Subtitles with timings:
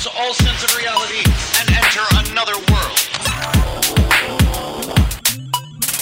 [0.00, 1.22] lose all sense of reality
[1.58, 2.98] and enter another world.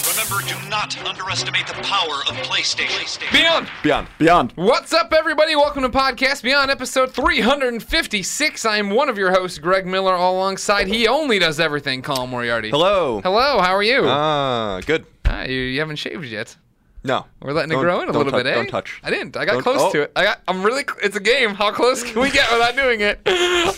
[0.07, 3.19] Remember, do not underestimate the power of PlayStation.
[3.31, 3.67] Beyond.
[3.83, 4.07] Beyond.
[4.17, 4.53] Beyond.
[4.55, 5.55] What's up, everybody?
[5.55, 8.65] Welcome to Podcast Beyond, episode 356.
[8.65, 12.29] I am one of your hosts, Greg Miller, all alongside He Only Does Everything, Colin
[12.29, 12.69] Moriarty.
[12.69, 13.19] Hello.
[13.21, 14.03] Hello, how are you?
[14.05, 15.05] Ah, good.
[15.25, 16.55] Ah, you, you haven't shaved yet.
[17.01, 17.25] No.
[17.41, 18.55] We're letting it grow in a little bit, eh?
[18.55, 18.99] Don't touch.
[19.03, 19.37] I didn't.
[19.37, 19.91] I got Don't- close oh.
[19.93, 20.11] to it.
[20.17, 20.41] I got.
[20.49, 20.83] I'm really.
[20.83, 21.51] cl- It's a game.
[21.55, 23.19] How close can we get without doing it?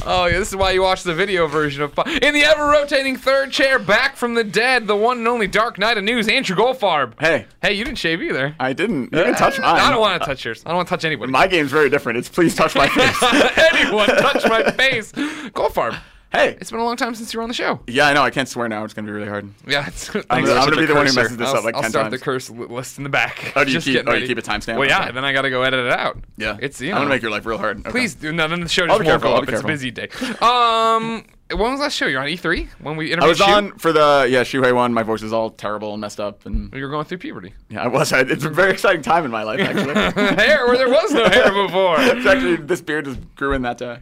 [0.04, 1.94] Oh yeah, this is why you watch the video version of.
[2.22, 5.77] In the ever rotating third chair, back from the dead, the one and only Dark
[5.77, 7.13] Knight of News, Andrew Goldfarb.
[7.20, 8.55] Hey, Hey, you didn't shave either.
[8.60, 9.13] I didn't.
[9.13, 9.80] You can touch mine.
[9.80, 10.63] I don't want to touch yours.
[10.66, 11.32] I don't want to touch anybody.
[11.32, 12.18] My game's very different.
[12.18, 13.58] It's please touch my face.
[13.74, 15.12] Anyone touch my face?
[15.52, 15.99] Goldfarb.
[16.31, 16.58] Hey.
[16.59, 17.80] It's been a long time since you were on the show.
[17.88, 18.23] Yeah, I know.
[18.23, 18.84] I can't swear now.
[18.84, 19.49] It's gonna be really hard.
[19.67, 20.23] Yeah, it's, I'm.
[20.30, 22.20] I'm gonna be the one who messes this I'll, up like I'll 10 start times.
[22.20, 23.54] the curse list in the back.
[23.55, 24.77] Oh, do you Just keep- oh, you keep a timestamp?
[24.77, 25.04] Well, yeah.
[25.04, 25.12] Okay.
[25.13, 26.17] Then I gotta go edit it out.
[26.38, 26.57] Yeah.
[26.59, 27.80] It's you I'm gonna make your life real hard.
[27.80, 27.91] Okay.
[27.91, 28.31] Please do.
[28.31, 29.49] No, then the show I'll just be won't careful, go I'll up.
[29.49, 30.10] It's a busy day.
[30.41, 32.05] Um, when was the last show?
[32.07, 33.43] You're on E3 when we interviewed I was Shu?
[33.43, 34.93] on for the yeah Shuhei one.
[34.93, 37.54] My voice is all terrible and messed up, and You were going through puberty.
[37.70, 38.13] yeah, I was.
[38.13, 39.93] I, it's a very exciting time in my life actually.
[40.35, 41.95] hair where there was no hair before.
[41.99, 43.98] it's actually this beard just grew in that day.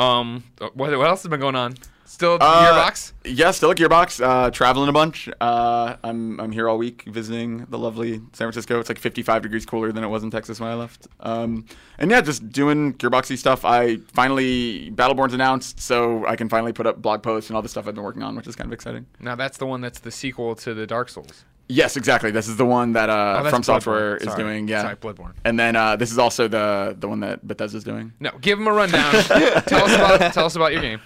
[0.00, 1.74] Um, what, what else has been going on?
[2.04, 3.12] Still Uh, Gearbox?
[3.24, 4.20] Yeah, still at Gearbox.
[4.20, 5.28] Uh, traveling a bunch.
[5.40, 8.80] Uh, I'm I'm here all week visiting the lovely San Francisco.
[8.80, 11.06] It's like 55 degrees cooler than it was in Texas when I left.
[11.20, 11.66] Um,
[11.98, 13.64] and yeah, just doing Gearboxy stuff.
[13.64, 17.68] I finally Battleborn's announced, so I can finally put up blog posts and all the
[17.68, 19.06] stuff I've been working on, which is kind of exciting.
[19.20, 21.44] Now that's the one that's the sequel to the Dark Souls.
[21.70, 22.30] Yes, exactly.
[22.30, 24.42] This is the one that uh, Oh, From Software is Sorry.
[24.42, 24.68] doing.
[24.68, 25.34] Yeah, Sorry, Bloodborne.
[25.44, 28.12] And then uh, this is also the the one that Bethesda's doing.
[28.20, 29.12] No, give them a rundown.
[29.12, 31.00] tell us about tell us about your game.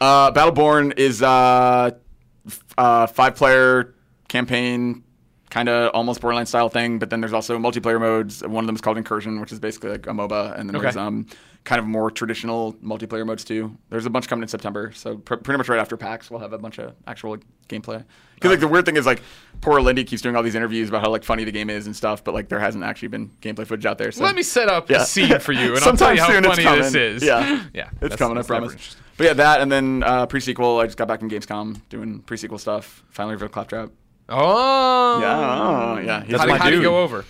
[0.00, 1.90] Uh, Battleborn is uh,
[2.78, 3.94] uh, five player
[4.28, 5.04] campaign,
[5.50, 6.98] kind of almost Borderlands style thing.
[6.98, 8.42] But then there's also multiplayer modes.
[8.42, 10.84] One of them is called Incursion, which is basically like a MOBA, and then Okay.
[10.84, 11.26] there's um
[11.64, 13.76] kind of more traditional multiplayer modes too.
[13.90, 16.52] There's a bunch coming in September, so pr- pretty much right after PAX, we'll have
[16.52, 17.36] a bunch of actual
[17.68, 18.02] gameplay.
[18.34, 19.20] Because like the weird thing is like
[19.60, 21.94] poor Lindy keeps doing all these interviews about how like funny the game is and
[21.94, 24.10] stuff, but like there hasn't actually been gameplay footage out there.
[24.10, 25.02] So Let me set up Yeah.
[25.02, 27.22] a scene for you, and I'll tell you how soon it's funny this is.
[27.22, 28.38] Yeah, yeah, it's that's- coming.
[28.38, 28.96] I that's never promise.
[29.18, 30.78] But yeah, that and then uh, pre-sequel.
[30.80, 33.04] I just got back from Gamescom doing pre-sequel stuff.
[33.10, 33.90] Finally revealed Claptrap.
[34.30, 36.24] Oh, Yeah, oh, yeah.
[36.24, 37.24] He's How, do, my how do you go over?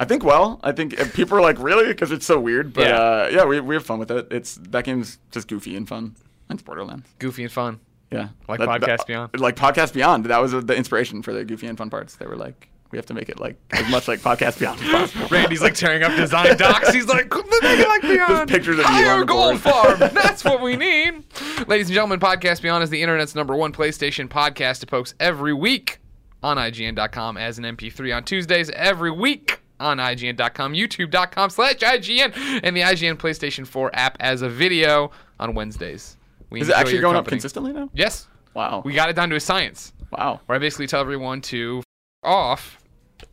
[0.00, 0.58] I think well.
[0.64, 2.72] I think people are like really because it's so weird.
[2.72, 2.96] But Yeah.
[2.96, 4.28] uh, yeah, we, we have fun with it.
[4.30, 6.16] It's that game's just goofy and fun.
[6.48, 7.06] And it's Borderlands.
[7.18, 7.80] Goofy and fun.
[8.10, 9.38] Yeah, Like That- Podcast that- Beyond?
[9.38, 10.24] Like Podcast Beyond.
[10.24, 12.16] That was the inspiration for the goofy and fun parts.
[12.16, 14.90] They were like, we have to make it like as much like Podcast Beyond as
[14.90, 15.28] possible.
[15.30, 16.92] Randy's like tearing up design docs.
[16.92, 18.50] He's like, "Let me like Beyond.
[18.50, 19.98] pictures of the Gold board." Farm.
[20.12, 21.22] That's what we need.
[21.68, 24.82] Ladies and gentlemen, Podcast Beyond is the internet's number one PlayStation podcast.
[24.82, 25.98] It posts every week
[26.42, 32.76] on IGN.com as an MP3 on Tuesdays, every week on IGN.com, YouTube.com slash IGN, and
[32.76, 36.16] the IGN PlayStation 4 app as a video on Wednesdays.
[36.50, 37.90] We Is it actually going up consistently now?
[37.94, 38.28] Yes.
[38.54, 38.82] Wow.
[38.84, 40.40] We got it down to a science wow.
[40.46, 41.84] where I basically tell everyone to f-
[42.28, 42.80] off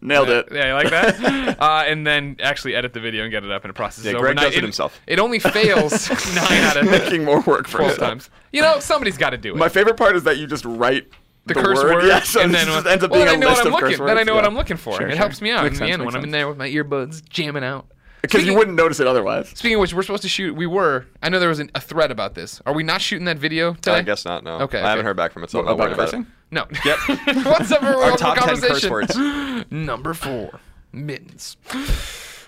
[0.01, 0.47] Nailed it.
[0.51, 1.59] yeah, you like that?
[1.59, 4.05] uh, and then actually edit the video and get it up in a process.
[4.05, 4.45] Yeah, Greg overnight.
[4.47, 4.99] does it himself.
[5.07, 7.99] It only fails nine out of Making more work for himself.
[7.99, 8.29] times.
[8.51, 9.57] You know, somebody's got to do it.
[9.57, 11.07] My favorite part is that you just write
[11.47, 13.37] the, curse word, yeah, so and this then just ends up well, being then I
[13.37, 14.05] a know list what I'm of curse looking.
[14.05, 14.27] Then I words.
[14.27, 14.97] know what I'm looking for.
[14.97, 15.17] Sure, it sure.
[15.17, 17.27] helps me out Makes in the end when makes I'm in there with my earbuds
[17.27, 17.87] jamming out.
[18.21, 19.49] Because you wouldn't notice it otherwise.
[19.49, 20.55] Speaking of which, we're supposed to shoot.
[20.55, 21.05] We were.
[21.21, 22.61] I know there was an, a thread about this.
[22.65, 23.93] Are we not shooting that video today?
[23.93, 24.43] I guess not.
[24.43, 24.55] No.
[24.61, 24.89] Okay, I okay.
[24.89, 26.25] haven't heard back from it, so I'm What, not worried about about it.
[26.25, 26.33] cursing?
[26.51, 26.65] No.
[26.85, 27.45] Yep.
[27.45, 28.03] What's up, everyone?
[28.03, 29.15] Our Welcome top to 10 curse words.
[29.71, 30.59] Number four,
[30.91, 31.57] mittens.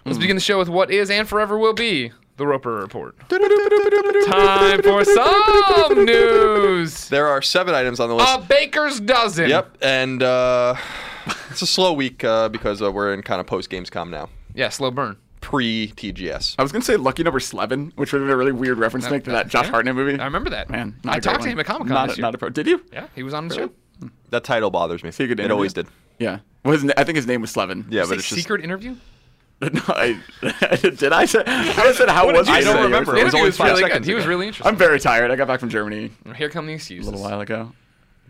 [0.05, 3.16] Let's begin the show with what is and forever will be the Roper Report.
[3.29, 7.07] Time for some news.
[7.09, 8.35] There are seven items on the list.
[8.35, 9.50] A baker's dozen.
[9.50, 10.75] Yep, and uh,
[11.51, 14.69] it's a slow week uh, because uh, we're in kind of post Gamescom now, Yeah,
[14.69, 15.17] slow burn.
[15.41, 16.55] pre TGS.
[16.57, 19.06] I was gonna say Lucky Number Eleven, which would have been a really weird reference
[19.06, 19.71] to make to that Josh yeah.
[19.71, 20.19] Hartnett movie.
[20.19, 20.69] I remember that.
[20.69, 22.38] Man, not I a great talked to him at Comic Con Not, a- not a
[22.38, 22.50] pro.
[22.50, 22.83] Did you?
[22.91, 23.69] yeah, he was on the Really?
[24.01, 24.09] show.
[24.29, 25.11] That title bothers me.
[25.11, 25.53] he a good it interview?
[25.56, 25.88] always did.
[26.19, 26.39] Yeah.
[26.63, 27.85] Well, his, I think his name was Slevin.
[27.89, 28.95] Yeah, Say but it's just secret interview.
[29.73, 30.19] no, I,
[30.81, 31.44] did I say?
[31.45, 32.83] I said how What was did I don't say?
[32.83, 33.11] remember.
[33.13, 33.88] The It was only was five really good.
[33.89, 34.67] seconds He was really interesting.
[34.71, 35.31] I'm very tired.
[35.31, 37.07] I got back from Germany Here come the excuses.
[37.07, 37.73] a little while ago.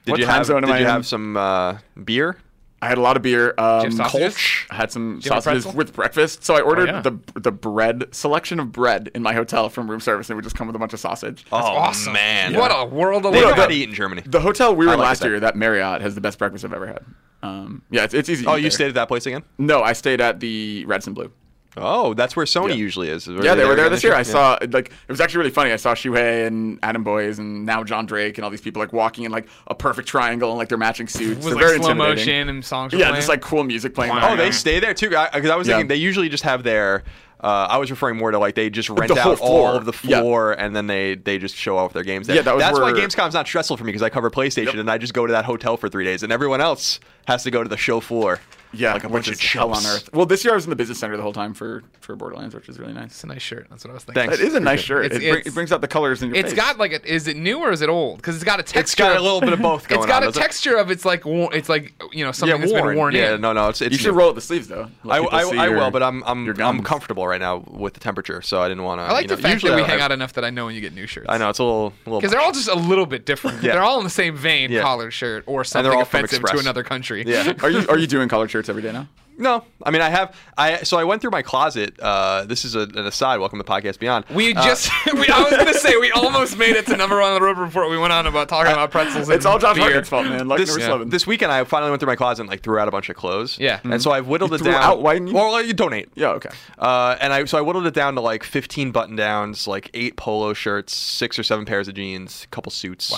[0.05, 0.45] Did What you time have?
[0.47, 0.89] zone am Did I you in?
[0.91, 2.37] have some uh, beer?
[2.81, 3.53] I had a lot of beer.
[3.57, 3.97] Um, you?
[3.97, 4.65] Kolsch.
[4.71, 6.45] I had some you have a sausages with breakfast.
[6.45, 7.01] So I ordered yeah.
[7.01, 10.45] the the bread selection of bread in my hotel from room service, and it would
[10.45, 11.45] just come with a bunch of sausage.
[11.51, 12.13] oh awesome.
[12.13, 14.23] man, What a world of They know Well, how the- to eat in Germany.
[14.25, 15.27] The hotel we were I in like last that.
[15.27, 17.03] year, that Marriott, has the best breakfast I've ever had.
[17.41, 18.45] Um, yeah, it's, it's easy.
[18.45, 18.71] Oh, you there.
[18.71, 19.43] stayed at that place again?
[19.57, 21.31] No, I stayed at the Radisson Blu.
[21.77, 22.75] Oh, that's where Sony Yeah.
[22.75, 23.27] usually is.
[23.27, 24.13] Yeah, they were there this year.
[24.13, 24.23] I Yeah.
[24.23, 25.71] saw like it was actually really funny.
[25.71, 28.91] I saw Shuhei and Adam Boyes and now John Drake and all these people like
[28.91, 31.45] walking in like a perfect triangle and like their matching suits.
[31.45, 32.91] with They're like very slow motion and songs.
[32.91, 33.15] Yeah, playing.
[33.15, 34.13] just like cool music playing.
[34.13, 34.31] Wow.
[34.33, 35.09] Oh, they stay there too.
[35.09, 35.75] Because I, was Yeah.
[35.75, 37.03] thinking they usually just have their
[37.41, 39.93] Uh, I was referring more to like they just rent The out all of the
[40.03, 40.19] Yeah.
[40.19, 42.27] floor and then they they just show off their games.
[42.27, 42.35] There.
[42.35, 44.75] Yeah, that that's why where- Gamescom's not stressful for me because I cover PlayStation Yep.
[44.75, 47.51] and I just go to that hotel for three days, and everyone else has to
[47.51, 48.39] go to the show floor.
[48.71, 50.09] Yeah, like a bunch of is hell on earth.
[50.13, 52.53] Well, this year I was in the business center the whole time for for Borderlands,
[52.55, 53.07] which is really nice.
[53.11, 53.67] It's a nice shirt.
[53.69, 54.21] That's what I was thinking.
[54.29, 54.39] Thanks.
[54.39, 55.05] It is a nice shirt.
[55.05, 56.59] It's- It, bring, it's- it brings out the colors in your It's face.
[56.59, 58.17] got like a, is it new or is it old?
[58.17, 58.79] Because it's got a texture.
[58.79, 60.23] It's got a little bit of both going It's got on.
[60.23, 60.45] a doesn't it?
[60.45, 62.87] texture of it's like wo- it's like you know something yeah, that's worn.
[62.89, 63.41] been worn yeah, in.
[63.41, 63.91] no, no, it's it's.
[63.91, 64.19] You should new.
[64.19, 64.87] roll up the sleeves though.
[65.03, 66.85] Let I, people I, see I your- will, but I'm I'm I'm guns.
[66.85, 69.03] comfortable right now with the temperature, so I didn't want to.
[69.03, 70.65] I like you know, the fact usually that we hang out enough that I know
[70.65, 71.27] when you get new shirts.
[71.29, 73.61] I know it's a little, little because they're all just a little bit different.
[73.63, 73.73] Yeah.
[73.73, 74.81] They're all in the same vein, Yeah.
[74.81, 76.61] collared shirt or they're something all from offensive to Express.
[76.61, 77.23] another country.
[77.27, 77.53] Yeah.
[77.61, 79.07] Are you are you doing colored shirts every day now?
[79.37, 80.35] No, I mean I have.
[80.57, 81.97] I so I went through my closet.
[81.97, 83.39] Uh, this is a, an aside.
[83.39, 84.25] Welcome to podcast Beyond.
[84.35, 87.31] We Uh, just, we, I was gonna say, we almost made it to number one
[87.31, 87.89] on the Roper Report.
[87.89, 89.29] We went on about talking about pretzels.
[89.29, 90.03] It's all Josh beer.
[90.03, 90.49] Fault, man.
[90.49, 90.87] Luck this, number Yeah.
[90.89, 91.09] seven.
[91.09, 93.15] this weekend I finally went through my closet and like threw out a bunch of
[93.15, 93.57] clothes.
[93.57, 93.79] Yeah.
[93.85, 94.83] and so I've whittled You it threw down.
[94.83, 95.01] out?
[95.01, 96.09] Why didn't you- Well, you donate.
[96.15, 96.31] yeah.
[96.31, 96.49] Okay.
[96.77, 100.17] Uh, and I so I whittled it down to like 15 button downs, like eight
[100.17, 103.09] polo shirts, six or seven pairs of jeans, a couple suits.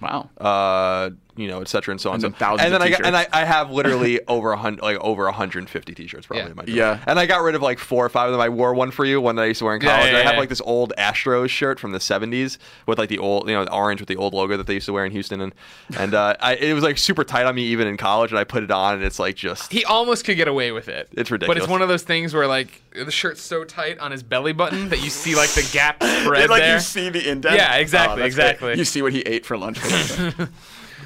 [0.00, 0.28] Wow.
[0.38, 0.46] Wow.
[0.46, 2.14] Uh, you know, et cetera, and so on.
[2.16, 3.26] And so, thousands and then I got, and I.
[3.32, 6.50] I have literally over a hundred, like over 150 t-shirts probably Yeah.
[6.50, 6.76] in my drawer.
[6.76, 7.04] Yeah.
[7.06, 8.40] And I got rid of like four or five of them.
[8.40, 10.10] I wore one for you, one that I used to wear in college.
[10.12, 13.48] yeah, I have like this old Astros shirt from the 70s with like the old,
[13.48, 15.40] you know, the orange with the old logo that they used to wear in Houston,
[15.40, 15.54] and
[15.98, 18.44] and uh, I, it was like super tight on me even in college, and I
[18.44, 21.08] put it on, and it's like just He almost could get away with it.
[21.12, 21.48] It's ridiculous.
[21.60, 24.52] But it's one of those things where like the shirt's so tight on his belly
[24.54, 26.74] button that you see like the gap spread like there.
[26.74, 27.56] you see the indent.
[27.56, 28.44] Yeah, exactly, Oh, that's great.
[28.50, 28.78] exactly.
[28.78, 29.78] You see what he ate for lunch.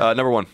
[0.00, 0.46] Uh, number one.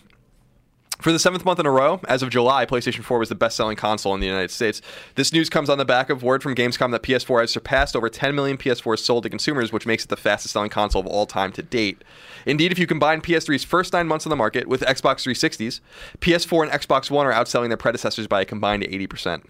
[1.01, 3.55] For the seventh month in a row, as of July, PlayStation 4 was the best
[3.55, 4.81] selling console in the United States.
[5.15, 8.09] This news comes on the back of word from Gamescom that PS4 has surpassed over
[8.09, 11.27] 10 million PS4s sold to consumers, which makes it the fastest selling console of all
[11.27, 12.03] time to date.
[12.47, 15.81] Indeed, if you combine PS3's first nine months on the market with Xbox 360s,
[16.21, 19.45] PS4 and Xbox One are outselling their predecessors by a combined 80%.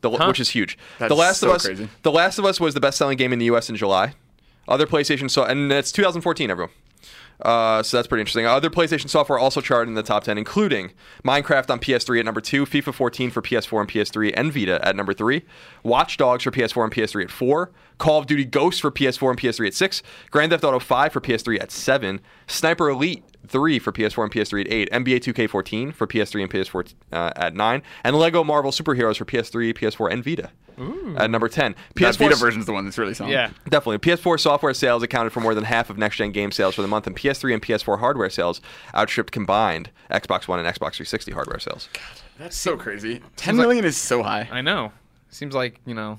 [0.00, 0.78] The, Which is huge.
[0.98, 1.66] That's the Last so of Us.
[1.66, 1.88] crazy.
[2.02, 3.68] The Last of Us was the best-selling game in the U.S.
[3.68, 4.14] in July.
[4.68, 6.72] Other PlayStation saw, and it's 2014, everyone.
[7.40, 8.46] Uh, so that's pretty interesting.
[8.46, 10.92] Other PlayStation software also charted in the top 10, including
[11.24, 14.96] Minecraft on PS3 at number 2, FIFA 14 for PS4 and PS3 and Vita at
[14.96, 15.42] number 3,
[15.82, 19.40] Watch Dogs for PS4 and PS3 at 4, Call of Duty Ghosts for PS4 and
[19.40, 23.92] PS3 at 6, Grand Theft Auto 5 for PS3 at 7, Sniper Elite 3 for
[23.92, 28.16] PS4 and PS3 at 8, NBA 2K14 for PS3 and PS4 uh, at 9, and
[28.16, 30.50] Lego Marvel Superheroes for PS3, PS4, and Vita
[31.16, 31.74] at number 10.
[31.94, 33.32] PS4 Vita is the one that's really selling.
[33.32, 33.50] yeah.
[33.68, 33.98] Definitely.
[33.98, 36.88] PS4 software sales accounted for more than half of next gen game sales for the
[36.88, 38.60] month, and PS3 and PS4 hardware sales
[38.94, 41.88] outstripped combined Xbox One and Xbox 360 hardware sales.
[41.92, 42.02] God,
[42.38, 43.20] That's so crazy.
[43.36, 44.48] Ten like- million is so high.
[44.50, 44.92] I know.
[45.30, 46.18] Seems like you know,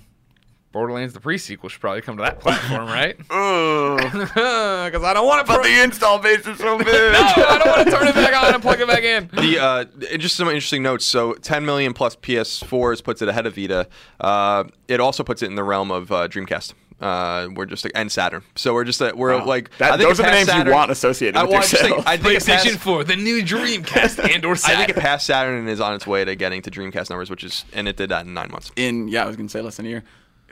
[0.71, 3.17] Borderlands the pre-sequel should probably come to that platform, right?
[3.17, 3.33] Because
[5.03, 5.51] I don't want to.
[5.53, 6.87] but the install base is so big.
[6.87, 9.29] no, I don't want to turn it back on and plug it back in.
[9.33, 9.85] The uh,
[10.17, 11.05] just some interesting notes.
[11.05, 13.87] So 10 million plus PS4s puts it ahead of Vita.
[14.19, 16.73] Uh, it also puts it in the realm of uh, Dreamcast.
[17.01, 18.43] Uh, we're just and Saturn.
[18.55, 19.45] So we're just uh, we're Wow.
[19.45, 21.67] like That- those are the passed names you want associated I, with well, your I
[21.67, 22.07] just think.
[22.07, 25.25] I think it PlayStation passed- 4, the new Dreamcast, and or I think it passed
[25.25, 27.95] Saturn and is on its way to getting to Dreamcast numbers, which is and it
[27.95, 28.71] did that in nine months.
[28.75, 30.03] in yeah, I was gonna say less than a year.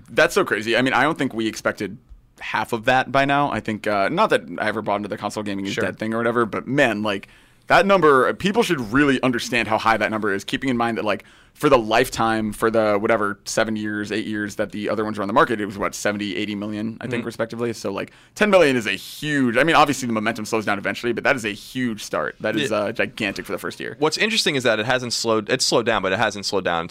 [0.09, 0.75] That's so crazy.
[0.77, 1.97] I mean, I don't think we expected
[2.39, 3.51] half of that by now.
[3.51, 5.83] I think uh, not that I ever bought into the console gaming is Sure.
[5.83, 7.27] dead thing or whatever, but man, like
[7.67, 10.43] that number, people should really understand how high that number is.
[10.43, 11.25] Keeping in mind that like
[11.57, 15.23] for the lifetime, for the whatever seven years, eight years that the other ones were
[15.23, 17.73] on the market, it was what 70, 80 million, I think, respectively.
[17.73, 19.57] So like 10 million is a huge.
[19.57, 22.35] I mean, obviously the momentum slows down eventually, but that is a huge start.
[22.41, 22.77] That is Yeah.
[22.77, 23.95] uh, gigantic for the first year.
[23.97, 25.49] What's interesting is that it hasn't slowed.
[25.49, 26.89] It's slowed down, but it hasn't slowed down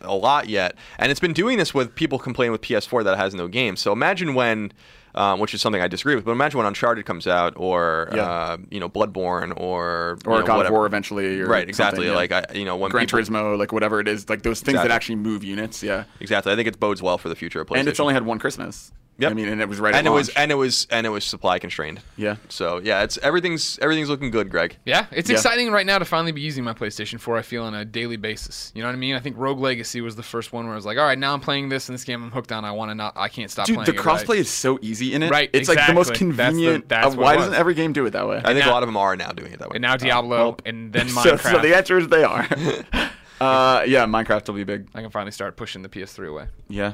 [0.00, 0.74] a lot yet.
[0.98, 3.78] And it's been doing this with people complaining with PS4 that it has no games.
[3.80, 4.72] So imagine when,
[5.14, 8.22] um, which is something I disagree with, but imagine when Uncharted comes out, or Yeah.
[8.22, 10.72] uh, you know, Bloodborne, or you Or know, God of.
[10.72, 11.40] War eventually.
[11.40, 12.06] Or Right, exactly.
[12.06, 12.14] yeah.
[12.14, 14.74] Like I, you know, when Gran people, Turismo, like whatever it is, like those things
[14.74, 14.88] Exactly.
[14.88, 16.04] that actually move units, yeah.
[16.20, 16.52] exactly.
[16.52, 17.78] I think it bodes well for the future of PlayStation.
[17.80, 18.90] And it's only had one Christmas.
[19.20, 19.96] Yeah, I mean, and it was right.
[19.96, 22.00] and at it was and it was and it was supply constrained.
[22.16, 22.36] Yeah.
[22.48, 24.76] So yeah, it's everything's everything's looking good, Greg.
[24.84, 25.34] Yeah, it's Yeah.
[25.34, 27.36] exciting right now to finally be using my PlayStation 4.
[27.36, 28.70] I feel on a daily basis.
[28.76, 29.16] You know what I mean?
[29.16, 31.34] I think Rogue Legacy was the first one where I was like, all right, now
[31.34, 32.22] I'm playing this in this game.
[32.22, 32.64] I'm hooked on.
[32.64, 33.14] I want to not.
[33.16, 33.86] I can't stop Dude, playing.
[33.86, 34.24] the it, right?
[34.24, 35.32] crossplay is so easy in it.
[35.32, 36.28] Right, It's like the most exactly.
[36.28, 36.88] That's the- convenient.
[36.88, 38.36] that's uh, why doesn't every game do it that way?
[38.44, 39.74] I think now- a lot of them are now doing it that way.
[39.78, 41.50] And now Diablo, well, and then so, Minecraft.
[41.50, 42.46] so the answer is they are.
[43.40, 44.88] uh, yeah, Minecraft will be big.
[44.94, 46.46] I can finally start pushing the PS3 away.
[46.68, 46.92] Yeah.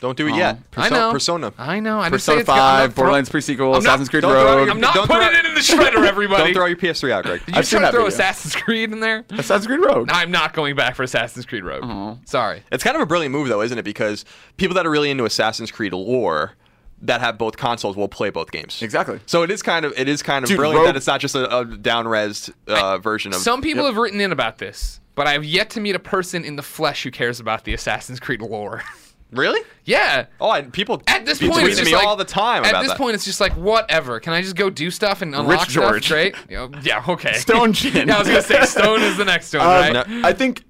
[0.00, 0.36] Don't do it Aw.
[0.36, 0.56] yet.
[0.76, 1.12] I Perso- know.
[1.12, 1.52] Persona.
[1.56, 1.98] I know.
[2.00, 4.22] I just say Persona it's got- I'm not 5, throw- Borderlands pre-sequel, not- Assassin's Creed
[4.22, 4.66] don't throw Rogue.
[4.66, 6.44] your- I'm not Don't putting throw- it in the shredder, everybody.
[6.44, 7.40] Don't throw your PS3 out, Greg.
[7.46, 8.14] Did you I've seen try to that throw video.
[8.14, 9.24] Assassin's Creed in there?
[9.30, 10.08] Assassin's Creed Rogue.
[10.12, 11.84] I'm not going back for Assassin's Creed Rogue.
[11.84, 12.16] Aw.
[12.26, 12.62] Sorry.
[12.72, 13.84] It's kind of a brilliant move, though, isn't it?
[13.84, 14.24] Because
[14.56, 16.54] people that are really into Assassin's Creed lore
[17.04, 18.82] that have both consoles will play both games.
[18.82, 19.20] Exactly.
[19.26, 21.20] So it is kind of it is kind of Dude, brilliant Rogue- that it's not
[21.20, 23.40] just a, a down-resed uh, version of.
[23.40, 23.92] Some people Yep.
[23.92, 26.62] have written in about this, but I have yet to meet a person in the
[26.62, 28.82] flesh who cares about the Assassin's Creed lore.
[29.32, 29.60] Really?
[29.84, 30.26] Yeah.
[30.40, 32.70] Oh, I, people At this point, tweeting it's just me like, all the time At
[32.70, 32.98] about this that.
[32.98, 34.20] point, it's just like whatever.
[34.20, 36.04] Can I just go do stuff and unlock George.
[36.06, 36.16] stuff?
[36.16, 36.34] Right?
[36.48, 37.02] You know, yeah.
[37.08, 37.32] Okay.
[37.32, 38.06] Stone Chin.
[38.06, 40.08] yeah, I was gonna say Stone is the next one, Um, right?
[40.08, 40.28] No.
[40.28, 40.62] I think.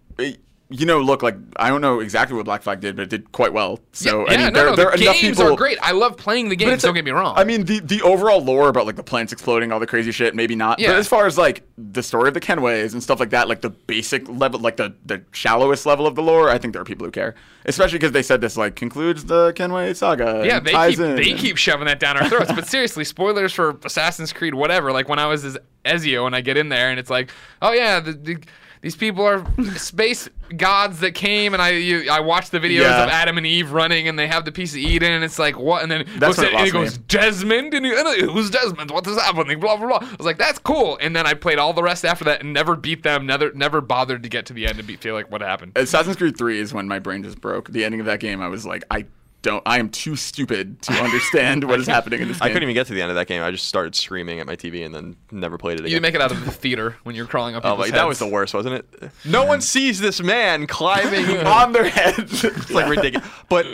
[0.71, 3.33] You know, look like I don't know exactly what Black Flag did, but it did
[3.33, 3.81] quite well.
[3.93, 5.53] So yeah, I mean, no, there, no, there the are enough people.
[5.53, 5.77] are great.
[5.83, 6.83] I love playing the games.
[6.83, 7.35] Don't get me wrong.
[7.37, 10.35] I mean, the the overall lore about like the planets exploding, all the crazy shit,
[10.35, 10.79] maybe not.
[10.81, 10.89] Yeah.
[10.89, 13.61] But as far as like the story of the Kenways and stuff like that, like
[13.61, 16.87] the basic level, like the the shallowest level of the lore, I think there are
[16.87, 17.35] people who care,
[17.67, 20.43] especially because they said this like concludes the Kenway saga.
[20.47, 22.51] yeah, they keep they and- keep shoving that down our throats.
[22.53, 24.93] but seriously, spoilers for Assassin's Creed, whatever.
[24.93, 27.31] Like when I was as Ezio and I get in there and it's like,
[27.61, 28.39] oh yeah, the, the,
[28.85, 29.43] these people are
[29.77, 33.05] space gods that came and I you, I watched the videos Yeah.
[33.05, 35.59] of Adam and Eve running and they have the piece of Eden and it's like
[35.59, 37.05] what and then That's looks when at it and he goes me.
[37.09, 38.91] Desmond and, he, and who's Desmond?
[38.91, 39.59] What is happening?
[39.59, 40.07] Blah blah blah.
[40.07, 42.53] I was like that's cool and then I played all the rest after that and
[42.53, 43.25] never beat them.
[43.25, 45.73] Never never bothered to get to the end and be, feel like what happened.
[45.77, 47.71] Assassin's Creed 3 is when my brain just broke.
[47.71, 49.07] The ending of that game, I was like, I
[49.45, 52.47] don't, I am too stupid to understand what is happening in this game.
[52.47, 53.43] I couldn't even get to the end of that game.
[53.43, 55.93] I just started screaming at my TV and then never played it again.
[55.93, 57.65] You make it out of the theater when you're crawling up.
[57.65, 59.11] Oh, people's my, that was the worst, wasn't it?
[59.25, 62.45] No one sees this man climbing on their heads.
[62.55, 63.29] It's like ridiculous.
[63.49, 63.67] But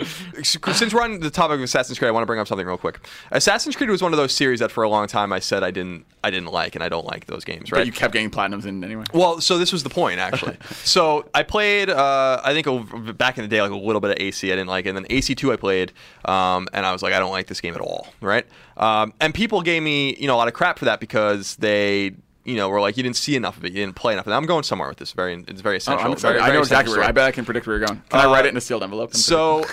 [0.43, 2.77] since we're on the topic of Assassin's Creed, I want to bring up something real
[2.79, 3.07] quick.
[3.31, 5.71] Assassin's Creed was one of those series that for a long time I said I
[5.71, 7.79] didn't I didn't like and I don't like those games, right?
[7.81, 9.05] But you kept getting platinums in anyway.
[9.15, 10.57] Well, so this was the point actually.
[10.85, 14.11] so I played, uh, I think over- back in the day, like a little bit
[14.13, 14.51] of AC.
[14.51, 14.91] I didn't like it.
[14.91, 15.93] And then AC2 I played,
[16.25, 18.47] um, and I was like, I don't like this game at all, right?
[18.77, 22.13] Um, and people gave me, you know, a lot of crap for that because they,
[22.45, 24.27] you know, were like, you didn't see enough of it, you didn't play enough.
[24.27, 25.13] And I'm going somewhere with this.
[25.13, 26.13] Very, it's very Oh, essential.
[26.13, 26.39] Excited.
[26.39, 27.07] Very- I know exactly where.
[27.07, 28.03] I bet I can predict where you're going.
[28.09, 29.15] Can I Uh, write it in a sealed envelope?
[29.15, 29.65] So,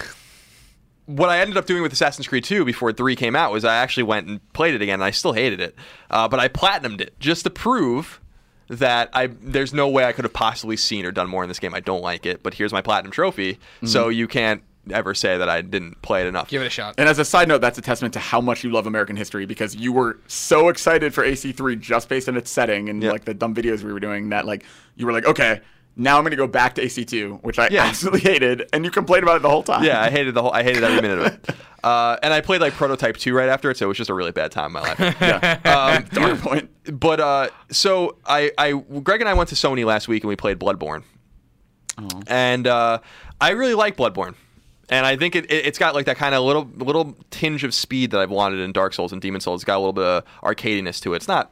[1.05, 3.75] what I ended up doing with Assassin's Creed 2 before 3 came out was I
[3.77, 5.75] actually went and played it again, and I still hated it.
[6.11, 8.19] Uh, but I platinumed it just to prove
[8.69, 11.59] that I there's no way I could have possibly seen or done more in this
[11.59, 11.73] game.
[11.73, 13.87] I don't like it, but here's my platinum trophy, Mm-hmm.
[13.87, 16.49] so you can't ever say that I didn't play it enough.
[16.49, 16.95] Give it a shot.
[16.97, 19.45] And as a side note, that's a testament to how much you love American history
[19.45, 23.11] because you were so excited for AC3 just based on its setting and Yeah.
[23.11, 24.63] like the dumb videos we were doing that like
[24.95, 25.61] you were like, okay,
[25.99, 27.85] now I'm gonna go back to AC2, which I Yeah.
[27.85, 29.83] absolutely hated, and you complained about it the whole time.
[29.83, 30.51] yeah, I hated the whole.
[30.51, 31.49] I hated every minute of it.
[31.83, 34.13] Uh, and I played like Prototype 2 right after it, so it was just a
[34.13, 34.99] really bad time in my life.
[35.21, 35.59] yeah.
[35.97, 36.69] Um, Dark point.
[36.99, 40.35] but uh, so I, I, Greg and I went to Sony last week and we
[40.35, 41.03] played Bloodborne,
[41.97, 42.07] Oh.
[42.27, 42.99] and uh,
[43.39, 44.35] I really like Bloodborne,
[44.89, 47.73] and I think it, it it's got like that kind of little little tinge of
[47.73, 49.61] speed that I've wanted in Dark Souls and Demon's Souls.
[49.61, 51.17] It's got a little bit of arcadiness to it.
[51.17, 51.51] It's not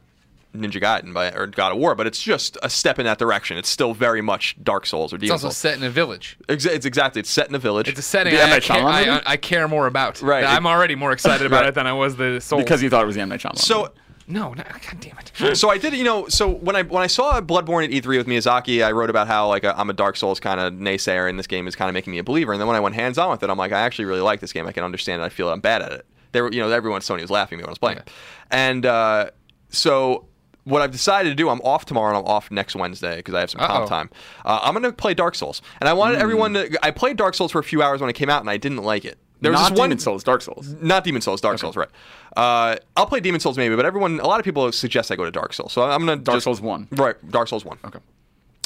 [0.56, 3.58] Ninja Gaiden by, or God of War, but it's just a step in that direction.
[3.58, 5.42] It's still very much Dark Souls or Demon's Souls.
[5.42, 5.58] It's also Souls.
[5.58, 6.38] set in a village.
[6.48, 7.90] Exa- it's exactly it's set in a village.
[7.90, 8.48] It's a setting The M.
[8.48, 9.24] I, Night care, Shyamalan I, movie?
[9.26, 10.22] I care more about.
[10.22, 10.46] Right.
[10.46, 11.70] I'm already more excited about Right.
[11.70, 12.60] it than I was the soul.
[12.60, 13.58] Because you thought it was the M Night Shyamalan.
[13.58, 13.92] so
[14.28, 15.56] no, no, god damn it.
[15.58, 18.28] so I did, you know, so when I when I saw Bloodborne at E3 with
[18.28, 21.48] Miyazaki, I wrote about how like I'm a Dark Souls kind of naysayer, and this
[21.48, 22.52] game is kind of making me a believer.
[22.52, 24.40] And then when I went hands on with it, I'm like, I actually really like
[24.40, 24.66] this game.
[24.66, 25.26] I can understand it.
[25.26, 26.06] I feel I'm bad at it.
[26.32, 28.00] They were, you know, everyone at Sony was laughing at me when I was playing,
[28.00, 28.10] it.
[28.52, 29.30] and uh,
[29.70, 30.28] so.
[30.68, 33.40] What I've decided to do, I'm off tomorrow and I'm off next Wednesday because I
[33.42, 34.10] have some comp time.
[34.44, 36.80] Uh, I'm going to play Dark Souls, and I wanted everyone to.
[36.84, 38.82] I played Dark Souls for a few hours when it came out, and I didn't
[38.82, 39.20] like it.
[39.46, 40.76] There was not this one Demon's Souls, Dark Souls.
[40.82, 41.90] not Demon's Souls, Dark Souls, right?
[42.36, 45.26] Uh, I'll play Demon's Souls maybe, but everyone, a lot of people suggest I go
[45.26, 46.88] to Dark Souls, so I'm gonna Dark just- Souls 1.
[46.92, 47.16] right?
[47.32, 48.00] Dark Souls one, Okay.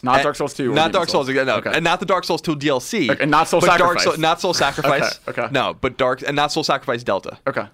[0.02, 0.64] Not And- Dark Souls 2.
[0.72, 1.72] or not Demon Dark Souls, again, no, Okay.
[1.74, 4.04] and not the Dark Souls 2 DLC, Okay, and not Soul but Dark Sacrifice.
[4.06, 5.52] Soul, not Soul Sacrifice, Okay, okay.
[5.54, 7.38] no, but Dark and not Soul Sacrifice Delta.
[7.48, 7.68] Okay.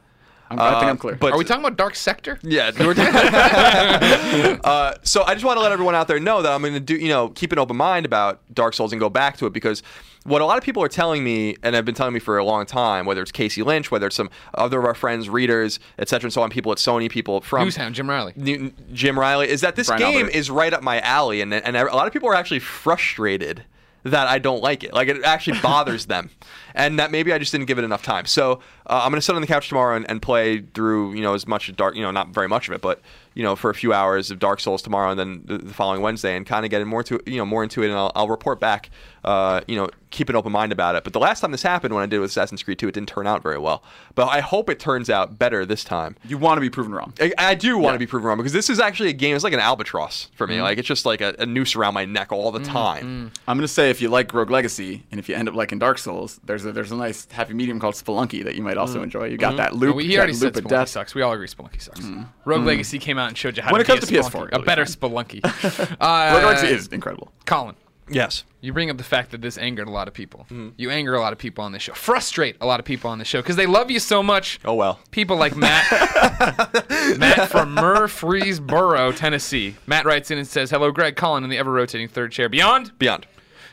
[0.50, 1.16] I'm, I think Uh, I'm clear.
[1.16, 2.38] but- Are we talking about Dark Sector?
[2.44, 2.72] Yeah.
[4.64, 6.80] uh, so I just want to let everyone out there know that I'm going to
[6.80, 9.54] do, you know, keep an open mind about Dark Souls and go back to it
[9.54, 9.82] because
[10.24, 12.44] what a lot of people are telling me, and have been telling me for a
[12.44, 16.26] long time, whether it's Casey Lynch, whether it's some other of our friends, readers, etc.,
[16.28, 18.34] and so on, people at Sony, people from Newshound, Jim Reilly.
[18.36, 20.32] Newton, Jim Reilly, is that this Brian game Albert.
[20.36, 23.66] is right up my alley, and and a lot of people are actually frustrated
[24.06, 24.94] that I don't like it.
[24.94, 26.30] Like it actually bothers them,
[26.76, 28.26] and that maybe I just didn't give it enough time.
[28.28, 31.34] So uh, I'm gonna sit on the couch tomorrow and, and play through you know
[31.34, 33.02] as much of Dark, you know, not very much of it, but
[33.34, 36.02] you know for a few hours of Dark Souls tomorrow, and then the, the following
[36.02, 38.30] Wednesday, and kind of get more to you know more into it, and I'll, I'll
[38.30, 38.92] report back.
[39.26, 41.04] Uh, you know, keep an open mind about it.
[41.04, 42.94] But the last time this happened, when I did it with Assassin's Creed 2, it
[42.94, 43.84] didn't turn out very well.
[44.14, 46.16] But I hope it turns out better this time.
[46.24, 47.12] you want to be proven wrong.
[47.20, 47.98] I, I do want to Yeah.
[47.98, 49.36] be proven wrong because this is actually a game.
[49.36, 50.56] It's like an albatross for me.
[50.56, 50.64] Mm-hmm.
[50.64, 52.72] Like it's just like a, a noose around my neck all the mm-hmm.
[52.72, 53.04] time.
[53.04, 53.50] Mm-hmm.
[53.50, 55.98] I'm gonna say if you like Rogue Legacy and if you end up liking Dark
[55.98, 59.26] Souls, there's a there's a nice happy medium called Spelunky that you might also enjoy.
[59.26, 60.00] You got that loop.
[60.00, 60.90] he already that said loop of Spelunky death.
[60.90, 61.16] sucks.
[61.16, 62.06] We all agree Spelunky sucks.
[62.46, 64.30] Rogue Legacy came out and showed you how When to it comes be a to
[64.30, 65.12] PS4, Spelunky, a better fine.
[65.12, 65.98] Spelunky.
[66.00, 67.32] uh, Rogue Legacy uh, is incredible.
[67.46, 67.76] Colin.
[68.08, 68.44] Yes.
[68.62, 70.42] You bring up the fact that this angered a lot of people.
[70.52, 70.70] Mm-hmm.
[70.78, 71.94] You anger a lot of people on this show.
[71.94, 74.60] Frustrate a lot of people on this show because they love you so much.
[74.66, 75.00] Oh well.
[75.12, 75.90] People like Matt,
[77.20, 79.76] Matt from Murfreesboro, Tennessee.
[79.88, 82.50] Matt writes in and says, "Hello, Greg, Colin, in the ever-rotating third chair.
[82.50, 83.28] Beyond, Beyond.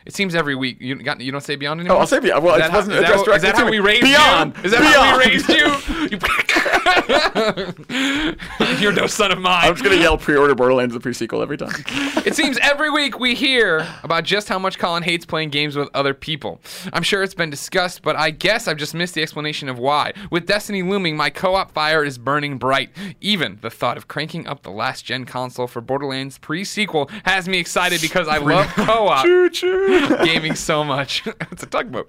[0.05, 0.79] It seems every week.
[0.81, 1.99] You got you don't say beyond anymore.
[1.99, 2.43] Oh, I'll say beyond.
[2.45, 4.57] Well, it how- wasn't addressed how- is directly that how we raised Beyond.
[4.57, 4.62] you?
[4.65, 6.11] Is that how we raised Beyond.
[6.11, 6.19] you?
[8.81, 9.65] You're no son of mine.
[9.67, 11.73] I'm just gonna yell pre-order Borderlands the pre-sequel every time.
[12.25, 15.89] It seems every week we hear about just how much Colin hates playing games with
[15.93, 16.61] other people.
[16.93, 20.13] I'm sure it's been discussed, but I guess I've just missed the explanation of why.
[20.31, 22.91] With Destiny looming, my co op fire is burning bright.
[23.21, 27.49] Even the thought of cranking up the last gen console for Borderlands pre sequel has
[27.49, 29.25] me excited because I love co op
[30.25, 31.27] gaming so much.
[31.51, 32.09] it's a tugboat.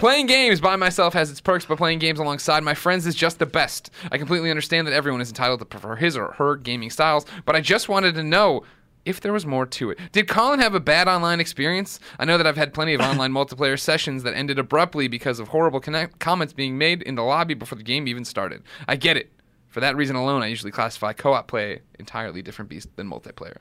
[0.00, 3.38] playing games by myself has its perks, but playing games alongside my friends is just
[3.38, 3.90] the best.
[4.10, 7.56] I completely understand that everyone is entitled to prefer his or her gaming styles, but
[7.56, 8.64] I just wanted to know
[9.06, 9.98] if there was more to it.
[10.12, 12.00] Did Colin have a bad online experience?
[12.18, 15.48] I know that I've had plenty of online multiplayer sessions that ended abruptly because of
[15.48, 18.62] horrible connect- comments being made in the lobby before the game even started.
[18.86, 19.32] I get it.
[19.68, 23.56] For that reason alone, I usually classify co-op play entirely different beast than multiplayer.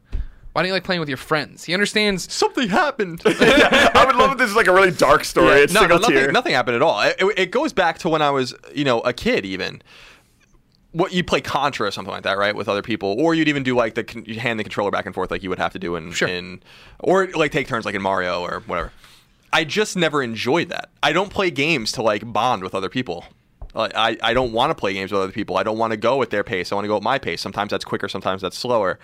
[0.51, 1.63] Why don't you like playing with your friends?
[1.63, 2.33] He understands.
[2.33, 3.21] Something happened.
[3.25, 5.59] I would love if this is like a really dark story.
[5.61, 6.31] it's no, no, single nothing, tier.
[6.31, 6.99] nothing happened at all.
[7.01, 9.81] It, it- it goes back to when I was, you know, a kid even.
[10.91, 13.61] What you play Contra or something like that, right, with other people, or you'd even
[13.63, 15.79] do like the you hand the controller back and forth like you would have to
[15.79, 16.27] do in, Sure.
[16.27, 16.61] in
[16.99, 18.91] or like take turns like in Mario or whatever.
[19.53, 20.89] I just never enjoyed that.
[21.03, 23.25] I don't play games to like bond with other people.
[23.75, 25.55] I, I don't want to play games with other people.
[25.57, 26.71] I don't want to go at their pace.
[26.71, 27.39] I want to go at my pace.
[27.39, 28.09] Sometimes that's quicker.
[28.09, 28.99] Sometimes that's slower.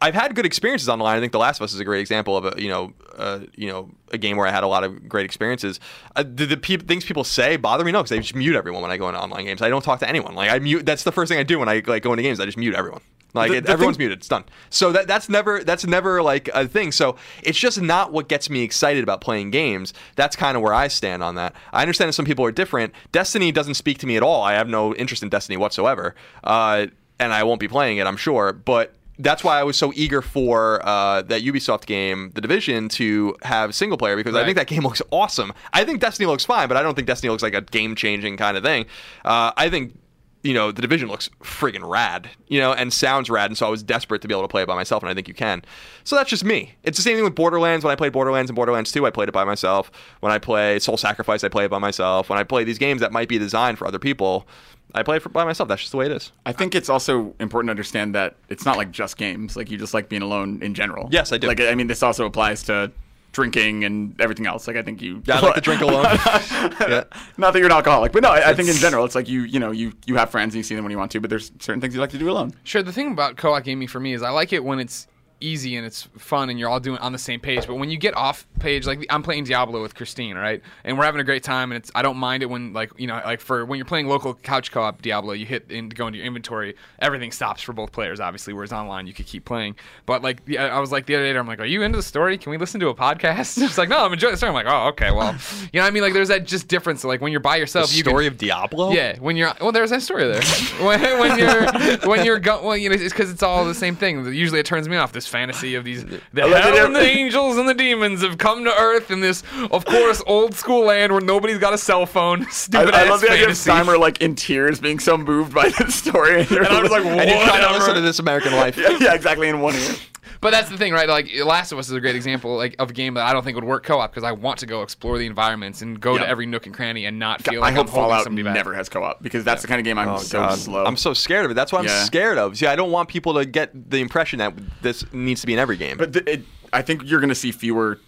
[0.00, 1.16] I've had good experiences online.
[1.16, 3.40] I think The Last of Us is a great example of a you know uh,
[3.56, 5.80] you know a game where I had a lot of great experiences.
[6.14, 8.82] Uh, the the peop things people say bother me no because I just mute everyone
[8.82, 9.60] when I go into online games.
[9.62, 10.34] I don't talk to anyone.
[10.34, 10.86] Like I mute.
[10.86, 12.38] That's the first thing I do when I like go into games.
[12.40, 13.00] I just mute everyone.
[13.34, 14.18] Like The- it, the everyone's thing- muted.
[14.20, 14.44] It's done.
[14.70, 16.92] So that that's never that's never like a thing.
[16.92, 19.92] So it's just not what gets me excited about playing games.
[20.14, 21.54] That's kind of where I stand on that.
[21.72, 22.94] I understand that some people are different.
[23.10, 24.42] Destiny doesn't speak to me at all.
[24.44, 26.14] I have no interest in Destiny whatsoever,
[26.44, 26.86] uh,
[27.18, 28.06] and I won't be playing it.
[28.06, 32.40] I'm sure, but that's why I was so eager for uh, that Ubisoft game, The
[32.40, 35.52] Division, to have single player because I think that game looks awesome.
[35.72, 38.36] I think Destiny looks fine, but I don't think Destiny looks like a game changing
[38.36, 38.86] kind of thing.
[39.24, 39.98] Uh, I think
[40.44, 43.70] you know The Division looks friggin' rad, you know, and sounds rad, and so I
[43.70, 45.62] was desperate to be able to play it by myself, and I think you can.
[46.04, 46.74] So that's just me.
[46.84, 47.84] It's the same thing with Borderlands.
[47.84, 49.90] When I played Borderlands and Borderlands 2, I played it by myself.
[50.20, 52.30] When I play Soul Sacrifice, I play it by myself.
[52.30, 54.46] When I play these games that might be designed for other people,
[54.94, 55.68] I play for, by myself.
[55.68, 56.32] That's just the way it is.
[56.46, 59.56] I think it's also important to understand that it's not like just games.
[59.56, 61.08] Like you just like being alone in general.
[61.10, 61.46] Yes, I do.
[61.46, 62.90] Like I mean, this also applies to
[63.32, 64.66] drinking and everything else.
[64.66, 65.22] Like I think you.
[65.24, 66.04] Yeah, I like to drink alone.
[66.04, 67.04] yeah.
[67.36, 69.42] Not that you're an alcoholic, but no, I, I think in general, it's like you,
[69.42, 71.30] you know, you you have friends and you see them when you want to, but
[71.30, 72.54] there's certain things you like to do alone.
[72.64, 72.82] Sure.
[72.82, 75.06] The thing about co-op gaming for me is I like it when it's
[75.40, 77.66] easy and it's fun and you're all doing on the same page.
[77.66, 80.62] But when you get off page, like I'm playing Diablo with Christine, right?
[80.84, 83.06] And we're having a great time, and it's I don't mind it when like you
[83.06, 86.18] know like for when you're playing local couch co-op Diablo, you hit and go into
[86.18, 88.52] your inventory, everything stops for both players, obviously.
[88.52, 89.76] Whereas online, you could keep playing.
[90.06, 92.02] But like the, I was like the other day, I'm like, are you into the
[92.02, 92.38] story?
[92.38, 93.58] Can we listen to a podcast?
[93.68, 94.48] It's like no, I'm enjoying the story.
[94.48, 95.32] I'm like, oh okay, well,
[95.72, 96.02] you know what I mean?
[96.02, 97.04] Like there's that just difference.
[97.04, 98.92] Like when you're by yourself, The you story can, of Diablo.
[98.92, 100.42] yeah, when you're well, there's that story there.
[100.84, 103.94] when, when you're when you're go, well, you know, it's because it's all the same
[103.94, 104.24] thing.
[104.32, 105.12] Usually, it turns me off.
[105.12, 108.74] This fantasy of these the hell and the angels and the demons have come to
[108.74, 112.42] Earth in this, of course, old school land where nobody's got a cell phone.
[112.46, 113.70] I, Stupid I ass love the idea of fantasy.
[113.92, 117.04] Steimer like in tears, being so moved by this story, and, And I'm just like,
[117.04, 118.76] And you're trying to listen to This American Life.
[118.76, 119.94] yeah, yeah, exactly in one ear.
[120.40, 121.08] But that's the thing, right?
[121.08, 123.44] Like Last of Us is a great example, like of a game that I don't
[123.44, 126.20] think would work co-op because I want to go explore the environments and go Yeah.
[126.20, 128.42] to every nook and cranny and not feel I like hope I'm holding Fallout somebody
[128.44, 128.54] back.
[128.54, 130.58] never has co-op because that's the kind of game I'm Oh, so God.
[130.58, 130.84] slow.
[130.84, 131.54] I'm so scared of it.
[131.54, 132.56] That's what I'm scared of.
[132.56, 135.58] See, I don't want people to get the impression that this needs to be in
[135.58, 135.96] every game.
[135.96, 137.98] But th- it, I think you're going to see fewer.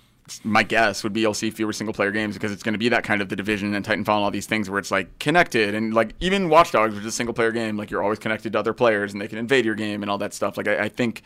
[0.45, 2.89] My guess would be you'll see fewer single player games because it's going to be
[2.91, 5.75] that kind of the division and Titanfall and all these things where it's like connected
[5.75, 8.53] and like even Watch Dogs, which is a single player game, like you're always connected
[8.53, 10.57] to other players and they can invade your game and all that stuff.
[10.57, 11.23] Like I, I think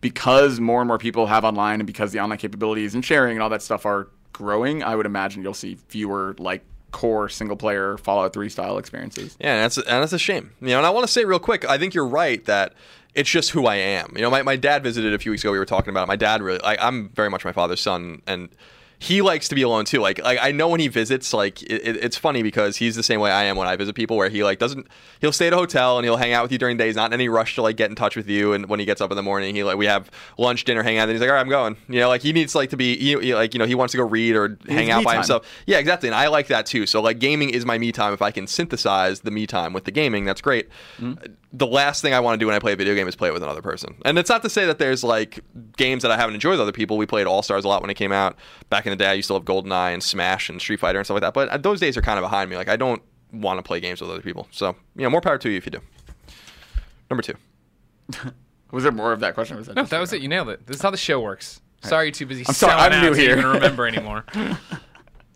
[0.00, 3.42] because more and more people have online and because the online capabilities and sharing and
[3.42, 7.98] all that stuff are growing, I would imagine you'll see fewer like core single player
[7.98, 9.36] Fallout 3 style experiences.
[9.40, 10.52] Yeah, and that's and that's a shame.
[10.60, 12.74] You know, and I want to say real quick, I think you're right that
[13.14, 14.12] it's just who I am.
[14.14, 15.52] You know, my, my dad visited a few weeks ago.
[15.52, 16.08] We were talking about it.
[16.08, 16.42] my dad.
[16.42, 18.50] Really, I, I'm very much my father's son, and
[18.98, 20.00] he likes to be alone too.
[20.00, 23.02] Like, like I know when he visits, like it, it- it's funny because he's the
[23.02, 24.86] same way I am when I visit people, where he like doesn't.
[25.20, 27.10] He'll stay at a hotel and he'll hang out with you during the days, not
[27.10, 28.52] in any rush to like get in touch with you.
[28.52, 30.98] And when he gets up in the morning, he like we have lunch, dinner, hang
[30.98, 31.04] out.
[31.04, 31.76] And he's like, all right, I'm going.
[31.88, 33.92] You know, like he needs like to be, he, he, like you know, he wants
[33.92, 35.20] to go read or hang out by time.
[35.20, 35.46] himself.
[35.66, 36.08] Yeah, exactly.
[36.08, 36.86] And I like that too.
[36.86, 38.12] So like gaming is my me time.
[38.14, 40.68] If I can synthesize the me time with the gaming, that's great.
[41.52, 43.28] The last thing I want to do when I play a video game is play
[43.30, 43.94] it with another person.
[44.04, 45.40] And it's not to say that there's like
[45.78, 46.98] games that I haven't enjoyed with other people.
[46.98, 48.36] We played All Stars a lot when it came out.
[48.68, 51.06] Back in the day, I used to love GoldenEye and Smash and Street Fighter and
[51.06, 51.34] stuff like that.
[51.34, 52.56] But uh, those days are kind of behind me.
[52.56, 54.48] Like I don't want to play games with other people.
[54.50, 55.80] So you know, more power to you if you do.
[57.10, 57.34] Number two.
[58.72, 59.56] Was there more of that question?
[59.56, 60.20] Or was that No, that was it.
[60.20, 60.66] You nailed it.
[60.66, 61.60] This is how the show works.
[61.82, 63.48] Sorry, you're too busy I'm sorry, selling I'm out new to even here.
[63.52, 64.24] remember anymore.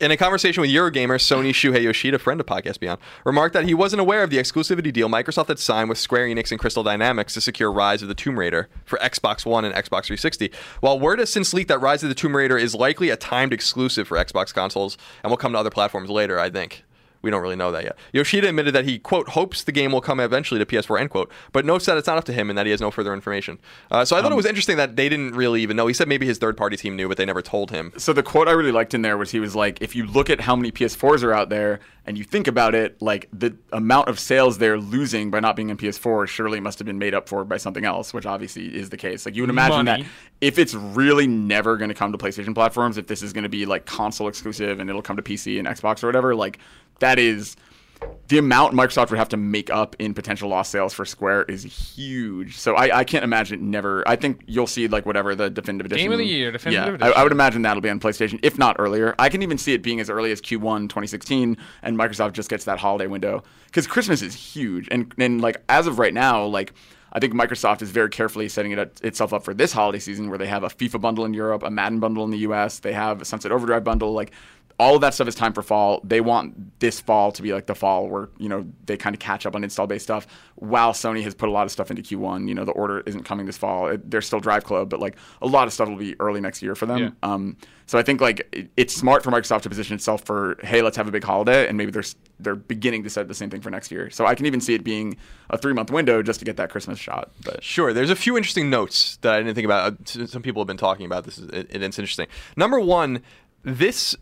[0.01, 3.75] In a conversation with Eurogamer, Sony Shuhei Yoshida, friend of Podcast Beyond, remarked that he
[3.75, 7.35] wasn't aware of the exclusivity deal Microsoft had signed with Square Enix and Crystal Dynamics
[7.35, 10.53] to secure Rise of the Tomb Raider for Xbox One and Xbox 360.
[10.81, 13.53] While word has since leaked that Rise of the Tomb Raider is likely a timed
[13.53, 16.83] exclusive for Xbox consoles and will come to other platforms later, I think.
[17.23, 17.99] We don't really know that yet.
[18.13, 21.31] Yoshida admitted that he, quote, hopes the game will come eventually to PS4, end quote,
[21.53, 23.59] but notes that it's not up to him and that he has no further information.
[23.91, 25.87] Uh, so I thought it was interesting that they didn't really even know.
[25.87, 27.93] He said maybe his third party team knew, but they never told him.
[27.99, 30.31] So the quote I really liked in there was he was like, if you look
[30.31, 34.09] at how many PS4s are out there and you think about it, like the amount
[34.09, 37.29] of sales they're losing by not being in PS4 surely must have been made up
[37.29, 39.27] for by something else, which obviously is the case.
[39.27, 40.03] Like you would imagine Money.
[40.03, 43.43] that if it's really never going to come to PlayStation platforms, if this is going
[43.43, 46.59] to be like console exclusive and it'll come to PC and Xbox or whatever, like
[47.01, 47.57] that is
[48.29, 51.64] the amount Microsoft would have to make up in potential lost sales for Square is
[51.64, 52.57] huge.
[52.57, 54.07] So I, I can't imagine it never.
[54.09, 56.05] I think you'll see like whatever the definitive edition.
[56.05, 58.57] Game of the year, definitive yeah, I, I would imagine that'll be on PlayStation, if
[58.57, 59.14] not earlier.
[59.18, 62.64] I can even see it being as early as Q1 2016, and Microsoft just gets
[62.64, 66.73] that holiday window because Christmas is huge, and and like as of right now, like.
[67.12, 70.38] I think Microsoft is very carefully setting it itself up for this holiday season, where
[70.38, 73.20] they have a FIFA bundle in Europe, a Madden bundle in the U.S., they have
[73.20, 74.12] a Sunset Overdrive bundle.
[74.12, 74.31] Like
[74.79, 76.01] all of that stuff is time for fall.
[76.05, 79.21] They want this fall to be like the fall where you know they kind of
[79.21, 80.27] catch up on install based stuff.
[80.57, 83.25] While Sony has put a lot of stuff into Q1, you know the order isn't
[83.25, 83.89] coming this fall.
[83.89, 86.63] It, they're still Drive Club, but like a lot of stuff will be early next
[86.63, 86.99] year for them.
[86.99, 87.11] Yeah.
[87.23, 87.57] Um,
[87.87, 90.97] so I think like it, it's smart for Microsoft to position itself for hey, let's
[90.97, 92.05] have a big holiday, and maybe they're
[92.39, 94.11] they're beginning to set the same thing for next year.
[94.11, 95.17] So I can even see it being
[95.51, 97.31] a three month window just to get that Christmas shot.
[97.45, 97.93] But Sure.
[97.93, 99.93] There's a few interesting notes that I didn't think about.
[100.17, 102.29] Uh, Some people have been talking about this, and it's interesting.
[102.57, 103.23] Number one,
[103.63, 104.17] this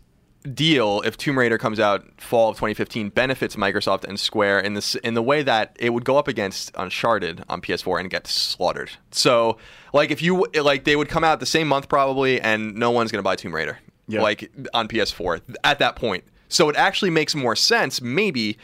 [0.53, 4.95] deal, if Tomb Raider comes out fall of 2015, benefits Microsoft and Square in this
[4.95, 8.91] in the way that it would go up against Uncharted on PS4 and get slaughtered.
[9.11, 9.57] So,
[9.93, 13.11] like, if you like, they would come out the same month probably, and no one's
[13.11, 14.21] gonna buy Tomb Raider, Yeah.
[14.21, 16.23] like on PS4 at that point.
[16.47, 18.57] So it actually makes more sense, maybe,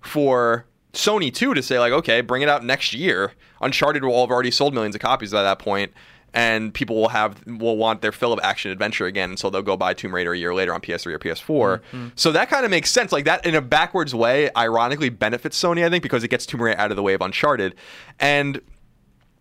[0.00, 3.32] for Sony too to say like, okay, bring it out next year.
[3.60, 5.92] Uncharted will have already sold millions of copies by that point,
[6.34, 9.76] and people will have will want their fill of action adventure again, so they'll go
[9.76, 11.80] buy Tomb Raider a year later on PS3 or PS4.
[12.16, 13.12] So that kind of makes sense.
[13.12, 16.62] Like that in a backwards way, ironically benefits Sony, I think, because it gets Tomb
[16.62, 17.74] Raider out of the way of Uncharted,
[18.20, 18.60] and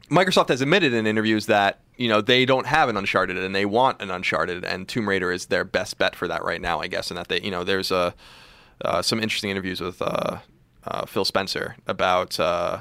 [0.09, 3.65] Microsoft has admitted in interviews that you know they don't have an Uncharted and they
[3.65, 6.87] want an Uncharted, and Tomb Raider is their best bet for that right now, I
[6.87, 7.11] guess.
[7.11, 8.13] And that they, you know, there's a
[8.83, 10.37] uh, some interesting interviews with uh,
[10.85, 12.79] uh, Phil Spencer about uh,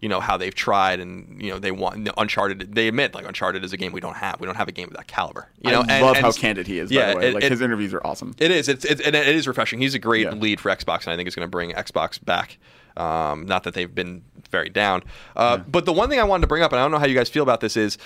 [0.00, 2.74] you know how they've tried and you know they want Uncharted.
[2.74, 4.38] They admit like Uncharted is a game we don't have.
[4.40, 5.48] We don't have a game of that caliber.
[5.60, 6.90] You know, I and- love and- how candid he is.
[6.90, 8.34] Yeah, by the way, it- like it- his interviews are awesome.
[8.38, 8.68] it is.
[8.68, 9.80] It's, it's and it is refreshing.
[9.80, 10.30] He's a great Yeah.
[10.32, 12.58] lead for Xbox, and I think it's going to bring Xbox back.
[12.96, 15.04] Um, not that they've been very down,
[15.36, 17.06] uh, but the one thing I wanted to bring up, and I don't know how
[17.06, 17.96] you guys feel about this, is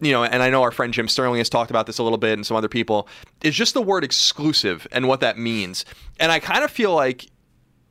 [0.00, 2.18] you know, and I know our friend Jim Sterling has talked about this a little
[2.18, 3.08] bit, and some other people,
[3.42, 5.84] is just the word exclusive and what that means.
[6.20, 7.26] And I kind of feel like,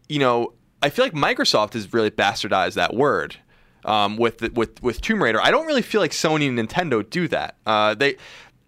[0.10, 3.38] you know, I feel like Microsoft has really bastardized that word
[3.86, 5.40] um, with the, with with Tomb Raider.
[5.42, 7.56] I don't really feel like Sony and Nintendo do that.
[7.66, 8.18] Uh, they,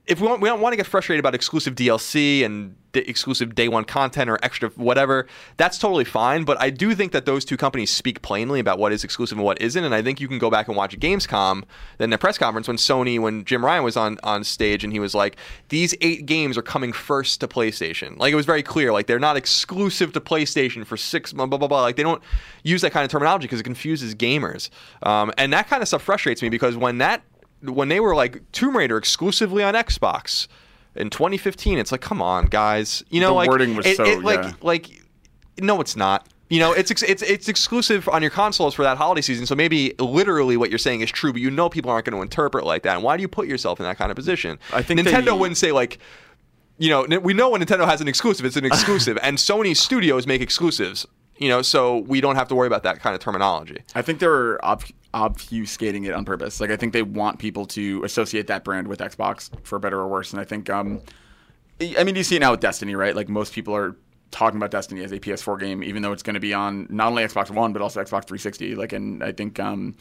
[0.07, 3.55] if we want, we don't want to get frustrated about exclusive DLC and d- exclusive
[3.55, 5.25] day one content or extra whatever.
[5.57, 6.43] That's totally fine.
[6.43, 9.45] But I do think that those two companies speak plainly about what is exclusive and
[9.45, 9.83] what isn't.
[9.83, 11.63] And I think you can go back and watch Gamescom,
[11.97, 14.99] then the press conference when Sony, when Jim Ryan was on on stage and he
[14.99, 15.37] was like,
[15.69, 18.93] "These eight games are coming first to PlayStation." Like it was very clear.
[18.93, 21.67] Like they're not exclusive to PlayStation for six blah blah blah.
[21.67, 21.81] blah.
[21.81, 22.21] Like they don't
[22.63, 24.69] use that kind of terminology because it confuses gamers.
[25.01, 27.23] Um, and that kind of stuff frustrates me because when that
[27.69, 30.47] when they were like Tomb Raider exclusively on Xbox
[30.95, 33.03] in 2015, it's like, come on, guys.
[33.09, 34.51] You know, The like wording was it, so- it, like yeah.
[34.61, 34.89] like
[35.59, 36.27] no, it's not.
[36.49, 39.45] You know, it's ex- it's it's exclusive on your consoles for that holiday season.
[39.47, 42.21] So maybe literally what you're saying is true, but you know people aren't going to
[42.21, 42.93] interpret like that.
[42.95, 44.59] And why do you put yourself in that kind of position?
[44.71, 45.97] I think Nintendo they- wouldn't say like.
[46.77, 50.27] You know, we know when Nintendo has an exclusive, it's an exclusive, and Sony studios
[50.27, 51.07] make exclusives.
[51.37, 53.83] You know, so we don't have to worry about that kind of terminology.
[53.93, 56.61] I think they're ob- obfuscating it on purpose.
[56.61, 60.07] Like I think they want people to associate that brand with Xbox for better or
[60.07, 60.31] worse.
[60.31, 61.01] And I think, um,
[61.97, 63.15] I mean, you see it now with Destiny, right?
[63.15, 63.97] Like most people are
[64.31, 67.07] talking about Destiny as a PS4 game, even though it's going to be on not
[67.07, 68.75] only Xbox One but also Xbox 360.
[68.75, 69.95] Like, and I think um,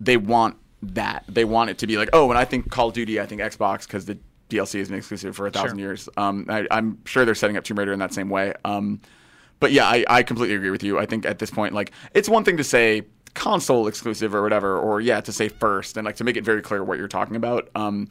[0.00, 1.24] they want that.
[1.28, 3.40] They want it to be like, oh, when I think Call of Duty, I think
[3.40, 4.18] Xbox because the
[4.50, 5.86] DLC has been exclusive for a thousand Sure.
[5.86, 6.08] years.
[6.18, 8.52] Um, I, I'm sure they're setting up Tomb Raider in that same way.
[8.66, 9.00] Um,
[9.60, 10.98] but yeah, I, I completely agree with you.
[10.98, 13.02] I think at this point, like, it's one thing to say
[13.34, 16.62] console exclusive or whatever, or yeah, to say first and like to make it very
[16.62, 17.68] clear what you're talking about.
[17.74, 18.08] Um,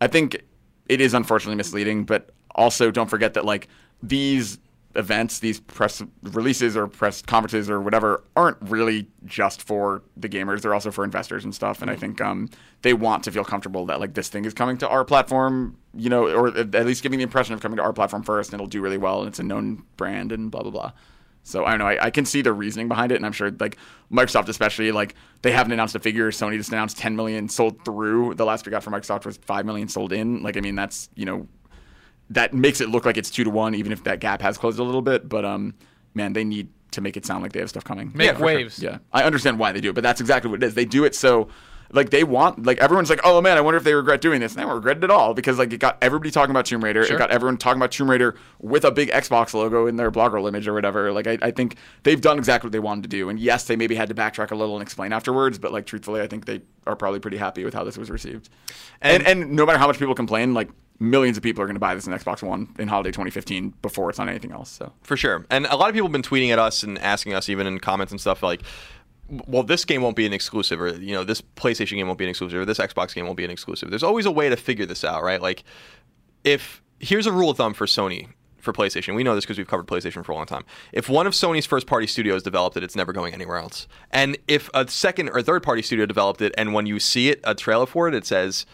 [0.00, 0.42] I think
[0.88, 3.68] it is unfortunately misleading, but also don't forget that like
[4.02, 4.58] these
[4.96, 10.60] events, these press releases or press conferences or whatever, aren't really just for the gamers.
[10.60, 11.82] They're also for investors and stuff.
[11.82, 12.48] And I think um,
[12.82, 16.08] they want to feel comfortable that like this thing is coming to our platform, you
[16.08, 18.68] know, or at least giving the impression of coming to our platform first, and it'll
[18.68, 20.92] do really well, and it's a known brand, and blah blah blah.
[21.44, 21.86] So I don't know.
[21.86, 23.76] I, I can see the reasoning behind it, and I'm sure like
[24.10, 26.30] Microsoft, especially like they haven't announced a figure.
[26.30, 28.34] Sony just announced 10 million sold through.
[28.34, 30.42] The last we got from Microsoft was 5 million sold in.
[30.42, 31.46] Like I mean, that's you know
[32.30, 34.78] that makes it look like it's two to one, even if that gap has closed
[34.78, 35.28] a little bit.
[35.28, 35.74] But um,
[36.14, 38.12] man, they need to make it sound like they have stuff coming.
[38.14, 38.46] Make Yeah, for sure.
[38.46, 38.78] waves.
[38.78, 40.74] Yeah, I understand why they do it, but that's exactly what it is.
[40.74, 41.48] They do it so,
[41.92, 44.52] like they want, like everyone's like, oh man, I wonder if they regret doing this.
[44.52, 46.82] And they don't regret it at all because like it got everybody talking about Tomb
[46.82, 47.04] Raider.
[47.04, 47.16] Sure.
[47.16, 50.32] It got everyone talking about Tomb Raider with a big Xbox logo in their blog
[50.32, 51.12] roll image or whatever.
[51.12, 53.28] Like I, I think they've done exactly what they wanted to do.
[53.28, 56.20] And yes, they maybe had to backtrack a little and explain afterwards, but like truthfully,
[56.20, 58.48] I think they are probably pretty happy with how this was received.
[59.00, 61.80] And and, no matter how much people complain, like millions of people are going to
[61.80, 64.70] buy this in Xbox One in holiday 2015 before it's on anything else.
[64.70, 64.92] So.
[65.02, 65.44] For sure.
[65.50, 67.78] And a lot of people have been tweeting at us and asking us, even in
[67.80, 68.62] comments and stuff, like,
[69.46, 72.24] well, this game won't be an exclusive, or, you know, this PlayStation game won't be
[72.24, 73.90] an exclusive, or this Xbox game won't be an exclusive.
[73.90, 75.40] There's always a way to figure this out, right?
[75.40, 75.64] Like,
[76.44, 78.28] if here's a rule of thumb for Sony
[78.64, 79.14] for PlayStation.
[79.14, 80.64] We know this because we've covered PlayStation for a long time.
[80.92, 83.86] If one of Sony's first party studios developed it, it's never going anywhere else.
[84.10, 87.40] And if a second or third party studio developed it, and when you see it,
[87.44, 88.66] a trailer for it, it says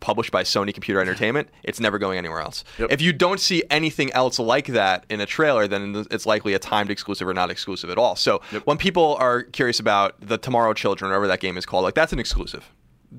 [0.00, 2.64] published by Sony Computer Entertainment, it's never going anywhere else.
[2.78, 2.92] Yep.
[2.92, 6.58] If you don't see anything else like that in a trailer, then it's likely a
[6.58, 8.16] timed exclusive or not exclusive at all.
[8.16, 11.94] So when people are curious about the Tomorrow Children, whatever that game is called, like
[11.94, 12.70] that's an exclusive.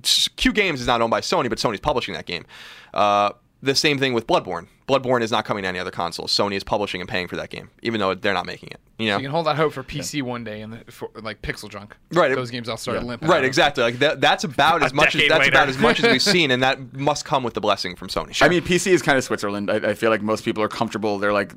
[0.04, 2.46] Q Games is not owned by Sony, but Sony's publishing that game.
[2.94, 3.32] Uh,
[3.66, 4.68] the same thing with Bloodborne.
[4.88, 6.28] Bloodborne is not coming to any other console.
[6.28, 8.80] Sony is publishing and paying for that game, even though they're not making it.
[9.00, 11.42] You know, You can hold out hope for PC one day and the, for, like
[11.42, 11.98] Pixel Junk.
[12.12, 12.34] Right.
[12.34, 13.08] Those games all started Yeah.
[13.08, 13.28] limping.
[13.28, 13.40] right?
[13.40, 13.46] out.
[13.46, 13.84] Exactly.
[13.84, 15.50] Like that, that's about as much as that's later.
[15.50, 18.42] about as much as we've seen, and that must come with the blessing from Sony.
[18.42, 19.72] I mean, PC is kind of Switzerland.
[19.72, 21.18] I, I feel like most people are comfortable.
[21.18, 21.54] They're like,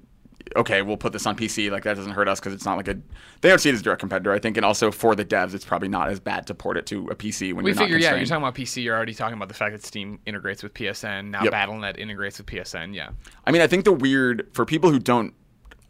[0.56, 1.70] okay, we'll put this on PC.
[1.70, 2.98] Like that doesn't hurt us because it's not like a.
[3.40, 4.32] They don't see it as a direct competitor.
[4.32, 6.87] I think, and also for the devs, it's probably not as bad to port it
[6.87, 8.82] to a PC when We you're not figure, yeah, you're talking about PC.
[8.82, 11.30] You're already talking about the fact that Steam integrates with PSN.
[11.30, 11.52] Now Yep.
[11.52, 12.94] BattleNet integrates with PSN.
[12.94, 13.11] Yeah.
[13.46, 15.34] I mean, I think the weird for people who don't.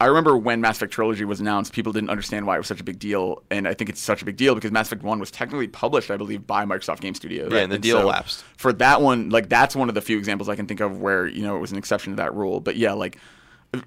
[0.01, 2.79] I remember when Mass Effect Trilogy was announced, people didn't understand why it was such
[2.79, 5.19] a big deal, and I think it's such a big deal because Mass Effect One
[5.19, 7.51] was technically published, I believe, by Microsoft Game Studios.
[7.51, 8.45] Yeah, and the deal lapsed.
[8.55, 11.27] For that one, like that's one of the few examples I can think of where
[11.27, 12.61] you know it was an exception to that rule.
[12.61, 13.17] But yeah, like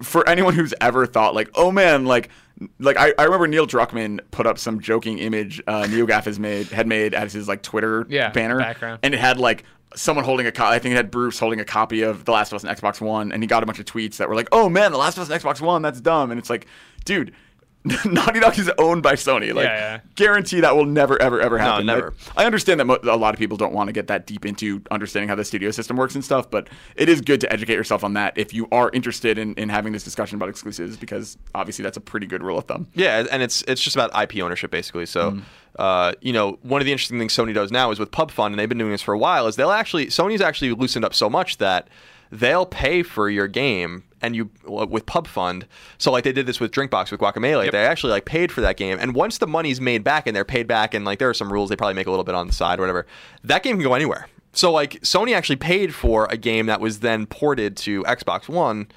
[0.01, 2.29] for anyone who's ever thought like, oh man, like
[2.79, 6.67] like I, I remember Neil Druckmann put up some joking image uh, NeoGaf has made
[6.67, 8.99] had made as his like Twitter Yeah, banner, background.
[9.03, 9.65] and it had like
[9.95, 12.51] someone holding a co- I think it had Bruce holding a copy of The Last
[12.51, 14.47] of Us on Xbox One, and he got a bunch of tweets that were like,
[14.51, 16.67] "Oh man, The Last of Us on Xbox One, that's dumb," and it's like,
[17.05, 17.33] dude.
[18.05, 19.53] Naughty Dog is owned by Sony.
[19.53, 19.99] Like, Yeah, yeah.
[20.15, 21.85] guarantee that will never, ever, ever happen.
[21.85, 22.13] never.
[22.37, 24.45] I, I understand that mo- a lot of people don't want to get that deep
[24.45, 27.73] into understanding how the studio system works and stuff, but it is good to educate
[27.75, 31.37] yourself on that if you are interested in, in having this discussion about exclusives, because
[31.53, 32.87] obviously that's a pretty good rule of thumb.
[32.93, 35.05] Yeah, and it's it's just about IP ownership basically.
[35.05, 35.41] So, Mm.
[35.79, 38.53] uh, you know, one of the interesting things Sony does now is with Pub Fund,
[38.53, 39.47] and they've been doing this for a while.
[39.47, 41.87] Is they'll actually Sony's actually loosened up so much that
[42.33, 45.67] they'll pay for your game and you with Pub Fund.
[45.97, 47.71] So like they did this with Drinkbox with Guacamelee.
[47.71, 50.45] They actually like paid for that game, and once the money's made back and they're
[50.45, 52.47] paid back, and like there are some rules they probably make a little bit on
[52.47, 53.05] the side, or whatever.
[53.43, 54.27] That game can go anywhere.
[54.53, 58.87] So like Sony actually paid for a game that was then ported to Xbox One.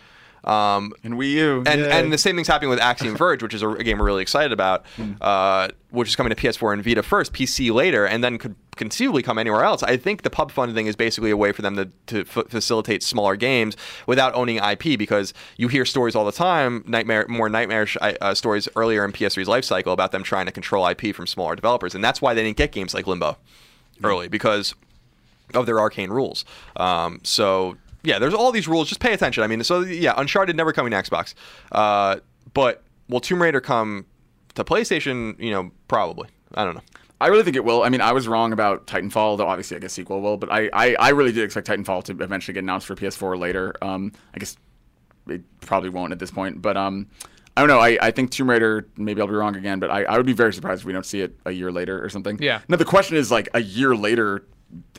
[0.46, 1.62] Um, And Wii U.
[1.66, 1.90] and yay.
[1.90, 4.22] and the same thing's happening with Axiom Verge, which is a, a game we're really
[4.22, 4.84] excited about,
[5.20, 9.22] uh, which is coming to PS4 and Vita first, PC later, and then could conceivably
[9.22, 9.82] come anywhere else.
[9.82, 12.46] I think the pub fund thing is basically a way for them to, to f-
[12.48, 17.48] facilitate smaller games without owning IP, because you hear stories all the time, nightmare, more
[17.48, 21.26] nightmarish uh, stories earlier in PS3's life cycle about them trying to control IP from
[21.26, 23.36] smaller developers, and that's why they didn't get games like Limbo
[24.04, 24.74] early because
[25.54, 26.44] of their arcane rules.
[26.76, 28.88] Um, so yeah, there's all these rules.
[28.88, 29.42] Just pay attention.
[29.42, 31.34] I mean, so yeah, Uncharted never coming to Xbox,
[31.72, 32.16] uh,
[32.54, 34.06] but will Tomb Raider come
[34.54, 35.38] to PlayStation?
[35.38, 36.28] You know, probably.
[36.54, 36.82] I don't know.
[37.20, 37.82] I really think it will.
[37.82, 40.68] I mean, I was wrong about Titanfall, though obviously I guess sequel will, but I,
[40.72, 43.74] I, I really did expect Titanfall to eventually get announced for PS4 later.
[43.80, 44.56] Um, I guess
[45.26, 47.08] it probably won't at this point, but um,
[47.56, 47.80] I don't know.
[47.80, 50.34] I, I think Tomb Raider, maybe I'll be wrong again, but I, I would be
[50.34, 52.38] very surprised if we don't see it a year later or something.
[52.38, 52.60] Yeah.
[52.68, 54.44] Now, the question is like, a year later,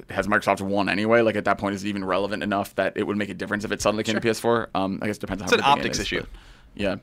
[0.09, 1.21] has Microsoft won anyway?
[1.21, 3.63] Like, at that point, is it even relevant enough that it would make a difference
[3.63, 4.67] if it suddenly came to PS4?
[4.75, 6.25] Um, I guess it depends on It's how an optics is, issue.
[6.75, 6.95] yeah.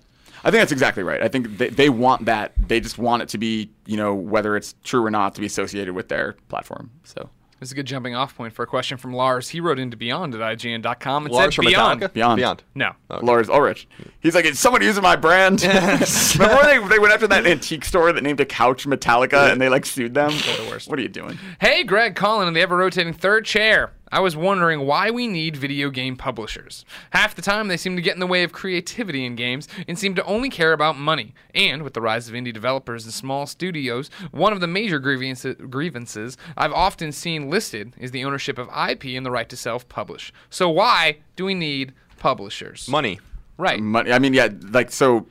[0.47, 1.23] I think that's exactly right.
[1.23, 2.53] I think they, they want that.
[2.59, 5.47] They just want it to be, you know, whether it's true or not, to be
[5.47, 6.91] associated with their platform.
[7.05, 9.49] So This is a good jumping off point for a question from Lars.
[9.49, 12.01] He wrote into Beyond at IGN.com and Lars said from Beyond.
[12.01, 12.13] Metallica?
[12.13, 12.37] Beyond.
[12.39, 12.63] Beyond.
[12.75, 12.93] No.
[13.11, 13.89] Oh, Lars Ulrich,
[14.21, 15.63] he's like, is someone using my brand?
[15.63, 19.61] Remember when they, they went after that antique store that named a couch Metallica and
[19.61, 20.31] they like sued them?
[20.31, 20.89] the worst.
[20.89, 21.39] What are you doing?
[21.61, 23.93] Hey, Greg, Colin, and the ever rotating third chair.
[24.15, 26.85] I was wondering why we need video game publishers.
[27.11, 29.99] Half the time, they seem to get in the way of creativity in games and
[29.99, 31.35] seem to only care about money.
[31.53, 35.57] And with the rise of indie developers and small studios, one of the major grievances,
[35.69, 39.89] grievances I've often seen listed is the ownership of IP and the right to self
[39.89, 40.33] publish.
[40.49, 42.87] So, why do we need publishers?
[42.89, 43.19] Money.
[43.59, 43.81] Right.
[43.81, 44.13] money.
[44.13, 45.27] I mean, yeah, like so.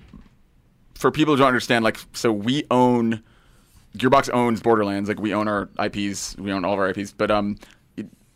[0.95, 3.23] For people who don't understand, like, so we own
[3.97, 5.07] Gearbox owns Borderlands.
[5.07, 6.35] Like, we own our IPs.
[6.37, 7.13] We own all of our IPs.
[7.13, 7.57] But um,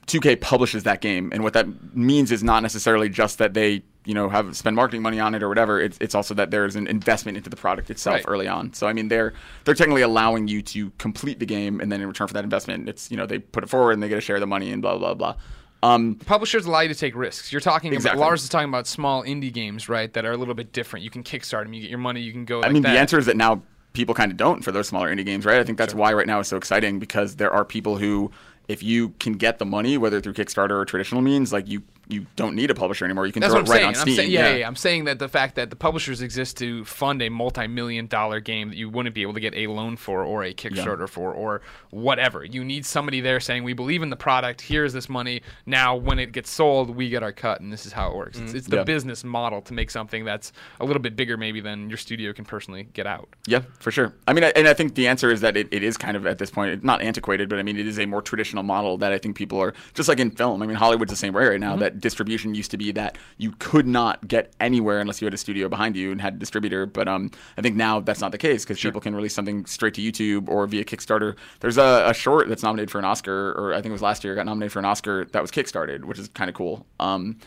[0.08, 4.13] 2K publishes that game, and what that means is not necessarily just that they, you
[4.13, 5.82] know, have spend marketing money on it or whatever.
[5.82, 8.26] It's, it's also that there's an investment into the product itself Right.
[8.28, 8.74] early on.
[8.74, 9.34] So I mean, they're
[9.65, 12.88] they're technically allowing you to complete the game, and then in return for that investment,
[12.88, 14.72] it's you know they put it forward and they get a share of the money
[14.72, 15.36] and blah blah blah.
[15.84, 17.52] Um, Publishers allow you to take risks.
[17.52, 18.17] You're talking Exactly.
[18.17, 20.12] about Lars is talking about small indie games, right?
[20.13, 21.04] That are a little bit different.
[21.04, 21.74] You can kickstart them.
[21.74, 22.22] You get your money.
[22.22, 22.60] You can go.
[22.60, 22.93] I like mean, that.
[22.93, 23.62] the answer is that now
[23.93, 25.60] people kind of don't for those smaller indie games, right?
[25.60, 28.32] I think that's why right now is so exciting because there are people who,
[28.68, 32.26] if you can get the money, whether through Kickstarter or traditional means, like you you
[32.36, 33.26] don't need a publisher anymore.
[33.28, 33.88] You can That's throw it right saying.
[33.88, 34.15] on I'm Steam.
[34.15, 34.67] saying, yeah, yeah, yeah.
[34.67, 38.70] I'm saying that the fact that the publishers exist to fund a multi-million dollar game
[38.70, 41.62] that you wouldn't be able to get a loan for or a Kickstarter for or
[41.89, 42.46] whatever.
[42.46, 44.62] You need somebody there saying, "We believe in the product.
[44.62, 45.41] Here's this money.
[45.65, 48.39] Now, when it gets sold, we get our cut, and this is how it works."
[48.39, 48.84] It's, it's the Yeah.
[48.84, 52.46] business model to make something that's a little bit bigger, maybe than your studio can
[52.46, 53.28] personally get out.
[53.48, 54.13] Yeah, for sure.
[54.28, 56.26] I mean, I- and I think the answer is that it, it is kind of
[56.26, 59.12] at this point not antiquated, but I mean it is a more traditional model that
[59.12, 60.62] I think people are just like in film.
[60.62, 61.72] I mean, Hollywood's the same way right now.
[61.72, 61.80] Mm-hmm.
[61.82, 65.38] That distribution used to be that you could not get anywhere unless you had a
[65.38, 66.86] studio behind you and had a distributor.
[66.86, 69.94] But um, I think now that's not the case because people can release something straight
[69.96, 71.36] to YouTube or via Kickstarter.
[71.60, 74.24] There's a, a short that's nominated for an Oscar, or I think it was last
[74.24, 76.86] year, got nominated for an Oscar that was kickstarted, which is kind of cool.
[77.00, 77.38] Um,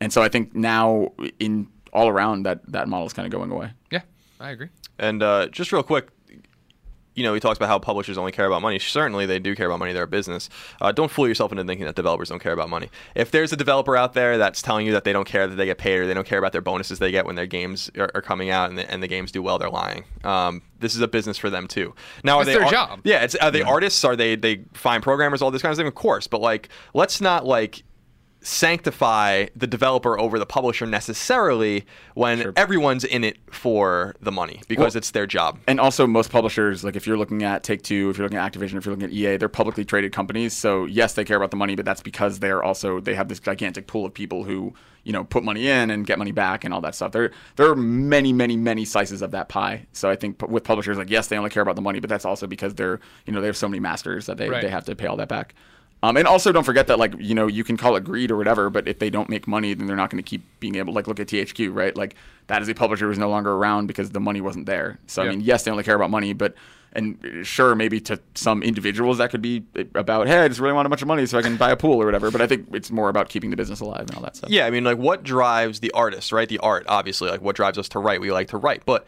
[0.00, 3.50] and so I think now in all around that that model is kind of going
[3.50, 3.72] away.
[3.90, 4.02] Yeah,
[4.40, 4.68] I agree.
[4.98, 6.08] And uh, just real quick,
[7.18, 8.78] you know, he talks about how publishers only care about money.
[8.78, 9.92] Certainly, they do care about money.
[9.92, 10.48] They're a business.
[10.80, 12.88] Uh, don't fool yourself into thinking that developers don't care about money.
[13.14, 15.66] If there's a developer out there that's telling you that they don't care that they
[15.66, 18.10] get paid or they don't care about their bonuses they get when their games are,
[18.14, 20.04] are coming out and the, and the games do well, they're lying.
[20.24, 21.94] Um, this is a business for them too.
[22.22, 23.00] Now, are It's they their ar- job.
[23.04, 24.04] Yeah, it's are they artists?
[24.04, 25.42] Are they they fine programmers?
[25.42, 26.26] All this kind of thing, of course.
[26.28, 27.82] But like, let's not like
[28.48, 31.84] sanctify the developer over the publisher necessarily
[32.14, 32.52] when Sure.
[32.56, 35.58] everyone's in it for the money because Well- it's their job.
[35.66, 38.52] and also most publishers like if you're looking at take two if you're looking at
[38.52, 41.50] activision if you're looking at ea they're publicly traded companies so yes they care about
[41.50, 44.72] the money but that's because they're also they have this gigantic pool of people who
[45.04, 47.68] you know put money in and get money back and all that stuff there there
[47.70, 51.28] are many many many slices of that pie so i think with publishers like yes
[51.28, 53.56] they only care about the money but that's also because they're you know they have
[53.56, 54.62] so many masters that they, Right.
[54.62, 55.54] they have to pay all that back
[56.02, 58.36] um, and also don't forget that like you know you can call it greed or
[58.36, 60.92] whatever, but if they don't make money, then they're not going to keep being able.
[60.92, 61.96] Like look at THQ, right?
[61.96, 62.14] Like
[62.46, 64.98] that is a publisher who's no longer around because the money wasn't there.
[65.06, 65.28] So Yeah.
[65.28, 66.54] I mean, yes, they only care about money, but
[66.92, 69.62] and uh, sure, maybe to some individuals that could be
[69.94, 71.76] about, hey, I just really want a bunch of money so I can buy a
[71.76, 72.30] pool or whatever.
[72.30, 74.50] But I think it's more about keeping the business alive and all that stuff.
[74.50, 76.48] Yeah, I mean, like, what drives the artist, right?
[76.48, 78.20] The art, obviously, like, what drives us to write?
[78.20, 79.06] We like to write, but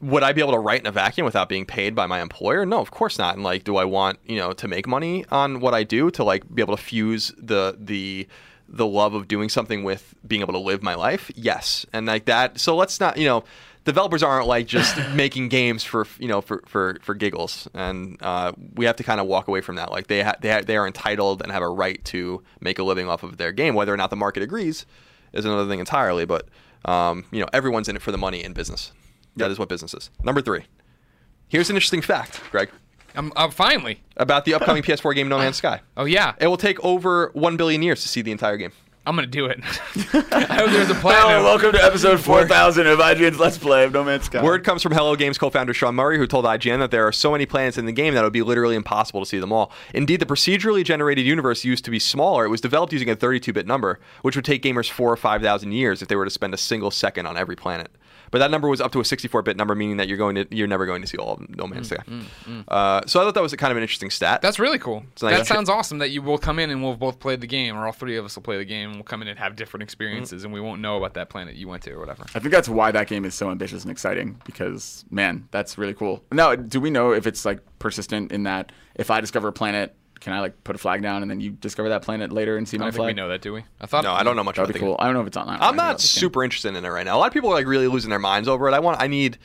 [0.00, 2.64] would I be able to write in a vacuum without being paid by my employer?
[2.64, 3.34] No, of course not.
[3.34, 6.24] And like, do I want you know to make money on what I do to
[6.24, 8.26] like be able to fuse the the
[8.68, 11.30] the love of doing something with being able to live my life?
[11.34, 12.58] Yes, and like that.
[12.58, 13.44] So let's not you know.
[13.86, 18.52] Developers aren't like just making games for you know for for, for giggles, and uh,
[18.74, 19.90] we have to kind of walk away from that.
[19.90, 22.82] Like they ha- they ha- they are entitled and have a right to make a
[22.82, 24.84] living off of their game, whether or not the market agrees
[25.32, 26.26] is another thing entirely.
[26.26, 26.48] But
[26.84, 28.92] um, you know, everyone's in it for the money in business.
[29.36, 30.10] That is what business is.
[30.22, 30.64] Number three.
[31.48, 32.70] Here's an interesting fact, Greg,
[33.16, 34.02] Um, uh, finally.
[34.16, 35.80] about the upcoming PS4 game No Man's Sky.
[35.96, 38.72] Oh yeah, It will take over one billion years to see the entire game.
[39.06, 39.58] I'm gonna do it.
[40.14, 44.04] I hope there's a Hello, welcome to episode 4000 of IGN's Let's Play of No
[44.04, 44.42] Man's Sky.
[44.44, 47.32] Word comes from Hello Games co-founder Sean Murray, who told IGN that there are so
[47.32, 49.72] many planets in the game that it would be literally impossible to see them all.
[49.94, 52.44] Indeed, the procedurally generated universe used to be smaller.
[52.44, 55.72] It was developed using a 32-bit number, which would take gamers four or five thousand
[55.72, 57.90] years if they were to spend a single second on every planet.
[58.30, 60.68] But that number was up to a 64-bit number, meaning that you're going to you're
[60.68, 62.04] never going to see all of No Man's mm, Sky.
[62.06, 62.64] Mm, mm.
[62.68, 64.42] Uh, so I thought that was a kind of an interesting stat.
[64.42, 65.04] That's really cool.
[65.12, 65.38] It's nice.
[65.38, 65.98] That sounds awesome.
[65.98, 68.24] That you will come in and we'll both play the game, or all three of
[68.24, 70.60] us will play the game, and we'll come in and have different experiences, and we
[70.60, 72.24] won't know about that planet you went to or whatever.
[72.34, 75.94] I think that's why that game is so ambitious and exciting because man, that's really
[75.94, 76.22] cool.
[76.32, 79.94] Now, do we know if it's like persistent in that if I discover a planet,
[80.20, 82.68] can I like put a flag down and then you discover that planet later and
[82.68, 83.64] see I my don't think we know that, do we?
[83.80, 84.96] I thought no, I don't know much That'd about be cool.
[84.98, 85.58] I don't know if it's online.
[85.60, 87.16] I'm not super interested in it right now.
[87.16, 88.72] A lot of people are like really losing their minds over it.
[88.74, 89.38] I want I need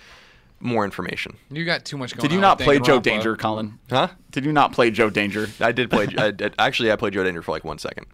[0.60, 1.38] more information.
[1.52, 2.22] You got too much going.
[2.22, 3.04] Did you on not with play Joe Danganronpa.
[3.04, 3.80] Danger, Colin?
[3.90, 4.08] Huh?
[4.32, 5.48] Did you not play Joe Danger?
[5.60, 6.08] I did play.
[6.18, 8.08] I did, actually, I played Joe Danger for like one second.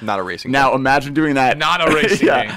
[0.00, 0.50] Not a racing.
[0.50, 0.80] Now game.
[0.80, 1.58] imagine doing that.
[1.58, 2.52] Not a racing game.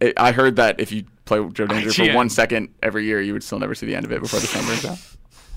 [0.00, 3.32] It- I heard that if you play Joe Danger for one second every year, you
[3.32, 4.98] would still never see the end of it before the sun burns out.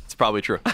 [0.05, 0.59] it's probably true.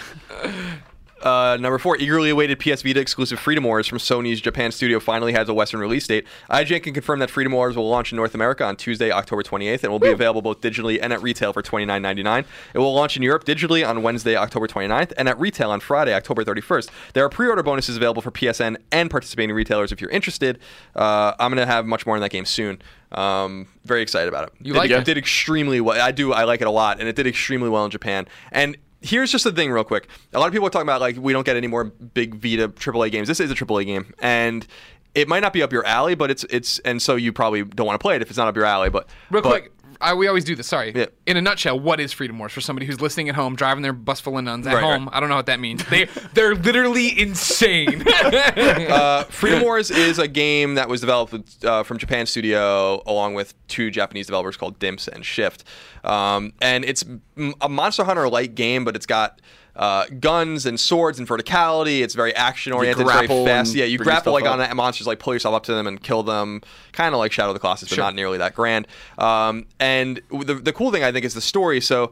[1.26, 5.32] Uh, number four, eagerly awaited PS Vita exclusive Freedom Wars from Sony's Japan studio finally
[5.32, 6.24] has a Western release date.
[6.48, 9.82] IGN can confirm that Freedom Wars will launch in North America on Tuesday, October 28th,
[9.82, 12.44] and will be available both digitally and at retail for $29.99.
[12.74, 16.14] It will launch in Europe digitally on Wednesday, October 29th, and at retail on Friday,
[16.14, 16.90] October 31st.
[17.14, 20.60] There are pre-order bonuses available for PSN and participating retailers if you're interested.
[20.94, 22.80] Uh, I'm going to have much more on that game soon.
[23.10, 24.54] Um, very excited about it.
[24.60, 25.04] You did, like it?
[25.04, 26.00] did extremely well.
[26.00, 26.32] I do.
[26.32, 28.28] I like it a lot, and it did extremely well in Japan.
[28.52, 28.76] And
[29.06, 30.08] here's just the thing, real quick.
[30.32, 32.68] A lot of people are talking about like we don't get any more big Vita
[32.68, 33.28] AAA games.
[33.28, 34.66] This is a AAA game, and
[35.14, 37.86] it might not be up your alley, but it's it's and so you probably don't
[37.86, 38.90] want to play it if it's not up your alley.
[38.90, 40.66] But Real but- quick, I, we always do this.
[40.66, 40.92] Sorry.
[40.94, 41.06] Yeah.
[41.26, 43.92] In a nutshell, what is Freedom Wars for somebody who's listening at home, driving their
[43.92, 45.06] bus full of nuns at Right, home?
[45.06, 45.16] right.
[45.16, 45.84] I don't know what that means.
[45.86, 48.02] They they're literally insane.
[48.24, 53.34] uh, Freedom Wars is a game that was developed with, uh, from Japan Studio along
[53.34, 55.64] with two Japanese developers called Dimps and Shift.
[56.04, 57.04] Um, and it's
[57.36, 59.40] m- a Monster Hunter like game, but it's got
[59.76, 62.00] uh, guns and swords and verticality.
[62.00, 63.74] It's very action oriented, very fast.
[63.74, 64.68] Yeah, you grapple like on up.
[64.68, 66.62] the monsters, like pull yourself up to them and kill them,
[66.92, 68.04] kind of like Shadow of the Colossus, but Sure.
[68.04, 68.88] not nearly that grand.
[69.18, 71.80] Um, and the, the cool thing I think is the story.
[71.80, 72.10] So.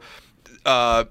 [0.65, 1.05] Uh,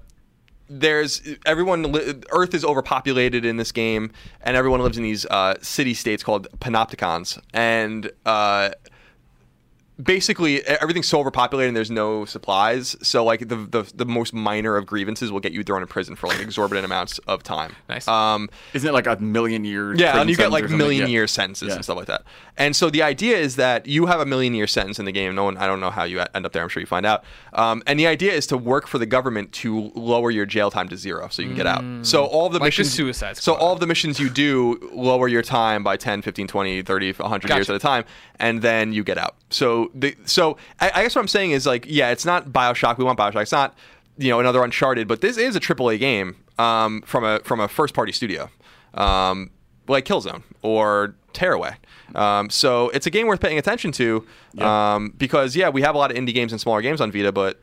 [0.67, 5.53] there's everyone li- earth is overpopulated in this game and everyone lives in these uh,
[5.61, 8.71] city states called panopticons and uh,
[10.01, 14.33] basically e- everything's so overpopulated and there's no supplies so like the, the the most
[14.33, 17.73] minor of grievances will get you thrown in prison for like exorbitant amounts of time
[17.87, 18.07] Nice.
[18.07, 19.99] um Isn't it like a million years?
[19.99, 21.07] yeah, and you get like million Yeah.
[21.07, 21.75] year sentences Yeah.
[21.75, 22.23] and stuff like that.
[22.57, 25.33] And so the idea is that you have a million year sentence in the game.
[25.35, 26.63] No one, I don't know how you end up there.
[26.63, 27.23] I'm sure you find out.
[27.53, 30.87] Um, and the idea is to work for the government to lower your jail time
[30.89, 31.83] to zero, so you can get out.
[32.05, 34.79] So all of the Like the missions, Suicide So all of the missions you do
[34.93, 38.05] lower your time by 10, 15, 20, 30, 100 years at a time,
[38.39, 39.35] and then you get out.
[39.49, 42.97] So the so I, I guess what I'm saying is like, yeah, it's not Bioshock.
[42.97, 43.43] We want Bioshock.
[43.43, 43.75] It's not
[44.17, 47.67] you know another Uncharted, but this is a AAA game um, from a from a
[47.67, 48.49] first party studio,
[48.93, 49.51] um,
[49.87, 51.75] like Killzone or Tearaway.
[52.13, 54.25] Um, so it's a game worth paying attention to
[54.59, 57.31] um, because yeah, we have a lot of indie games and smaller games on Vita,
[57.31, 57.61] but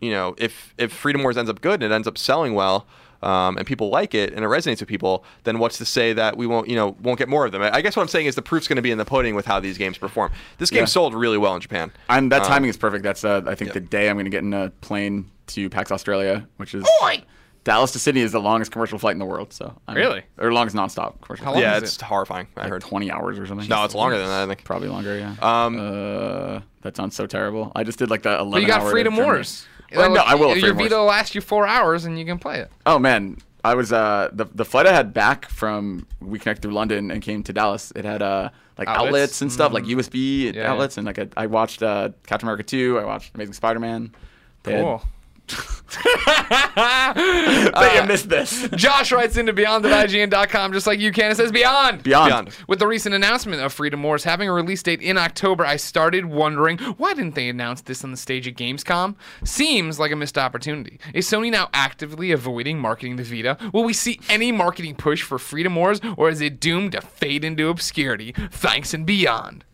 [0.00, 2.86] you know, if if Freedom Wars ends up good and it ends up selling well,
[3.22, 6.36] um, and people like it and it resonates with people, then what's to say that
[6.36, 7.62] we won't, you know, won't get more of them?
[7.62, 9.46] I guess what I'm saying is the proof's going to be in the pudding with
[9.46, 10.30] how these games perform.
[10.58, 10.84] This game Yeah.
[10.86, 11.90] sold really well in Japan.
[12.08, 13.02] And that Um, timing is perfect.
[13.02, 13.74] That's uh, I think yeah.
[13.74, 16.84] the day I'm going to get in a plane to PAX Australia, which is
[17.64, 19.52] Dallas to Sydney is the longest commercial flight in the world.
[19.52, 20.22] So I'm, Really?
[20.38, 21.44] or longest nonstop commercial.
[21.44, 21.64] How flight.
[21.64, 22.02] long yeah, is it's it?
[22.02, 22.46] horrifying.
[22.56, 22.80] I Like heard.
[22.82, 23.68] 20 hours or something.
[23.68, 24.44] No, it's longer than that.
[24.44, 24.64] I think.
[24.64, 25.18] Probably longer.
[25.18, 25.34] Yeah.
[25.42, 27.72] Um, uh, that sounds so terrible.
[27.74, 29.26] I just did like the 11 but you got hour Freedom journey.
[29.26, 29.66] Wars.
[29.94, 30.56] Well, no, I will.
[30.56, 32.70] Your Vita will last you four hours and you can play it.
[32.86, 36.72] Oh man, I was uh the the flight I had back from we connect through
[36.72, 37.92] London and came to Dallas.
[37.96, 39.06] It had uh like Outlets?
[39.06, 42.62] outlets, and stuff like USB Yeah, outlets and like I, I watched uh Captain America
[42.62, 44.14] 2, I watched Amazing Spider-Man.
[44.62, 45.02] They had- Cool.
[47.78, 48.68] Uh, Bet you missed this.
[48.74, 51.30] Josh writes into beyond at IGN.com just like you can.
[51.30, 52.02] It says beyond.
[52.02, 52.28] Beyond.
[52.28, 52.56] Beyond.
[52.66, 56.26] With the recent announcement of Freedom Wars having a release date in October, I started
[56.26, 59.14] wondering why didn't they announce this on the stage at Gamescom?
[59.44, 60.98] Seems like a missed opportunity.
[61.14, 63.56] Is Sony now actively avoiding marketing the Vita?
[63.72, 67.44] Will we see any marketing push for Freedom Wars, or is it doomed to fade
[67.44, 68.34] into obscurity?
[68.50, 69.64] Thanks and beyond.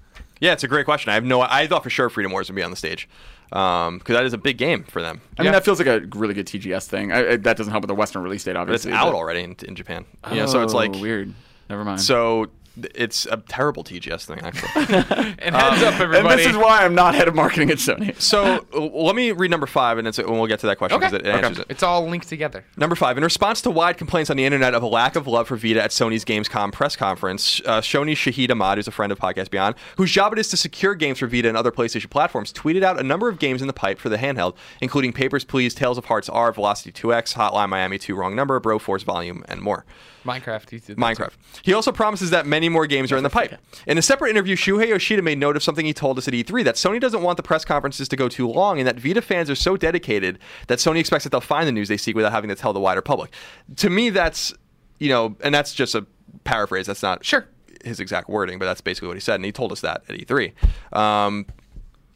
[0.41, 1.11] Yeah, it's a great question.
[1.11, 1.41] I have no.
[1.41, 3.09] I thought for sure Freedom Wars would be on the stage
[3.53, 5.21] Um, because that is a big game for them.
[5.39, 7.13] I mean, that feels like a really good TGS thing.
[7.13, 9.43] I, I, that doesn't help with the Western release date, But it's out but- already
[9.43, 10.05] in, in Japan.
[10.25, 11.33] Oh, you know, so it's Oh, like weird.
[11.71, 12.01] Never mind.
[12.01, 14.71] So th- it's a terrible TGS thing, actually.
[15.45, 16.29] And heads up, everybody.
[16.29, 18.19] and this is why I'm not head of marketing at Sony.
[18.21, 21.07] so let me read number five, and, it's, and we'll get to that question okay.
[21.07, 21.67] because it, it answers it.
[21.69, 22.65] It's all linked together.
[22.77, 25.49] Number five, in response to wide complaints on the internet of a lack of love
[25.49, 29.19] for Vita at Sony's Gamescom press conference, uh, Shoni Shahid Ahmad, who's a friend of
[29.19, 32.53] Podcast Beyond, whose job it is to secure games for Vita and other PlayStation platforms,
[32.53, 35.75] tweeted out a number of games in the pipe for the handheld, including Papers, Please,
[35.75, 39.61] Tales of Hearts R, Velocity 2X, Hotline Miami 2, Wrong Number, Bro Force Volume, and
[39.61, 39.85] more.
[40.25, 40.71] Minecraft.
[40.71, 41.33] he did Minecraft.
[41.63, 43.55] He also promises that many more games are in the pipe.
[43.87, 46.65] In a separate interview, Shuhei Yoshida made note of something he told us at E3
[46.65, 49.51] that Sony doesn't want the press conferences to go too long and that Vita fans
[49.51, 52.49] are so dedicated that Sony expects that they'll find the news they seek without having
[52.49, 53.31] to tell the wider public.
[53.77, 54.55] To me, that's,
[54.99, 56.07] you know, and that's just a
[56.45, 56.87] paraphrase.
[56.87, 57.47] That's not Sure.
[57.85, 59.37] his exact wording, but that's basically what he said.
[59.37, 60.53] And he told us that at E3.
[60.97, 61.47] Um,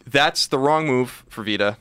[0.07, 1.77] that's the wrong move for Vita.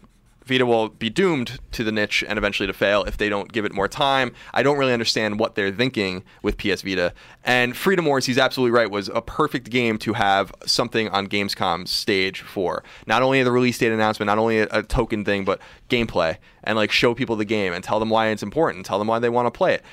[0.48, 3.66] Vita will be doomed to the niche and eventually to fail if they don't give
[3.66, 4.32] it more time.
[4.54, 7.14] I don't really understand what they're thinking with PS Vita.
[7.44, 11.92] And Freedom Wars, he's absolutely right, was a perfect game to have something on Gamescom's
[11.92, 12.84] stage for.
[13.06, 16.78] Not only the release date announcement, not only a, a token thing, but gameplay and
[16.78, 19.30] like show people the game and tell them why it's important, tell them why they
[19.30, 19.84] want to play it.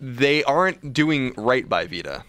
[0.00, 2.24] They aren't doing right by Vita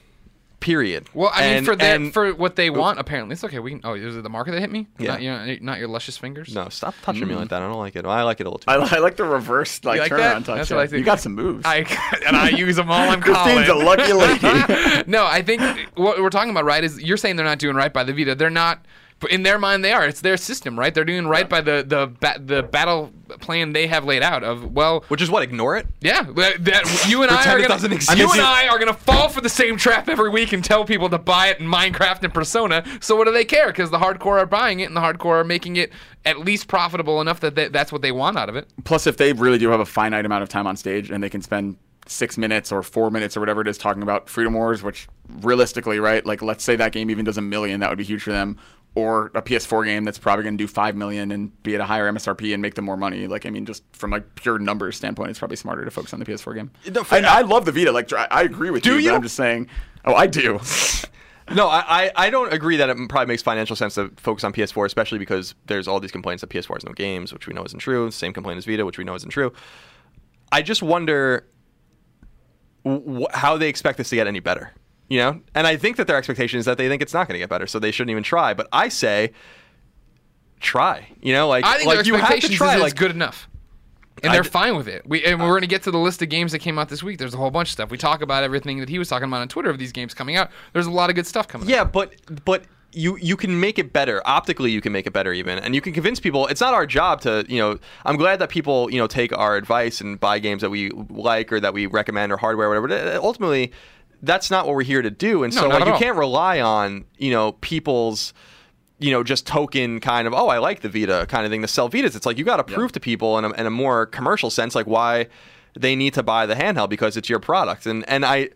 [0.62, 1.10] Period.
[1.16, 3.02] Well, I mean, And- for their, and- for what they want, oh.
[3.02, 3.58] apparently it's okay.
[3.58, 3.82] We can.
[3.84, 4.88] Oh, is it the marker that hit me?
[5.00, 5.14] Yeah.
[5.14, 6.54] Not your, not your luscious fingers.
[6.54, 7.40] no, stop touching me hmm.
[7.40, 7.64] like that.
[7.64, 8.06] I don't like it.
[8.06, 8.70] I like it a little too.
[8.70, 8.94] I, much.
[8.94, 10.46] I like the reverse like, like turnaround that?
[10.46, 10.58] touch.
[10.58, 11.00] That's what I think.
[11.00, 11.66] You got some moves.
[11.66, 11.78] I
[12.28, 13.70] and I use them all in Christine's college.
[13.70, 15.04] a lucky lady.
[15.12, 15.62] no, I think
[15.96, 18.36] what we're talking about, right, is you're saying they're not doing right by the Vita.
[18.36, 18.86] They're not.
[19.22, 20.06] But In their mind, they are.
[20.06, 20.94] It's their system, right?
[20.94, 24.44] They're doing right by the the ba- the battle plan they have laid out.
[24.44, 25.44] Of well, Which is what?
[25.44, 25.88] Ignore it.
[26.02, 27.80] yeah, that, that you and I are gonna,
[28.18, 31.08] you and I are gonna fall for the same trap every week and tell people
[31.10, 32.84] to buy it in Minecraft and Persona.
[33.00, 33.68] So what do they care?
[33.68, 35.92] Because the hardcore are buying it and the hardcore are making it
[36.26, 38.68] at least profitable enough that they, that's what they want out of it.
[38.84, 41.30] Plus, if they really do have a finite amount of time on stage and they
[41.30, 44.84] can spend six minutes or four minutes or whatever it is talking about Freedom Wars,
[44.84, 45.08] which
[45.42, 46.26] realistically, right?
[46.26, 48.58] Like, let's say that game even does a million, that would be huge for them.
[48.94, 51.86] Or a PS4 game that's probably going to do five million and be at a
[51.86, 53.26] higher MSRP and make them more money.
[53.26, 56.20] Like, I mean, just from a pure numbers standpoint, it's probably smarter to focus on
[56.20, 56.72] the PS4 game.
[56.94, 57.94] No, for- and I love the Vita.
[57.94, 58.98] Like, I I agree with Do you.
[59.00, 59.10] you?
[59.12, 59.68] But I'm just saying.
[60.06, 60.60] Oh, I do.
[61.54, 64.54] No, I, I, I don't agree that it probably makes financial sense to focus on
[64.54, 67.66] PS4, especially because there's all these complaints that PS4 has no games, which we know
[67.66, 68.10] isn't true.
[68.10, 69.52] Same complaint as Vita, which we know isn't true.
[70.54, 71.46] I just wonder
[72.86, 74.72] wh- how they expect this to get any better.
[75.12, 77.34] You know, and I think that their expectation is that they think it's not going
[77.34, 78.54] to get better, so they shouldn't even try.
[78.54, 79.34] But I say,
[80.62, 81.10] try.
[81.22, 82.76] You know, like I think like their you have to expectations try.
[82.76, 83.50] is Like good enough.
[84.24, 85.06] And they're d- fine with it.
[85.06, 86.88] We and uh, we're going to get to the list of games that came out
[86.88, 87.18] this week.
[87.18, 87.92] There's a whole bunch of stuff.
[87.92, 90.38] We talk about everything that he was talking about on Twitter of these games coming
[90.38, 90.50] out.
[90.72, 91.68] There's a lot of good stuff coming.
[91.68, 92.14] Yeah, but
[92.46, 94.72] but you you can make it better optically.
[94.72, 96.48] You can make it better even, and you can convince people.
[96.48, 97.80] It's not our job to you know.
[98.06, 101.52] I'm glad that people you know take our advice and buy games that we like
[101.52, 103.18] or that we recommend or hardware or whatever.
[103.18, 103.74] Ultimately,
[104.22, 105.44] that's not what we're here to do.
[105.44, 106.00] And No, so like you all.
[106.00, 108.34] can't rely on you know people's
[109.02, 111.68] you know, just token kind of, oh, I like the Vita kind of thing to
[111.68, 112.16] sell Vitas.
[112.16, 114.76] It's like you got to prove to people in a, in a more commercial sense,
[114.76, 115.26] like why
[115.74, 117.88] they need to buy the handheld because it's your product.
[117.88, 118.50] And and I,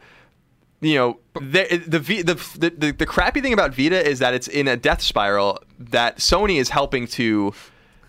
[0.82, 4.47] you know, the the, the the the the crappy thing about Vita is that it's
[4.47, 7.51] in a death spiral that Sony is helping to.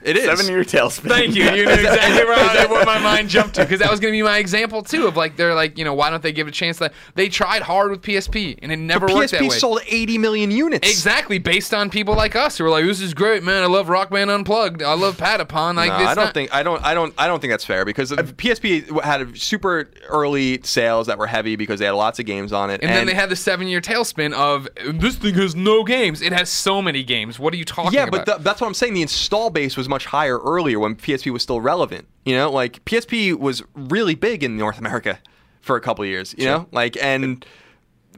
[0.03, 1.09] It is Seven year tailspin.
[1.09, 1.44] Thank you.
[1.44, 4.16] You knew exactly where I, what my mind jumped to because that was going to
[4.16, 6.51] be my example too of like they're like you know why don't they give it
[6.51, 9.59] a chance that they tried hard with PSP and it never worked that PSP way.
[9.59, 10.88] sold 80 million units.
[10.88, 13.62] Exactly, based on people like us who were like, "This is great, man.
[13.62, 14.82] I love Rockman Unplugged.
[14.82, 17.26] I love Patapon." Like, No, it's I don't not- think I don't I don't I
[17.26, 21.78] don't think that's fair because the PSP had super early sales that were heavy because
[21.78, 24.68] they had lots of games on it, And, then they had the seven-year tailspin of
[24.84, 26.22] this thing has no games.
[26.22, 27.38] It has so many games.
[27.38, 28.16] What are you talking yeah, about?
[28.16, 28.94] Yeah but the, that's what I'm saying.
[28.94, 32.07] The install base was much higher earlier when PSP was still relevant.
[32.24, 35.18] You know, like PSP was really big in North America
[35.61, 36.34] for a couple of years.
[36.37, 37.45] You know, like and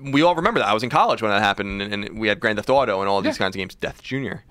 [0.00, 0.68] we all remember that.
[0.68, 3.08] I was in college when that happened, and, and we had Grand Theft Auto and
[3.08, 3.44] all these Yeah.
[3.44, 3.74] kinds of games.
[3.74, 4.44] Death Junior.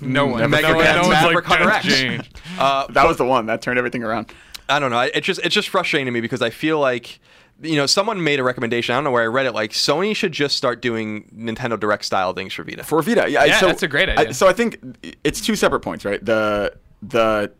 [0.00, 3.06] no one, Mega no one, Man, no one's Maverick like Hunter "That's X." Uh, That
[3.06, 4.32] was the one that turned everything around.
[4.68, 5.00] I don't know.
[5.00, 7.20] It's just it's just frustrating to me because I feel like
[7.62, 8.92] you know someone made a recommendation.
[8.94, 9.52] I don't know where I read it.
[9.52, 12.84] Like Sony should just start doing Nintendo Direct style things for Vita.
[12.84, 13.28] for Vita.
[13.30, 14.34] Yeah, Yeah, so, that's a great I- idea.
[14.34, 14.78] so I think
[15.24, 16.24] it's two separate points, right?
[16.24, 17.52] The the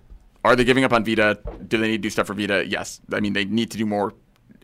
[0.44, 1.38] are they giving up on Vita?
[1.68, 2.66] Do they need to do stuff for Vita?
[2.66, 3.00] Yes.
[3.12, 4.12] I mean, they need to do more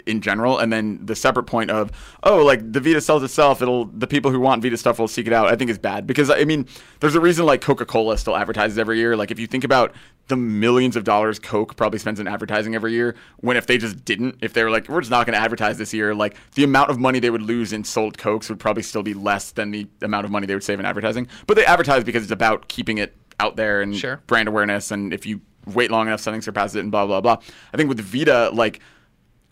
[0.07, 0.59] in general.
[0.59, 1.91] And then the separate point of
[2.23, 3.63] oh, like the Vita sells itself.
[3.63, 5.49] It'll the people who want Vita stuff will seek it out.
[5.49, 6.67] I think is bad because I mean,
[7.01, 9.17] there's a reason like Coca Cola still advertises every year.
[9.17, 9.93] Like if you think about
[10.31, 13.17] the millions of dollars Coke probably spends in advertising every year.
[13.39, 15.77] When if they just didn't, if they were like, we're just not going to advertise
[15.77, 18.85] this year, like the amount of money they would lose in sold Cokes would probably
[18.85, 21.27] still be less than the amount of money they would save in advertising.
[21.47, 24.21] But they advertise because it's about keeping it out there and Sure.
[24.29, 24.91] brand awareness.
[24.93, 27.39] And if you wait long enough, something surpasses it and blah, blah, blah.
[27.75, 28.81] I think with Vita, like,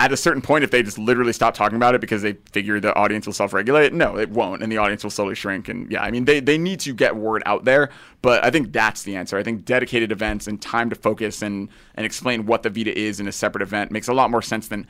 [0.00, 2.78] at a certain point, if they just literally stop talking about it because they figure
[2.78, 5.68] the audience will self-regulate, no, it won't, and the audience will slowly shrink.
[5.68, 7.90] And yeah, I mean, they they need to get word out there,
[8.22, 9.36] but I think that's the answer.
[9.36, 13.18] I think dedicated events and time to focus and and explain what the Vita is
[13.18, 14.86] in a separate event makes a lot more sense than.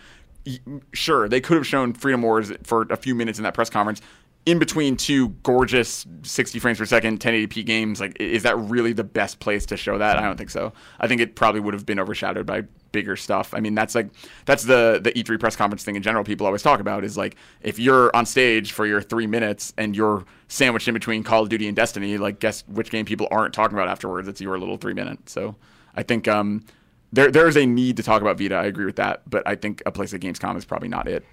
[0.95, 4.01] Sure, they could have shown Freedom Wars for a few minutes in that press conference.
[4.47, 9.05] In between two gorgeous 60 frames per second 1080p games, like is that really the
[9.05, 10.17] best place to show that?
[10.17, 10.73] I don't think so.
[11.01, 13.55] I think it probably would have been overshadowed by bigger stuff.
[13.55, 14.09] I mean, that's like
[14.45, 16.25] that's the the E3 press conference thing in general.
[16.25, 19.95] People always talk about is like if you're on stage for your three minutes and
[19.97, 23.55] you're sandwiched in between Call of Duty and Destiny, like guess which game people aren't
[23.55, 24.29] talking about afterwards?
[24.29, 25.29] It's your little three minute.
[25.29, 25.57] So
[25.95, 26.65] I think um,
[27.13, 28.55] there there is a need to talk about Vita.
[28.55, 31.25] I agree with that, but I think a place like Gamescom is probably not it,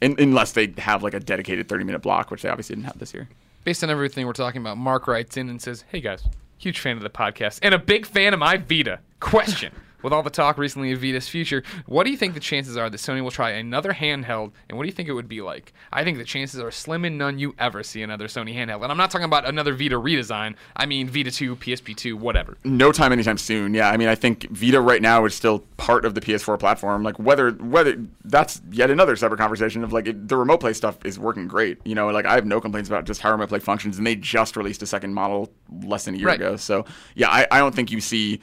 [0.00, 2.98] in, unless they have like a dedicated 30 minute block, which they obviously didn't have
[2.98, 3.28] this year.
[3.64, 6.24] Based on everything we're talking about, Mark writes in and says, "Hey guys,
[6.58, 9.00] huge fan of the podcast and a big fan of my Vita.
[9.20, 9.72] Question:
[10.02, 12.88] with all the talk recently of Vita's future, what do you think the chances are
[12.90, 15.72] that Sony will try another handheld, and what do you think it would be like?
[15.92, 18.82] I think the chances are slim and none you ever see another Sony handheld.
[18.82, 20.54] And I'm not talking about another Vita redesign.
[20.76, 22.56] I mean Vita 2, PSP 2, whatever.
[22.64, 23.74] no time anytime soon.
[23.74, 27.02] Yeah, I mean, I think Vita right now is still part of the PS4 platform.
[27.02, 30.96] Like whether whether that's yet another separate conversation of like it, the remote play stuff
[31.04, 31.78] is working great.
[31.84, 34.16] You know, like I have no complaints about just how remote play functions, and they
[34.16, 35.52] just released a second model
[35.84, 36.40] less than a year Right.
[36.40, 36.56] ago.
[36.56, 36.84] So
[37.14, 38.40] yeah, I, I don't think you see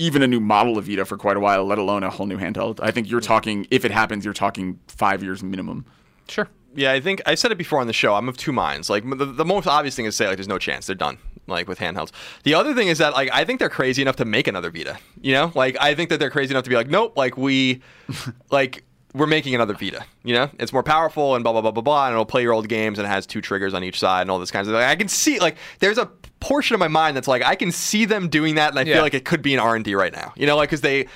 [0.00, 2.38] even a new model of Vita for quite a while, let alone a whole new
[2.38, 2.80] handheld.
[2.82, 5.84] I think you're talking if it happens, you're talking five years minimum.
[6.28, 6.48] Sure.
[6.74, 8.14] Yeah, I think I said it before on the show.
[8.14, 8.88] I'm of two minds.
[8.88, 11.18] Like the, the most obvious thing is to say like there's no chance they're done.
[11.46, 12.12] Like with handhelds.
[12.44, 14.98] The other thing is that like I think they're crazy enough to make another Vita.
[15.20, 17.82] You know, like I think that they're crazy enough to be like, nope, like we,
[18.50, 18.84] like
[19.14, 20.04] we're making another Vita.
[20.22, 22.52] You know, it's more powerful and blah blah blah blah blah, and it'll play your
[22.52, 24.74] old games and it has two triggers on each side and all this kinds of.
[24.74, 26.06] Like, I can see like there's a
[26.40, 28.94] portion of my mind that's like I can see them doing that, and I Yeah.
[28.94, 30.32] feel like it could be an R and D right now.
[30.36, 31.06] You know, like because they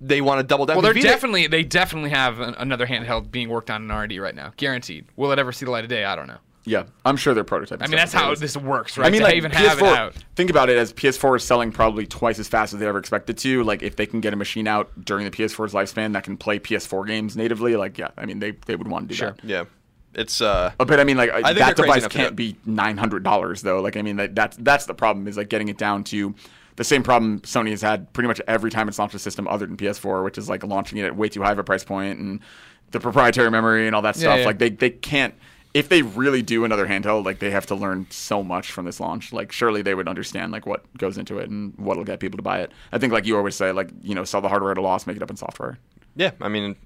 [0.00, 0.76] they want to double down.
[0.76, 4.18] Well, they're Vita- definitely they definitely have an, another handheld being worked on in R&D
[4.18, 5.06] right now, guaranteed.
[5.16, 6.04] Will it ever see the light of day?
[6.04, 6.38] I don't know.
[6.66, 7.82] Yeah, I'm sure they're prototyping.
[7.82, 9.06] I mean, that's how this works, right?
[9.06, 9.68] I mean, To like even PS4.
[9.68, 10.14] have it out.
[10.34, 13.36] Think about it as PS4 is selling probably twice as fast as they ever expected
[13.38, 13.62] to.
[13.62, 16.58] Like, if they can get a machine out during the PS4's lifespan that can play
[16.58, 19.30] PS4 games natively, like, yeah, I mean, they, they would want to do Sure.
[19.32, 19.44] that.
[19.44, 19.64] Yeah,
[20.16, 20.72] it's uh.
[20.78, 23.22] Uh, But I mean, like think that device enough to do can't be nine hundred
[23.22, 23.80] dollars though.
[23.80, 26.34] Like I mean, that, that's that's the problem is like getting it down to
[26.76, 29.66] the same problem Sony has had pretty much every time it's launched a system other
[29.66, 32.18] than PS4, which is like launching it at way too high of a price point
[32.18, 32.40] and
[32.90, 34.38] the proprietary memory and all that Yeah, stuff.
[34.40, 34.46] yeah.
[34.46, 35.34] Like they they can't.
[35.72, 39.00] If they really do another handheld, like they have to learn so much from this
[39.00, 39.32] launch.
[39.32, 42.42] Like surely they would understand like what goes into it and what'll get people to
[42.44, 42.70] buy it.
[42.92, 45.04] I think like you always say, like you know, sell the hardware at a loss,
[45.06, 45.78] make it up in software.
[46.14, 46.76] Yeah, I mean,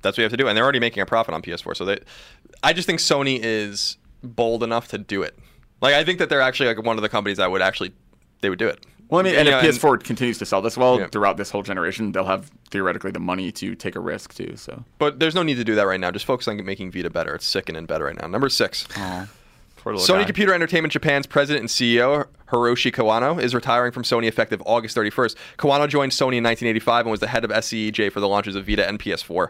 [0.00, 1.76] that's what you have to do, and they're already making a profit on PS4.
[1.76, 1.98] So they,
[2.64, 5.38] I just think Sony is bold enough to do it.
[5.80, 7.92] Like I think that they're actually like one of the companies that would actually
[8.40, 8.84] they would do it.
[9.10, 11.08] Well, I mean, and if PS4 continues to sell this well Yeah.
[11.08, 14.56] throughout this whole generation, they'll have theoretically the money to take a risk too.
[14.56, 16.10] So, but there's no need to do that right now.
[16.10, 17.34] Just focus on making Vita better.
[17.34, 18.26] It's sickening and better right now.
[18.28, 18.86] Number six.
[19.84, 20.24] Sony guy.
[20.24, 25.36] Computer Entertainment Japan's president and CEO Hiroshi Kawano is retiring from Sony effective August 31st.
[25.58, 28.66] Kawano joined Sony in 1985 and was the head of SCEJ for the launches of
[28.66, 29.48] Vita and PS4.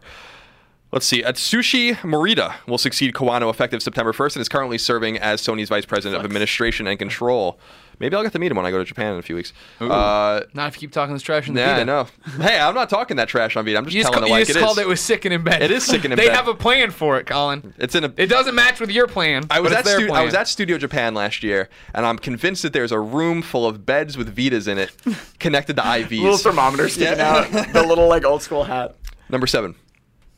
[0.95, 1.23] Let's see.
[1.23, 5.85] Atsushi Morita will succeed Kawano effective September 1st and is currently serving as Sony's vice
[5.85, 7.59] president of administration and control.
[7.99, 9.53] Maybe I'll get to meet him when I go to Japan in a few weeks.
[9.81, 11.81] Uh, Not if you keep talking this trash in the yeah, Vita.
[11.81, 12.07] I know.
[12.45, 13.77] Hey, I'm not talking that trash on Vita.
[13.79, 14.65] I'm just You just, telling ca- it you like just it is.
[14.65, 15.63] called it was sick and in bed.
[15.63, 17.75] It is sick and in they have a plan for it, Colin.
[17.79, 18.13] It's in a.
[18.17, 19.45] It doesn't match with your plan.
[19.51, 22.07] I was but at it's their stu- I was at Studio Japan last year, and
[22.07, 24.93] I'm convinced that there's a room full of beds with Vitas in it,
[25.41, 26.21] connected to IVs.
[26.23, 27.47] little thermometer sticking Yeah.
[27.49, 28.95] out, the little like old school hat.
[29.29, 29.75] Number seven.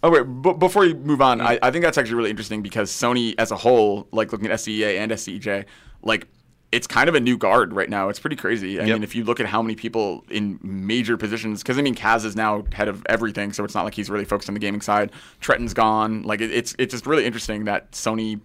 [0.03, 1.47] Oh wait, b- before you move on, mm.
[1.47, 4.53] I, I think that's actually really interesting because Sony as a whole, like looking at
[4.59, 5.65] SCEA and SCEJ,
[6.03, 6.29] like
[6.73, 8.09] it's kind of a new guard right now.
[8.09, 8.79] It's pretty crazy.
[8.79, 8.95] I Yep.
[8.95, 12.25] mean, if you look at how many people in major positions, because I mean, Kaz
[12.25, 14.81] is now head of everything, so it's not like he's really focused on the gaming
[14.81, 15.13] side.
[15.41, 16.23] Tretton's gone.
[16.23, 18.41] Like it, it's it's just really interesting that Sony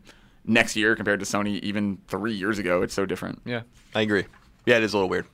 [0.46, 3.42] next year compared to Sony even three years ago, it's so different.
[3.46, 3.62] yeah.
[3.94, 4.26] I agree.
[4.66, 5.26] Yeah, it is a little weird.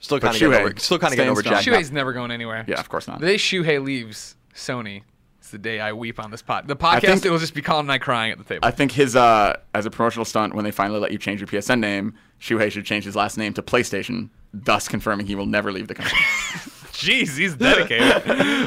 [0.00, 0.74] Still kind of getting Shuhei over.
[0.78, 1.62] Still kind of getting over strong.
[1.62, 1.64] Jack.
[1.74, 2.64] Shuhei's never going anywhere.
[2.68, 3.20] Yeah, of course not.
[3.20, 5.02] The day Shuhei leaves Sony,
[5.38, 6.68] it's the day I weep on this pod.
[6.68, 8.66] The podcast think- it will just be Colin and I crying at the table.
[8.66, 11.48] I think his uh, as a promotional stunt when they finally let you change your
[11.48, 15.72] PSN name, Shuhei should change his last name to PlayStation, thus confirming he will never
[15.72, 16.18] leave the company.
[16.94, 18.22] Jeez, he's dedicated.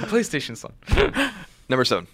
[0.09, 0.73] PlayStation son.
[1.69, 2.07] Number seven.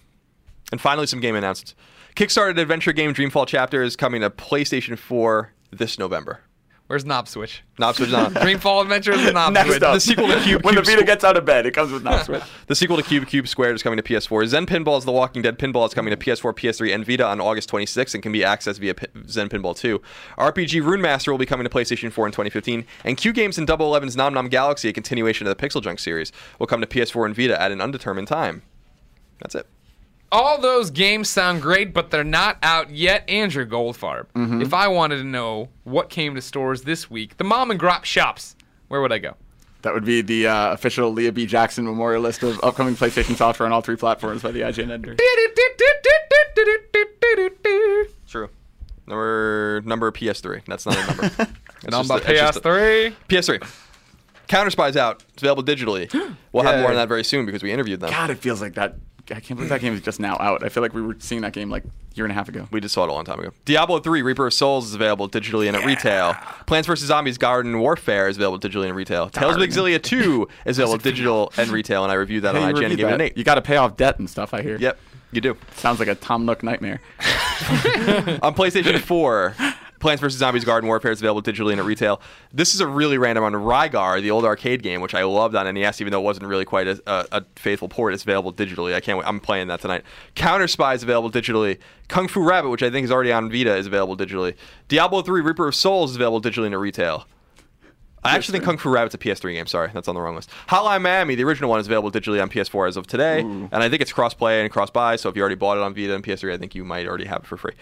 [0.71, 1.75] And finally, some game announcements.
[2.15, 6.41] Kickstarted adventure game Dreamfall Chapter is coming to PlayStation 4 this November.
[6.93, 7.63] Where's Knob Switch?
[7.79, 8.31] Not switch on.
[8.35, 9.81] Dreamfall Adventures and Knob Next Switch.
[9.81, 11.71] up, The sequel to Cube when the Cube Vita Squ- gets out of bed, it
[11.71, 12.43] comes with Knob Switch.
[12.67, 14.45] The sequel to Cube Cube Squared is coming to PS4.
[14.45, 17.41] Zen Pinball is The Walking Dead Pinball is coming to PS4, PS3, and Vita on
[17.41, 19.99] August 26th and can be accessed via P- Zen Pinball 2.
[20.37, 22.85] RPG Rune Master will be coming to PlayStation 4 in 2015.
[23.03, 25.97] And Q Games and Double Eleven's Nom Nom Galaxy, a continuation of the Pixel Junk
[25.97, 28.61] series, will come to PS4 and Vita at an undetermined time.
[29.39, 29.65] That's it.
[30.33, 33.29] All those games sound great, but they're not out yet.
[33.29, 34.25] Andrew Goldfarb.
[34.35, 34.63] Mm-hmm.
[34.63, 38.03] If I wanted to know what came to stores this week, the mom and grop
[38.03, 38.55] shops,
[38.87, 39.35] where would I go?
[39.83, 41.45] That would be the uh, official Leah B.
[41.45, 45.15] Jackson memorial list of upcoming PlayStation software on all three platforms by the IGN editor.
[48.27, 48.49] True.
[49.05, 50.63] Number number PS3.
[50.65, 51.47] That's not a number.
[51.85, 53.13] It's Number just a- it's just a- PS3.
[53.27, 53.71] PS3.
[54.47, 55.21] Counter Spy's out.
[55.33, 56.09] It's available digitally.
[56.53, 58.11] We'll have more on that very soon because we interviewed them.
[58.11, 58.95] God, it feels like that.
[59.31, 60.63] I can't believe that game is just now out.
[60.63, 62.67] I feel like we were seeing that game like a year and a half ago.
[62.71, 63.51] We just saw it a long time ago.
[63.63, 66.33] Diablo 3 Reaper of Souls is available digitally and at retail.
[66.65, 67.07] Plants vs.
[67.07, 69.29] Zombies Garden Warfare is available digitally and retail.
[69.29, 69.61] Tales of.
[69.61, 73.07] Xillia 2 is available digital and retail, and I reviewed that on IGN and gave
[73.07, 73.21] it an that.
[73.21, 73.37] 8.
[73.37, 74.53] You got to pay off debt and stuff.
[74.53, 74.77] I hear.
[74.77, 74.99] Yep,
[75.31, 75.57] you do.
[75.77, 76.99] Sounds like a Tom Nook nightmare.
[78.41, 79.55] on PlayStation 4,
[80.03, 82.19] Plants vs Zombies Garden Warfare is available digitally and at retail.
[82.51, 83.53] This is a really random one.
[83.53, 86.65] Rygar, the old arcade game, which I loved on NES, even though it wasn't really
[86.65, 88.93] quite a, a, a faithful port, is available digitally.
[88.93, 89.25] I can't wait.
[89.25, 90.03] I'm playing that tonight.
[90.35, 91.79] Counter Spy is available digitally.
[92.09, 94.55] Kung Fu Rabbit, which I think is already on Vita, is available digitally.
[94.89, 97.25] Diablo 3 Reaper of Souls is available digitally and at retail.
[98.25, 99.67] I actually think Kung Fu Rabbit's a PS3 game.
[99.67, 100.49] Sorry, that's on the wrong list.
[100.67, 103.87] Hotline Miami, the original one, is available digitally on PS4 as of today, and I
[103.87, 105.15] think it's cross-play and cross-buy.
[105.15, 107.25] So if you already bought it on Vita and PS3, I think you might already
[107.25, 107.73] have it for free.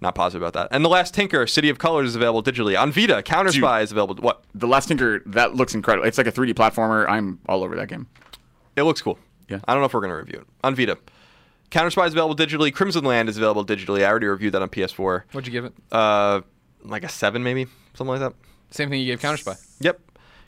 [0.00, 0.74] Not positive about that.
[0.74, 3.22] And the last Tinker, City of Colors, is available digitally on Vita.
[3.22, 3.60] Counter Dude.
[3.60, 4.14] Spy is available.
[4.16, 4.42] What?
[4.54, 6.08] The Last Tinker, that looks incredible.
[6.08, 7.08] It's like a 3D platformer.
[7.08, 8.06] I'm all over that game.
[8.76, 9.18] It looks cool.
[9.48, 9.58] Yeah.
[9.66, 10.96] I don't know if we're gonna review it on Vita.
[11.70, 12.72] Counter Spy is available digitally.
[12.72, 14.00] Crimson Land is available digitally.
[14.00, 15.24] I already reviewed that on PS4.
[15.32, 15.74] What'd you give it?
[15.92, 16.40] Uh,
[16.82, 18.32] like a seven, maybe something like that.
[18.70, 19.54] Same thing you gave Counter Spy.
[19.80, 20.00] Yep.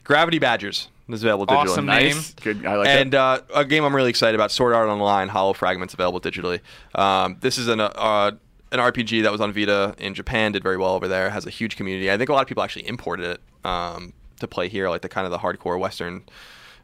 [0.03, 1.69] Gravity Badgers is available digitally.
[1.69, 2.15] Awesome name.
[2.15, 2.33] Nice.
[2.33, 2.65] Good.
[2.65, 5.93] I like and uh, a game I'm really excited about, Sword Art Online: Hollow Fragments,
[5.93, 6.59] available digitally.
[6.95, 8.31] Um, this is an uh,
[8.73, 11.29] an RPG that was on Vita in Japan, did very well over there.
[11.29, 12.11] Has a huge community.
[12.11, 15.09] I think a lot of people actually imported it um, to play here, like the
[15.09, 16.23] kind of the hardcore Western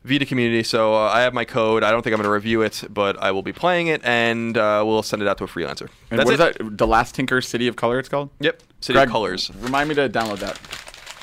[0.06, 0.64] Vita community.
[0.64, 1.84] So uh, I have my code.
[1.84, 4.56] I don't think I'm going to review it, but I will be playing it, and
[4.58, 5.90] uh, we'll send it out to a freelancer.
[6.12, 6.62] And That's what it.
[6.62, 6.78] is that?
[6.78, 8.00] The Last Tinker, City of Color.
[8.00, 8.30] It's called.
[8.40, 8.62] Yep.
[8.82, 9.52] City Greg, of Colors.
[9.60, 10.60] Remind me to download that.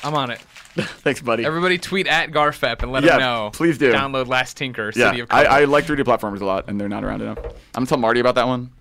[0.04, 0.40] I'm on it.
[0.76, 1.42] Thanks, buddy.
[1.46, 3.50] Everybody tweet at Garfep and let Yeah, him know.
[3.54, 3.92] please do.
[3.92, 5.56] Download Last Tinker, yeah, City of I, Color.
[5.56, 7.38] I like 3D platformers a lot, and they're not around enough.
[7.38, 8.72] I'm gonna tell Marty about that one.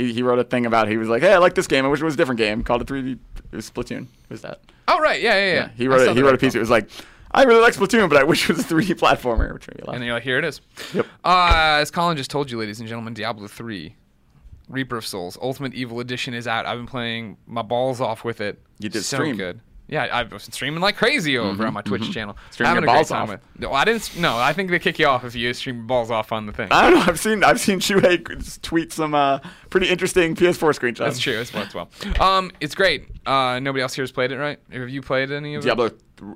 [0.00, 0.88] He, he wrote a thing about.
[0.88, 1.84] He was like, "Hey, I like this game.
[1.84, 3.18] I wish it was a different game called a 3D.
[3.52, 4.02] It was Splatoon.
[4.02, 4.60] It was that?
[4.88, 5.68] oh right, yeah, yeah, yeah.
[5.76, 6.54] He wrote a, he wrote a piece.
[6.54, 6.88] It was like,
[7.32, 9.52] I really like Splatoon, but I wish it was a 3D platformer.
[9.52, 9.94] Which made me laugh.
[9.94, 10.60] And then you're like, here it is.
[10.94, 11.06] Yep.
[11.24, 13.94] Uh, as Colin just told you, ladies and gentlemen, Diablo 3,
[14.68, 16.64] Reaper of Souls, Ultimate Evil Edition is out.
[16.66, 18.60] I've been playing my balls off with it.
[18.78, 19.36] You did so stream.
[19.36, 19.60] good.
[19.90, 22.34] Yeah, I've been streaming like crazy over on my Twitch channel.
[22.34, 23.28] Mm-hmm, Streaming Having your balls off.
[23.28, 24.16] with- No, I didn't.
[24.18, 26.68] No, I think they kick you off if you stream balls off on the thing.
[26.70, 27.04] I don't know.
[27.08, 30.98] I've seen I've seen Shuhei tweet some uh, pretty interesting PS4 screenshots.
[30.98, 31.40] That's true.
[31.40, 31.90] It's works well.
[32.20, 33.08] Um, it's great.
[33.26, 34.60] Uh, nobody else here has played it, right?
[34.72, 35.66] Have you played any of it?
[35.66, 35.90] Diablo.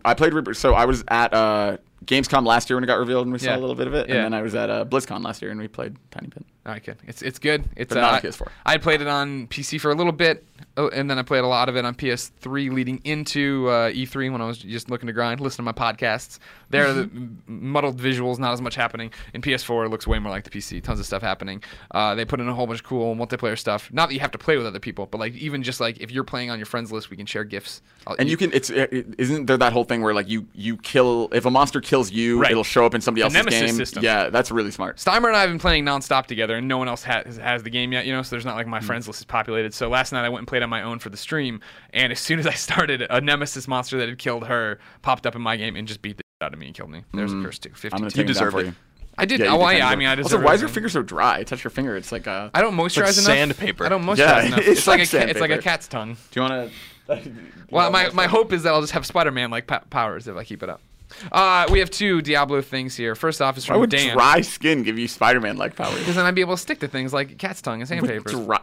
[0.04, 0.54] I played Reaper.
[0.54, 1.76] So I was at uh,
[2.06, 4.08] Gamescom last year when it got revealed, and we saw a little bit of it.
[4.08, 4.16] Yeah.
[4.16, 6.44] And then I was at uh, BlizzCon last year, and we played Tiny Pin.
[6.66, 6.96] All right, good.
[7.06, 7.64] It's it's good.
[7.76, 8.48] It's But not uh, PS4.
[8.64, 10.46] I played it on PC for a little bit,
[10.78, 14.32] oh, and then I played a lot of it on PS3 leading into uh, E3
[14.32, 16.38] when I was just looking to grind, listen to my podcasts.
[16.70, 17.10] There, the
[17.46, 19.12] muddled visuals, not as much happening.
[19.34, 20.82] In PS4, it looks way more like the PC.
[20.82, 21.62] Tons of stuff happening.
[21.90, 23.92] Uh, they put in a whole bunch of cool multiplayer stuff.
[23.92, 26.10] Not that you have to play with other people, but like even just like if
[26.10, 27.82] you're playing on your friends list, we can share gifts.
[28.06, 28.50] I'll- And you can.
[28.54, 31.50] It's it, it- isn't there that whole thing where like you you kill if a
[31.50, 32.50] monster kills you, Right.
[32.52, 33.74] it'll show up in somebody The else's game.
[33.76, 34.02] system.
[34.02, 34.96] Yeah, that's really smart.
[34.96, 37.70] Steimer and I have been playing nonstop together, and no one else has, has the
[37.70, 38.22] game yet, you know.
[38.22, 38.86] So there's not like my Hmm.
[38.86, 39.74] friends list is populated.
[39.74, 41.60] So last night I went and played on my own for the stream,
[41.92, 45.34] and as soon as I started, a nemesis monster that had killed her popped up
[45.36, 47.04] in my game and just beat the shit out of me and killed me.
[47.12, 47.70] There's a curse too.
[47.70, 47.74] Hmm.
[47.74, 47.98] I'm 52.
[48.00, 48.66] gonna it down deserved for it.
[48.66, 48.74] you.
[49.16, 49.38] I did.
[49.40, 49.88] Yeah, oh, you well, did yeah.
[49.88, 50.24] I mean, I do it.
[50.24, 51.44] deserve Also, why is your finger so dry?
[51.44, 51.96] Touch your finger.
[51.96, 53.56] It's like uh I don't moisturize like enough.
[53.56, 53.86] sandpaper.
[53.86, 54.58] I don't moisturize Yeah, enough.
[54.66, 56.16] it's It's, like, like a cat, it's like a cat's tongue.
[56.32, 56.72] Do you want
[57.08, 57.22] to?
[57.70, 60.62] Well, my, my hope is that I'll just have Spider-Man like powers if I keep
[60.62, 60.80] it up.
[61.32, 63.14] Uh, we have two Diablo things here.
[63.14, 64.16] First off is Why from would Dan.
[64.16, 65.98] dry skin give you Spider-Man like powers?
[65.98, 68.30] Because then I'd be able to stick to things like cat's tongue and sandpaper.
[68.30, 68.60] Dry-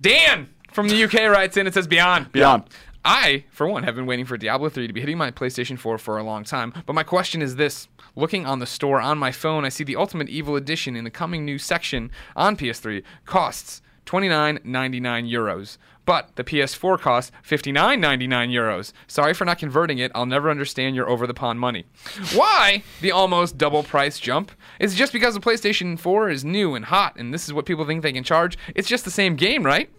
[0.00, 1.66] Dan from the UK writes in.
[1.66, 2.32] It says Beyond.
[2.32, 2.64] Beyond.
[3.04, 5.98] I, for one, have been waiting for Diablo 3 to be hitting my PlayStation 4
[5.98, 6.74] for a long time.
[6.84, 9.96] But my question is this looking on the store on my phone, I see the
[9.96, 15.78] Ultimate Evil Edition in the coming new section on PS3 costs 29.99 euros.
[16.08, 18.94] But the PS4 costs 59.99 euros.
[19.08, 20.10] Sorry for not converting it.
[20.14, 21.84] I'll never understand your over the pond money.
[22.32, 24.50] Why the almost double price jump?
[24.80, 27.66] Is it just because the PlayStation 4 is new and hot and this is what
[27.66, 28.56] people think they can charge?
[28.74, 29.90] It's just the same game, right?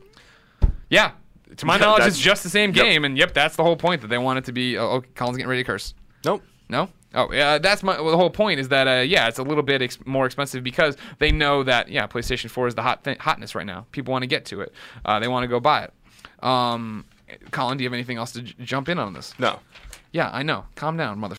[0.90, 1.12] Yeah.
[1.58, 2.86] To my Yeah, knowledge, it's just the same yep.
[2.86, 4.80] game, and yep, that's the whole point that they want it to be.
[4.80, 5.94] Oh, oh Colin's getting ready to curse.
[6.26, 6.42] Nope.
[6.70, 6.90] No.
[7.16, 7.58] Oh, yeah.
[7.58, 9.98] That's my well, the whole point is that uh, yeah, it's a little bit ex-
[10.06, 13.66] more expensive because they know that yeah, PlayStation 4 is the hot th- hotness right
[13.66, 13.88] now.
[13.92, 14.74] People want to get to it.
[15.06, 15.94] Uh, they want to go buy it.
[16.42, 17.06] Um,
[17.52, 19.34] Colin, do you have anything else to j- jump in on this?
[19.40, 19.60] No.
[20.12, 20.66] Yeah, I know.
[20.76, 21.36] Calm down, mother.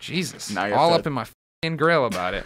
[0.00, 1.00] Jesus, Now you're all upset.
[1.00, 1.26] up in my
[1.62, 2.44] fing grill about it.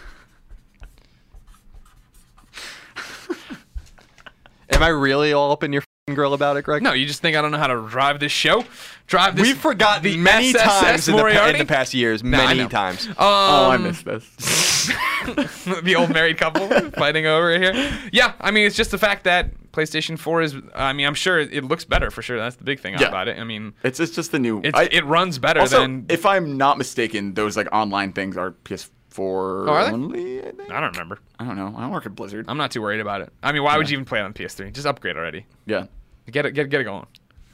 [4.71, 6.83] Am I really all up in your f***ing grill about it, Greg?
[6.83, 8.65] No, you just think I don't know how to drive this show?
[9.07, 9.47] Drive this.
[9.47, 11.59] We've forgotten the many SSS times in the, pa- in Moriarty?
[11.59, 12.23] the past years.
[12.23, 12.69] I many know.
[12.69, 13.09] times.
[13.19, 14.31] oh, I Um, missed this.
[15.83, 17.93] the old married couple fighting over here.
[18.13, 20.57] Yeah, I mean, it's just the fact that PlayStation 4 is.
[20.75, 22.39] I mean, I'm sure it looks better for sure.
[22.39, 23.09] That's the big thing Yeah.
[23.09, 23.39] about it.
[23.39, 24.61] I mean, It's it's just the new.
[24.63, 26.07] it's, I- it runs better also, than.
[26.09, 30.41] if I'm not mistaken, those like online things are PS4 Oh, are only.
[30.41, 30.71] I, think?
[30.71, 31.19] I don't remember.
[31.39, 31.75] I don't know.
[31.77, 32.45] I don't work at Blizzard.
[32.49, 33.33] I'm not too worried about it.
[33.43, 34.73] I mean, why would you even play it on PS3?
[34.73, 35.47] Just upgrade already.
[35.67, 35.87] yeah.
[36.31, 37.07] Get it, get, get it going.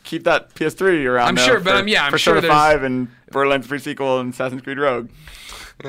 [0.04, 1.28] Keep that PS3 around.
[1.28, 3.66] I'm though, sure, but for, I'm- yeah, I'm for sure Persona there's- 5 and Borderlands
[3.66, 5.08] 3 sequel and Assassin's Creed Rogue.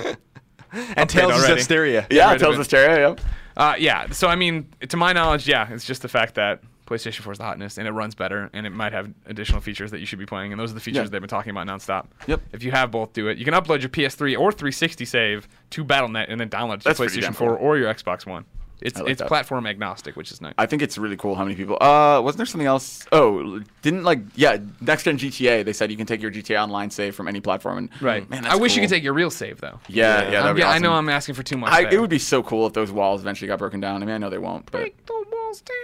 [0.96, 1.62] and Tales of already.
[1.62, 2.06] Zestiria.
[2.12, 3.10] Yeah, rid of Tales of Stereo.
[3.10, 3.22] Yep.
[3.60, 4.10] Uh, yeah.
[4.12, 7.38] So I mean, to my knowledge, yeah, it's just the fact that PlayStation 4 is
[7.38, 10.18] the hotness, and it runs better, and it might have additional features that you should
[10.18, 11.10] be playing, and those are the features Yeah.
[11.10, 12.06] they've been talking about nonstop.
[12.26, 12.42] Yep.
[12.54, 13.38] If you have both, do it.
[13.38, 16.84] You can upload your PS3 or 360 save to BattleNet and then download it to
[16.86, 18.46] That's PlayStation 4 or your Xbox One.
[18.82, 19.28] It's like it's that.
[19.28, 20.54] platform agnostic, which is nice.
[20.58, 21.78] I think it's really cool how many people.
[21.82, 23.06] Uh, wasn't there something else?
[23.12, 25.66] Oh, didn't like yeah, next gen GTA.
[25.66, 27.78] They said you can take your GTA Online save from any platform.
[27.78, 28.30] And right.
[28.30, 29.80] man, I that's wish you could take your real save though.
[29.88, 31.72] Yeah, yeah, I'm that'd be get- I know I'm asking for too much.
[31.74, 34.02] I, it would be so cool if those walls eventually got broken down.
[34.02, 35.76] I mean, I know they won't, but Break the walls down.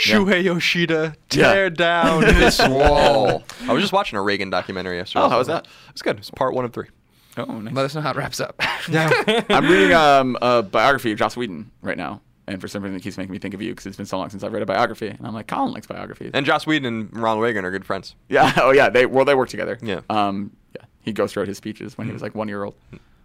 [0.00, 1.52] Shuhei Yoshida, Yeah.
[1.52, 3.42] tear down this wall.
[3.68, 5.24] I was just watching a Reagan documentary yesterday.
[5.24, 5.66] Oh, how was that?
[5.90, 6.18] It's good.
[6.18, 6.88] It's part one of three.
[7.36, 7.72] oh, nice.
[7.74, 8.56] Let us know how it wraps up.
[8.88, 13.02] I'm reading um, a biography of Joss Whedon right now, and for some reason it
[13.02, 14.66] keeps making me think of you because it's been so long since I've read a
[14.66, 16.30] biography, and I'm like, Colin likes biographies.
[16.34, 18.14] And Joss Whedon and Ronald Reagan are good friends.
[18.28, 19.78] yeah, oh yeah, they well they work together.
[19.82, 20.00] Yeah.
[20.10, 22.74] Um, yeah, he ghost wrote his speeches when he was like one year old.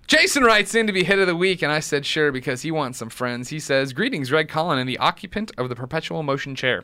[0.10, 2.72] Jason writes in to be hit of the week, and I said sure because he
[2.72, 3.50] wants some friends.
[3.50, 6.84] He says, Greetings, Red Colin and the occupant of the perpetual motion chair.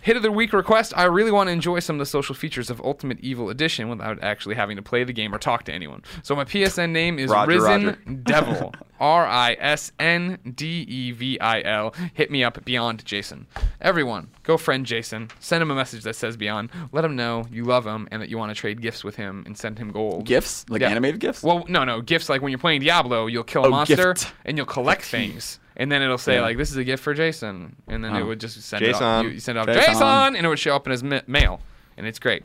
[0.00, 2.70] Hit of the week request I really want to enjoy some of the social features
[2.70, 6.02] of Ultimate Evil Edition without actually having to play the game or talk to anyone.
[6.22, 7.98] So my PSN name is Roger, Risen Roger.
[8.22, 8.74] Devil.
[9.00, 11.94] R I S N D E V I L.
[12.14, 13.46] Hit me up beyond Jason.
[13.80, 15.30] Everyone, go friend Jason.
[15.40, 16.70] Send him a message that says beyond.
[16.92, 19.42] Let him know you love him and that you want to trade gifts with him
[19.46, 20.24] and send him gold.
[20.24, 20.88] Gifts like Yeah.
[20.90, 21.42] animated gifts.
[21.42, 22.00] Well, no, no.
[22.00, 24.32] Gifts like when you're playing Diablo, you'll kill a Oh, monster gift.
[24.44, 26.40] and you'll collect things, and then it'll say Yeah.
[26.42, 28.26] like, "This is a gift for Jason," and then it Oh.
[28.26, 29.00] would just send it off.
[29.00, 29.24] Jason.
[29.24, 29.92] You, you send it off Jason.
[29.92, 30.36] Jason.
[30.36, 31.60] and it would show up in his ma- mail,
[31.96, 32.44] and it's great.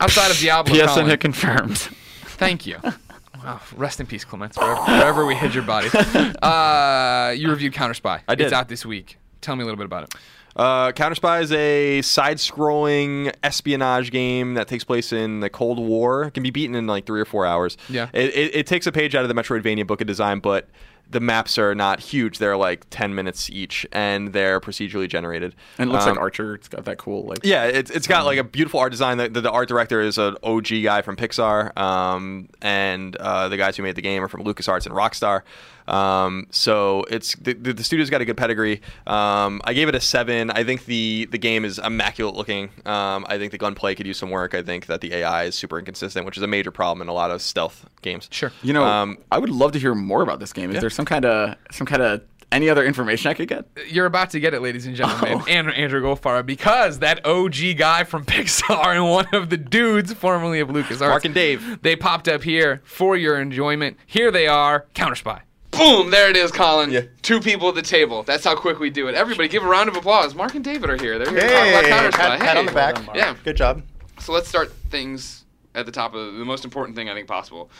[0.00, 1.78] Outside of Diablo, Colin, hit confirmed.
[1.78, 2.76] thank you.
[3.46, 4.58] Wow, rest in peace, Clements.
[4.58, 5.88] Wherever, wherever we hid your body.
[6.42, 8.22] Uh, you reviewed Counter Spy.
[8.28, 8.44] I did.
[8.44, 9.18] It's out this week.
[9.40, 10.14] Tell me a little bit about it.
[10.54, 16.24] Uh, Counter Spy is a side-scrolling espionage game that takes place in the Cold War.
[16.24, 17.76] It can be beaten in like three or four hours.
[17.88, 18.08] Yeah.
[18.12, 20.68] It, it, it takes a page out of the Metroidvania book of design, but
[21.10, 22.38] the maps are not huge.
[22.38, 25.54] They're like 10 minutes each, and they're procedurally generated.
[25.78, 26.54] And it looks Um, like Archer.
[26.56, 27.38] It's got that cool like.
[27.44, 29.18] Yeah, it's it's got like a beautiful art design.
[29.18, 33.56] The, the, the art director is an OG guy from Pixar, um, and uh, the
[33.56, 35.42] guys who made the game are from LucasArts and Rockstar.
[35.88, 38.80] Um, so it's the, the, the studio's got a good pedigree.
[39.06, 40.50] Um, I gave it a seven.
[40.50, 42.70] I think the the game is immaculate looking.
[42.84, 44.54] Um, I think the gunplay could use some work.
[44.54, 47.12] I think that the AI is super inconsistent, which is a major problem in a
[47.12, 48.28] lot of stealth games.
[48.32, 48.52] Sure.
[48.62, 50.70] You know, Um, I would love to hear more about this game.
[50.70, 52.22] Is there some kind of some kind of
[52.52, 53.66] any other information I could get?
[53.88, 55.46] You're about to get it, ladies and gentlemen, Oh.
[55.48, 60.60] and Andrew Goldfarb, because that OG guy from Pixar and one of the dudes formerly
[60.60, 61.80] of LucasArts, Mark and Dave.
[61.82, 63.96] they popped up here for your enjoyment.
[64.06, 65.42] Here they are, Counter Spy.
[65.76, 66.10] Boom!
[66.10, 66.90] There it is, Colin.
[66.90, 67.02] Yeah.
[67.22, 68.22] Two people at the table.
[68.22, 69.14] That's how quick we do it.
[69.14, 70.34] Everybody, give a round of applause.
[70.34, 71.18] Mark and David are here.
[71.18, 72.18] They're here to talk about Counter Spy.
[72.28, 72.58] pat, pat Hey.
[72.58, 72.96] on the back.
[73.14, 73.36] Yeah.
[73.44, 73.82] Good job.
[74.20, 77.70] So let's start things at the top of the most important thing I think possible.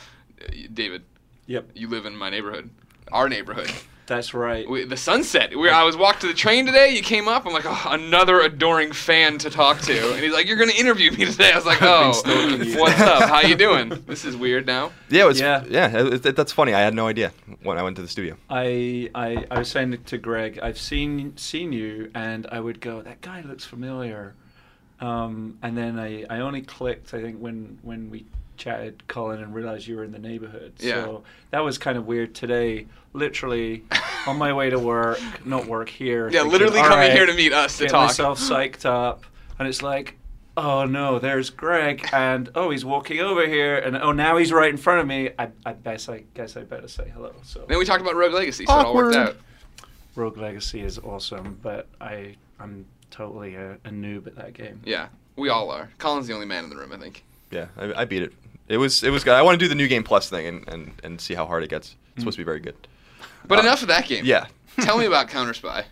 [0.41, 1.03] Uh, David,
[1.47, 2.69] Yep, you live in my neighborhood,
[3.13, 3.71] our neighborhood.
[4.07, 4.69] That's right.
[4.69, 5.57] We, the sunset.
[5.57, 6.95] We, I was walked to the train today.
[6.95, 7.45] You came up.
[7.47, 10.13] I'm like, oh, another adoring fan to talk to.
[10.15, 11.53] And he's like, you're gonna interview me today.
[11.53, 12.09] I was like, oh,
[12.79, 13.29] what's up?
[13.29, 13.89] How you doing?
[14.07, 14.93] This is weird now.
[15.09, 15.65] Yeah, it was, Yeah.
[15.69, 16.07] yeah.
[16.07, 16.73] it- it- that's funny.
[16.75, 17.33] I had no idea
[17.63, 18.37] when I went to the studio.
[18.49, 23.03] I, I I was saying to Greg, I've seen seen you, and I would go,
[23.03, 24.35] that guy looks familiar,
[25.01, 28.25] um, and then I, I only clicked, I think, when when we
[28.57, 30.73] chatted, Colin, and realized you were in the neighborhood.
[30.79, 31.05] Yeah.
[31.05, 32.87] So that was kind of weird today.
[33.13, 33.85] Literally,
[34.27, 36.29] on my way to work, not work here.
[36.29, 38.09] Yeah, thinking, literally coming right, here to meet us to get talk.
[38.09, 39.25] myself psyched up,
[39.59, 40.17] and it's like.
[40.59, 44.71] Oh no, there's Greg, and oh, he's walking over here, and oh, now he's right
[44.71, 45.29] in front of me.
[45.39, 47.35] I, I guess I guess I better say hello.
[47.43, 49.37] So Then we talked about Rogue Legacy, so it all worked out.
[50.15, 54.81] Rogue Legacy is awesome, but I I'm totally a, a noob at that game.
[54.83, 55.91] Yeah, we all are.
[55.99, 57.23] Colin's the only man in the room, I think.
[57.51, 58.33] Yeah, I, I beat it.
[58.69, 59.35] It was it was good.
[59.35, 61.63] I want to do the new game plus thing and, and, and see how hard
[61.63, 61.95] it gets.
[62.15, 62.75] It's supposed to be very good.
[63.47, 64.25] But Uh, enough of that game.
[64.25, 64.47] Yeah.
[64.81, 65.85] Tell me about Counter Spy.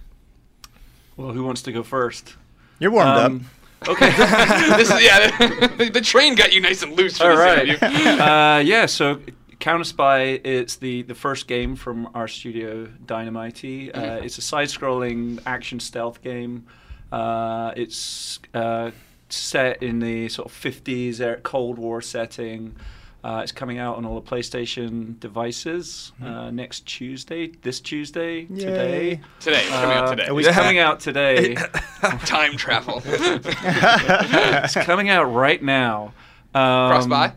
[1.16, 2.34] Well, who wants to go first?
[2.80, 3.46] You're warmed Um,
[3.82, 3.88] up.
[3.90, 4.10] Okay.
[4.76, 5.30] this is yeah.
[5.76, 7.68] The, the train got you nice and loose for All this right.
[7.68, 7.86] interview.
[8.22, 8.86] uh, yeah.
[8.86, 9.20] So
[9.60, 13.96] Counter Spy is the the first game from our studio Dynamighty.
[13.96, 16.66] Uh, it's a side-scrolling action stealth game.
[17.12, 18.90] Uh, it's uh,
[19.34, 22.76] set in the sort of 50s er- Cold War setting.
[23.22, 27.46] Uh, it's coming out on all the PlayStation devices uh, next Tuesday.
[27.62, 29.20] This Tuesday, today.
[29.40, 30.26] Today, it's coming out Uh, today.
[30.30, 31.54] It's coming out today.
[32.26, 33.00] Time travel.
[33.06, 36.12] it's coming out right now.
[36.54, 37.32] Um, Cross buy?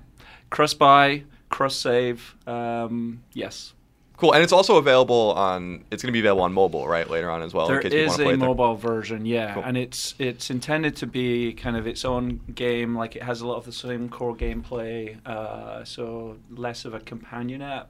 [0.49, 2.35] Cross buy, cross save.
[2.45, 3.73] Um, yes.
[4.17, 4.33] Cool.
[4.33, 5.83] And it's also available on.
[5.91, 7.07] It's going to be available on mobile, right?
[7.09, 7.67] Later on as well.
[7.67, 8.47] there in case you want to play a it there.
[8.49, 9.63] mobile version, yeah, Cool.
[9.63, 12.95] and it's it's intended to be kind of its own game.
[12.95, 16.99] Like it has a lot of the same core gameplay, uh, so less of a
[16.99, 17.89] companion app,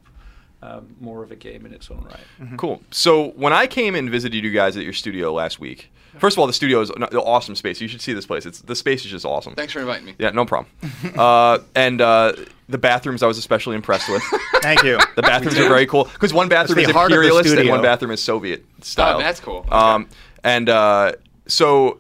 [0.62, 2.58] um, more of a game in its own right.
[2.58, 2.82] Cool.
[2.92, 6.40] So when I came and visited you guys at your studio last week, First of
[6.40, 7.82] all, the studio is an awesome space.
[7.82, 8.46] You should see this place.
[8.46, 9.56] It's the space is just awesome.
[9.56, 10.16] Thanks for inviting me.
[10.18, 10.72] Yeah, no problem.
[11.18, 12.34] uh, and uh,
[12.70, 14.24] the bathrooms I was especially impressed with.
[14.62, 15.00] Thank you.
[15.16, 18.12] The bathrooms are very cool because one bathroom is heart of imperialist and one bathroom
[18.12, 19.18] is Soviet style.
[19.18, 19.66] Oh, that's cool.
[19.70, 20.10] Um,
[20.44, 21.14] and uh,
[21.48, 22.00] so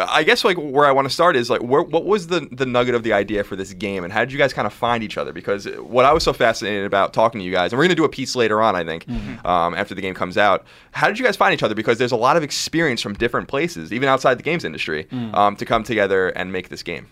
[0.00, 2.64] I guess like where I want to start is like where, what was the the
[2.66, 5.02] nugget of the idea for this game and how did you guys kind of find
[5.02, 5.32] each other?
[5.32, 7.96] Because what I was so fascinated about talking to you guys, and we're going to
[7.96, 9.44] do a piece later on, I think, Mm-hmm.
[9.46, 10.64] um, after the game comes out.
[10.92, 11.74] How did you guys find each other?
[11.74, 15.34] Because there's a lot of experience from different places, even outside the games industry, Mm.
[15.34, 17.08] um, to come together and make this game.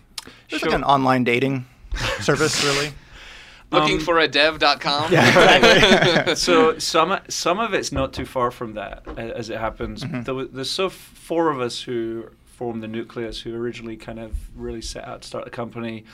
[0.49, 1.65] It's like an online dating
[2.21, 2.91] service, really.
[3.71, 5.11] Looking Um, for a dev.com.
[6.37, 10.05] so some some of it's not too far from that as it happens.
[10.23, 14.35] There there's so f- four of us who formed the nucleus who originally kind of
[14.59, 16.05] really set out to start the company.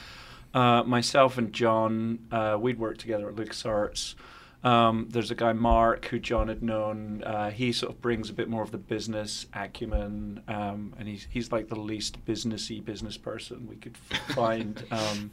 [0.53, 4.15] Uh, myself and John, uh, we'd worked together at LucasArts.
[4.61, 7.23] Um, there's a guy Mark who John had known.
[7.23, 11.27] Uh, he sort of brings a bit more of the business acumen, um, and he's
[11.29, 14.83] he's like the least businessy business person we could find.
[14.91, 15.31] Um,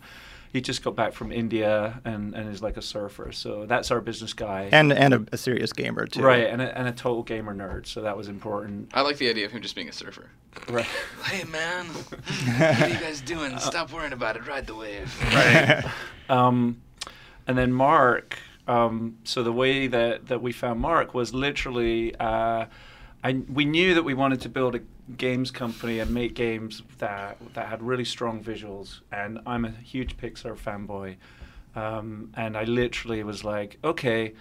[0.52, 4.00] he just got back from India and, and is like a surfer, so that's our
[4.00, 4.68] business guy.
[4.72, 6.22] And and a, a serious gamer too.
[6.22, 8.90] right, and a, and a total gamer nerd, so that was important.
[8.92, 10.30] I like the idea of him just being a surfer.
[10.68, 10.86] Right.
[11.24, 13.56] Hey man, what are you guys doing?
[13.58, 14.46] Stop worrying about it.
[14.46, 15.14] Ride the wave.
[15.34, 15.84] Right.
[16.28, 16.80] um,
[17.46, 18.38] and then Mark.
[18.66, 22.66] Um, so the way that, that we found Mark was literally, uh,
[23.22, 24.80] I, we knew that we wanted to build a
[25.16, 29.00] games company and make games that that had really strong visuals.
[29.12, 31.16] And I'm a huge Pixar fanboy,
[31.74, 34.34] um, and I literally was like, okay.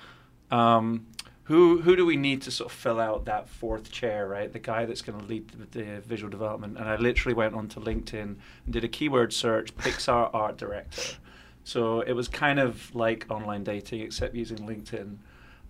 [0.51, 1.07] Um,
[1.43, 4.53] who, who do we need to sort of fill out that fourth chair, right?
[4.53, 6.77] The guy that's going to lead the, the visual development.
[6.77, 8.37] And I literally went onto LinkedIn and
[8.69, 11.17] did a keyword search, Pixar art director.
[11.63, 15.17] So it was kind of like online dating, except using LinkedIn.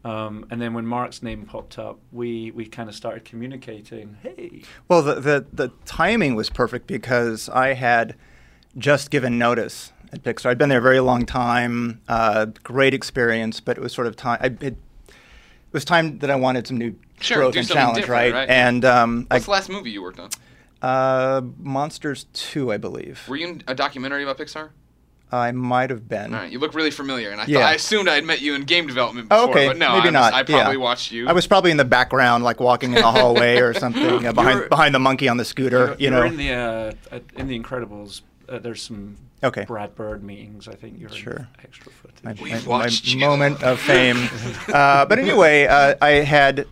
[0.06, 4.18] Um, and then when Mark's name popped up, we, we kind of started communicating.
[4.24, 8.16] Hey, Well, the, the the timing was perfect because I had
[8.78, 10.48] just given notice at Pixar.
[10.52, 14.16] I'd been there a very long time, uh, great experience, but it was sort of
[14.16, 14.40] time.
[14.42, 18.32] I, it, it was time that I wanted some new Sure, growth and challenge, right?
[18.34, 18.50] right?
[18.50, 20.30] And um, I, What's the last movie you worked on?
[20.82, 23.26] uh, Monsters Two, I believe.
[23.28, 24.70] Were you in a documentary about Pixar?
[25.32, 26.34] I might have been.
[26.34, 27.60] All right, you look really familiar, and I, Yeah.
[27.60, 29.90] thought, I assumed I had met you in game development Oh, before, okay, but no,
[29.90, 30.34] maybe I, was- not.
[30.34, 30.80] I probably yeah.
[30.80, 31.28] watched you.
[31.28, 34.56] I was probably in the background, like walking in the hallway or something, uh, behind
[34.58, 35.78] You're- behind the monkey on the scooter.
[35.78, 36.24] you're, you you're know.
[36.24, 38.22] in the uh, in the Incredibles.
[38.48, 39.64] Uh, there's some Okay.
[39.66, 40.68] Brad Bird meetings.
[40.68, 41.34] I think you're Sure.
[41.34, 42.24] in extra footage.
[42.42, 43.20] my, my- my you.
[43.20, 44.28] moment of fame.
[44.74, 46.66] uh, but anyway, uh, I had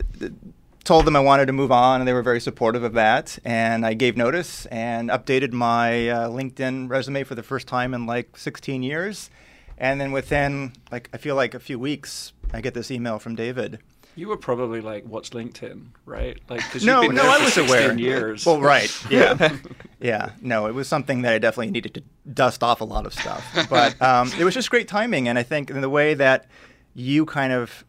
[0.87, 3.37] told them I wanted to move on, and they were very supportive of that.
[3.43, 8.05] And I gave notice and updated my uh, LinkedIn resume for the first time in
[8.05, 9.29] like 16 years.
[9.77, 13.35] And then within, like, I feel like a few weeks, I get this email from
[13.35, 13.79] David.
[14.15, 16.39] You were probably like, "What's LinkedIn?" Right?
[16.49, 17.99] Like, because No, you've been no, there I for was 16 aware.
[17.99, 18.45] years.
[18.47, 19.55] Well, right, yeah,
[19.99, 20.31] yeah.
[20.41, 23.45] No, it was something that I definitely needed to dust off a lot of stuff.
[23.69, 26.47] But um, it was just great timing, and I think in the way that
[26.95, 27.85] you kind of,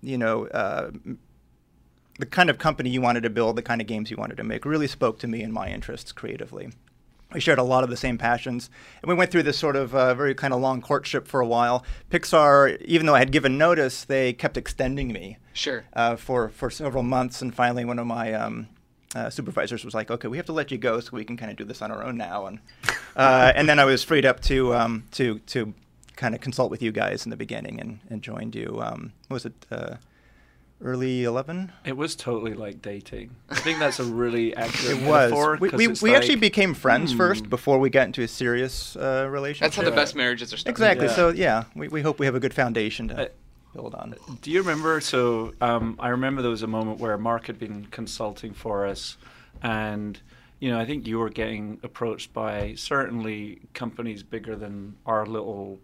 [0.00, 0.90] you know, uh,
[2.18, 4.44] the kind of company you wanted to build, the kind of games you wanted to
[4.44, 6.70] make, really spoke to me and my interests creatively.
[7.32, 8.68] We shared a lot of the same passions,
[9.00, 11.46] and we went through this sort of uh, very kind of long courtship for a
[11.46, 11.82] while.
[12.10, 15.84] Pixar, even though I had given notice, they kept extending me Sure.
[15.94, 18.68] uh, for for several months, and finally, one of my um,
[19.14, 21.50] uh, supervisors was like, "Okay, we have to let you go, so we can kind
[21.50, 22.58] of do this on our own now." And
[23.16, 25.72] uh, and then I was freed up to um, to to
[26.16, 28.78] kind of consult with you guys in the beginning, and, and joined you.
[28.82, 29.94] Um, what was it uh,
[30.82, 31.72] early eleven?
[31.84, 33.34] It was totally like dating.
[33.50, 35.30] I think that's a really accurate It was.
[35.30, 35.58] metaphor.
[35.60, 37.18] We, 'cause we, it's we actually became friends hmm.
[37.18, 39.66] first before we got into a serious uh, relationship.
[39.66, 39.96] That's how the Yeah.
[39.96, 40.70] best marriages are started.
[40.70, 41.06] Exactly.
[41.06, 41.14] Yeah.
[41.14, 43.28] So yeah, we, we hope we have a good foundation to Uh,
[43.74, 44.14] build on.
[44.42, 45.00] Do you remember?
[45.00, 49.16] So um, I remember there was a moment where Mark had been consulting for us,
[49.62, 50.20] and
[50.60, 55.80] you know I think you were getting approached by certainly companies bigger than our little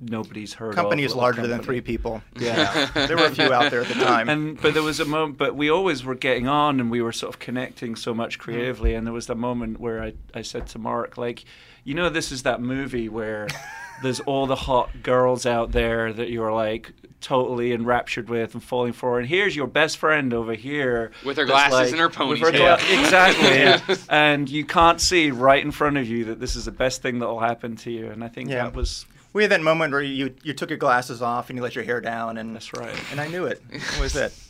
[0.00, 2.22] nobody's heard of Companies little larger than three people.
[2.38, 2.90] Yeah.
[2.94, 4.28] there were a few out there at the time.
[4.28, 7.12] And but there was a moment, but we always were getting on, and we were
[7.12, 8.42] sort of connecting so much mm.
[8.42, 8.94] creatively.
[8.94, 11.44] And there was that moment where I, I said to Mark, like,
[11.84, 13.48] you know, this is that movie where
[14.02, 16.92] there's all the hot girls out there that you're like
[17.22, 21.46] totally enraptured with and falling for, and here's your best friend over here With her
[21.46, 22.52] that's glasses and her with her ponytail.
[22.52, 23.48] gla- exactly.
[23.48, 23.96] Yeah.
[24.10, 27.20] And you can't see right in front of you that this is the best thing
[27.20, 28.10] that will happen to you.
[28.10, 28.64] And I think Yeah.
[28.64, 29.06] that was
[29.36, 31.84] We had that moment where you you took your glasses off and you let your
[31.84, 32.98] hair down, and that's right.
[33.10, 33.62] and I knew it.
[33.70, 34.32] That was it.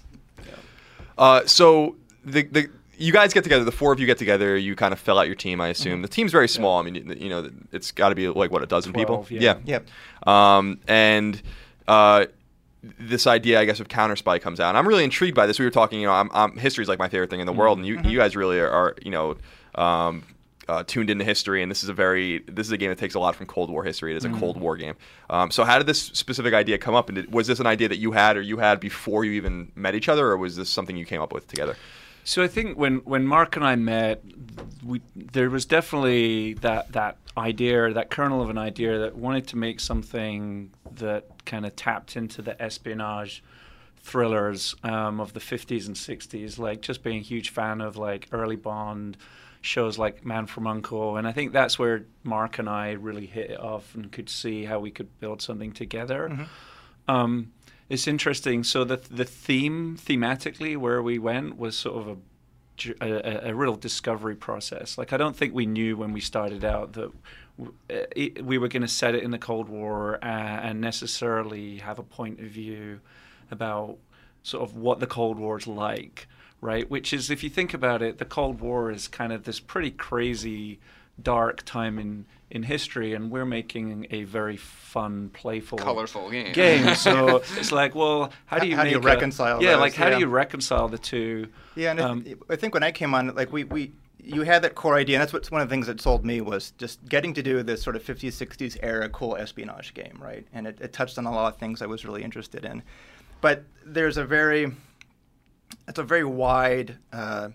[1.19, 2.69] Uh, so the the
[2.99, 3.65] you guys get together.
[3.65, 4.55] The four of you get together.
[4.55, 5.63] You kind of fill out your team.
[5.63, 6.79] I assume the team's very small.
[6.79, 9.25] I mean, you, you know, it's got to be like what a dozen people.
[9.25, 9.57] 12, yeah.
[9.65, 9.87] Yep.
[10.29, 11.41] Um, and
[11.89, 12.27] uh,
[13.01, 14.69] this idea, I guess, of counter spy comes out.
[14.69, 15.59] And I'm really intrigued by this.
[15.59, 17.79] We were talking, you know, I'm, I'm, history's like my favorite thing in the world,
[17.79, 19.37] and you, you guys really are, are you know,
[19.75, 20.23] um,
[20.69, 21.63] uh, tuned into history.
[21.63, 23.71] And this is a very, this is a game that takes a lot from Cold
[23.71, 24.13] War history.
[24.13, 24.95] It is a Cold War game.
[25.31, 27.09] Um, so how did this specific idea come up?
[27.09, 29.71] And did, was this an idea that you had or you had before you even
[29.75, 31.77] met each other, or was this something you came up with together?
[32.25, 34.23] So I think when, when Mark and I met,
[34.85, 39.57] we there was definitely that that idea, that kernel of an idea that wanted to
[39.57, 43.45] make something that kind of tapped into the espionage
[44.01, 46.59] thrillers um, of the 50s and 60s.
[46.59, 49.17] Like just being a huge fan of like early Bond
[49.61, 53.51] shows like Man from Uncle, and I think that's where Mark and I really hit
[53.51, 56.49] it off and could see how we could build something together.
[57.09, 57.53] Um,
[57.89, 58.65] it's interesting.
[58.65, 62.17] So the the theme thematically where we went was sort of a
[63.01, 64.99] a, a- real discovery process.
[64.99, 67.11] Like I don't think we knew when we started out that
[67.89, 72.03] it, we were going to set it in the Cold War and necessarily have a
[72.03, 73.01] point of view
[73.51, 73.97] about
[74.43, 76.29] sort of what the Cold War is like,
[76.67, 76.91] right?
[76.91, 79.91] Which is, if you think about it, the Cold War is kind of this pretty
[79.93, 80.79] crazy,
[81.23, 86.53] dark time in in history, and we're making a very fun, playful, Colorful game.
[86.53, 86.95] game.
[86.95, 89.81] So it's like, well, how do you How do you make a- reconcile Yeah, those?
[89.81, 90.15] like how Yeah.
[90.15, 91.49] do you reconcile the two?
[91.75, 93.93] Yeah, and I Um, th- I think when I came on, like we, we
[94.23, 96.41] you had that core idea, and that's what's one of the things that sold me
[96.41, 100.47] was just getting to do this sort of 50s, 60s era cool espionage game, right?
[100.53, 102.83] And it, it touched on a lot of things I was really interested in.
[103.41, 104.73] But there's a very,
[105.89, 107.51] it's a very wide uh,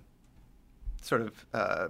[1.02, 1.88] sort of uh,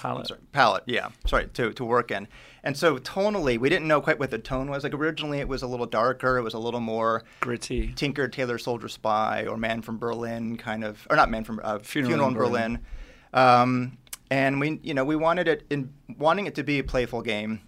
[0.00, 0.28] palette.
[0.28, 2.26] sorry, palette, yeah, sorry, to, to work in.
[2.62, 4.84] And so tonally, we didn't know quite what the tone was.
[4.84, 6.38] Like originally, it was a little darker.
[6.38, 7.92] It was a little more Gritty.
[7.94, 11.78] Tinker, Tailor, Soldier, Spy, or Man from Berlin, kind of, or not Man from uh,
[11.78, 12.78] Funeral Funeral, in in Berlin.
[13.32, 13.98] Um,
[14.30, 17.60] and we, you know, we wanted it in wanting it to be a playful game.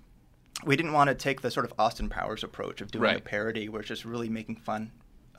[0.65, 3.69] We didn't want to take the sort of Austin Powers approach of doing a parody,
[3.69, 4.93] where it's just really making fun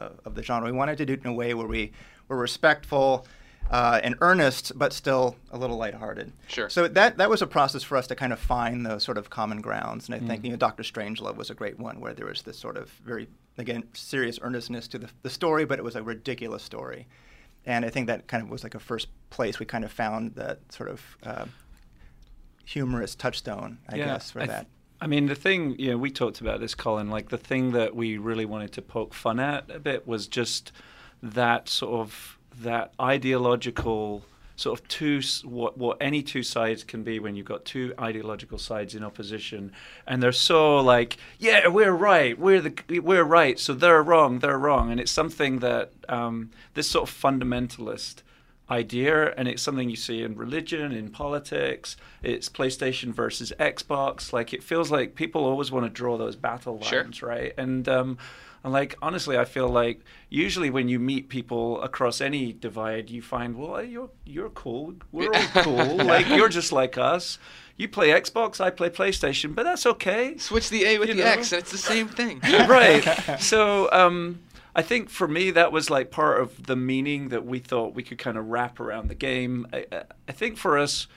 [0.03, 0.65] of, of the genre.
[0.71, 1.91] We wanted to do it in a way where we
[2.27, 3.25] were respectful
[3.71, 6.31] uh, and earnest, but still a little lighthearted.
[6.47, 6.69] Sure.
[6.69, 9.29] So that that was a process for us to kind of find those sort of
[9.29, 10.27] common grounds, and I Mm.
[10.27, 12.89] think you know Doctor Strangelove was a great one where there was this sort of
[13.05, 13.27] very
[13.57, 17.07] again serious earnestness to the, the story, but it was a ridiculous story,
[17.65, 20.35] and I think that kind of was like a first place we kind of found
[20.35, 21.45] that sort of uh,
[22.65, 24.67] humorous touchstone, I guess, for I th- that.
[25.03, 27.09] I mean, the thing, you know, we talked about this, Colin.
[27.09, 30.71] Like the thing that we really wanted to poke fun at a bit was just
[31.21, 34.23] that sort of that ideological
[34.55, 38.57] sort of two what what any two sides can be when you've got two ideological
[38.57, 39.73] sides in opposition.
[40.07, 42.39] And they're so like yeah we're right.
[42.39, 43.59] We're the we're right.
[43.59, 44.39] So they're wrong.
[44.39, 44.89] They're wrong.
[44.89, 48.21] And it's something that um, this sort of fundamentalist
[48.72, 54.53] idea and it's something you see in religion in politics it's playstation versus xbox like
[54.53, 57.03] it feels like people always want to draw those battle Sure.
[57.03, 58.18] lines right and um
[58.64, 59.99] and like honestly i feel like
[60.30, 65.34] usually when you meet people across any divide you find well you're you're cool we're
[65.34, 67.38] all cool like you're just like us
[67.76, 71.24] you play xbox i play playstation but that's okay Switch the A with You the
[71.24, 71.30] know?
[71.32, 72.39] X, and it's the same thing.
[72.68, 73.03] right.
[73.41, 74.39] So um,
[74.76, 78.01] I think for me that was like part of the meaning that we thought we
[78.03, 79.67] could kind of wrap around the game.
[79.71, 79.86] I,
[80.28, 81.07] I- think for us,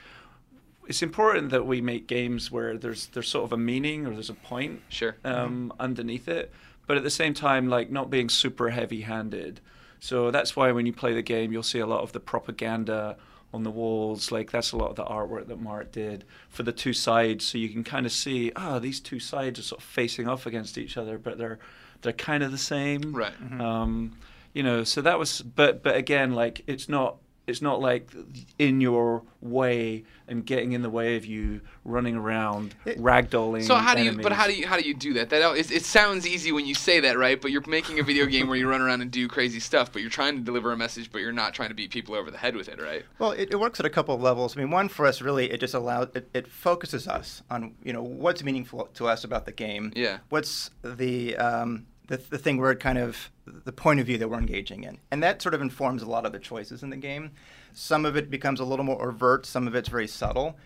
[0.87, 4.31] it's important that we make games where there's there's sort of a meaning or there's
[4.31, 5.17] a point Sure.
[5.25, 6.53] um, underneath it,
[6.87, 9.61] but at the same time, like not being super heavy-handed.
[10.01, 13.17] So that's why when you play the game, you'll see a lot of the propaganda
[13.55, 14.31] on the walls.
[14.31, 17.57] Like that's a lot of the artwork that Mark did for the two sides, so
[17.59, 20.77] you can kind of see, ah, these two sides are sort of facing off against
[20.79, 21.59] each other, but they're
[22.03, 23.15] they're kind of the same.
[23.15, 23.35] Right.
[23.61, 24.17] Um,
[24.53, 27.17] you know, so that was, but but again, like it's not
[27.47, 28.11] it's not like
[28.59, 33.65] in your way and getting in the way of you running around ragdolling.
[33.65, 34.13] So how do you?
[34.13, 34.67] But how do you?
[34.67, 35.31] How do you do that?
[35.31, 37.41] That it, it sounds easy when you say that, right?
[37.41, 40.03] But you're making a video game where you run around and do crazy stuff, but
[40.03, 42.39] you're trying to deliver a message, but you're not trying to beat people over the
[42.39, 43.05] head with it, right?
[43.19, 44.57] Well, it, it works at a couple of levels.
[44.57, 47.93] I mean, one for us really, it just allows it, it focuses us on you
[47.93, 49.93] know what's meaningful to us about the game.
[49.95, 50.19] Yeah.
[50.31, 54.39] What's the um, the, the thing we're kind of the point of view that we're
[54.39, 57.33] engaging in, and that sort of informs a lot of the choices in the game.
[57.73, 59.47] Some of it becomes a little more overt.
[59.47, 60.57] Some of it's very subtle.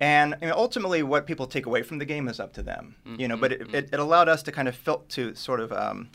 [0.00, 2.94] And I mean, ultimately, what people take away from the game is up to them,
[3.18, 3.36] you know.
[3.36, 6.10] But it, it, it allowed us to kind of fil- to sort of um,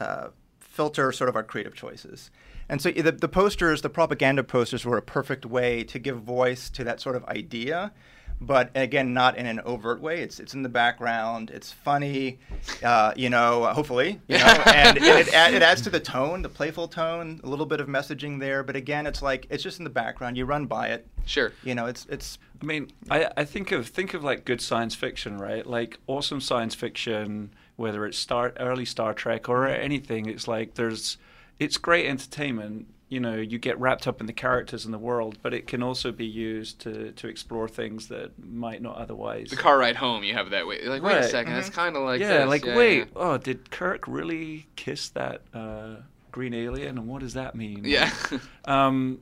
[0.00, 2.30] uh, filter sort of our creative choices.
[2.68, 6.70] And so the, the posters, the propaganda posters, were a perfect way to give voice
[6.70, 7.92] to that sort of idea,
[8.40, 10.20] but again, not in an overt way.
[10.20, 11.50] It's it's in the background.
[11.50, 12.38] It's funny,
[12.82, 13.64] uh, you know.
[13.66, 17.40] Hopefully, you know, and, and it, add, it adds to the tone, the playful tone,
[17.44, 18.62] a little bit of messaging there.
[18.62, 20.36] But again, it's like it's just in the background.
[20.36, 21.06] You run by it.
[21.26, 21.52] Sure.
[21.62, 24.94] You know, it's it's I mean, I, I think of think of like good science
[24.94, 25.66] fiction, right?
[25.66, 30.26] Like awesome science fiction whether it's Star early Star Trek or anything.
[30.26, 31.18] It's like there's
[31.58, 32.86] it's great entertainment.
[33.10, 35.82] You know, you get wrapped up in the characters and the world, but it can
[35.82, 39.50] also be used to, to explore things that might not otherwise.
[39.50, 40.82] The car ride home, you have that way.
[40.86, 41.24] Like, wait a Right.
[41.30, 42.48] second, that's kind of like yeah, this.
[42.48, 43.04] like Yeah, wait, yeah.
[43.14, 45.96] oh, did Kirk really kiss that uh,
[46.32, 47.82] green alien, and what does that mean?
[47.84, 48.10] Yeah.
[48.64, 49.20] um,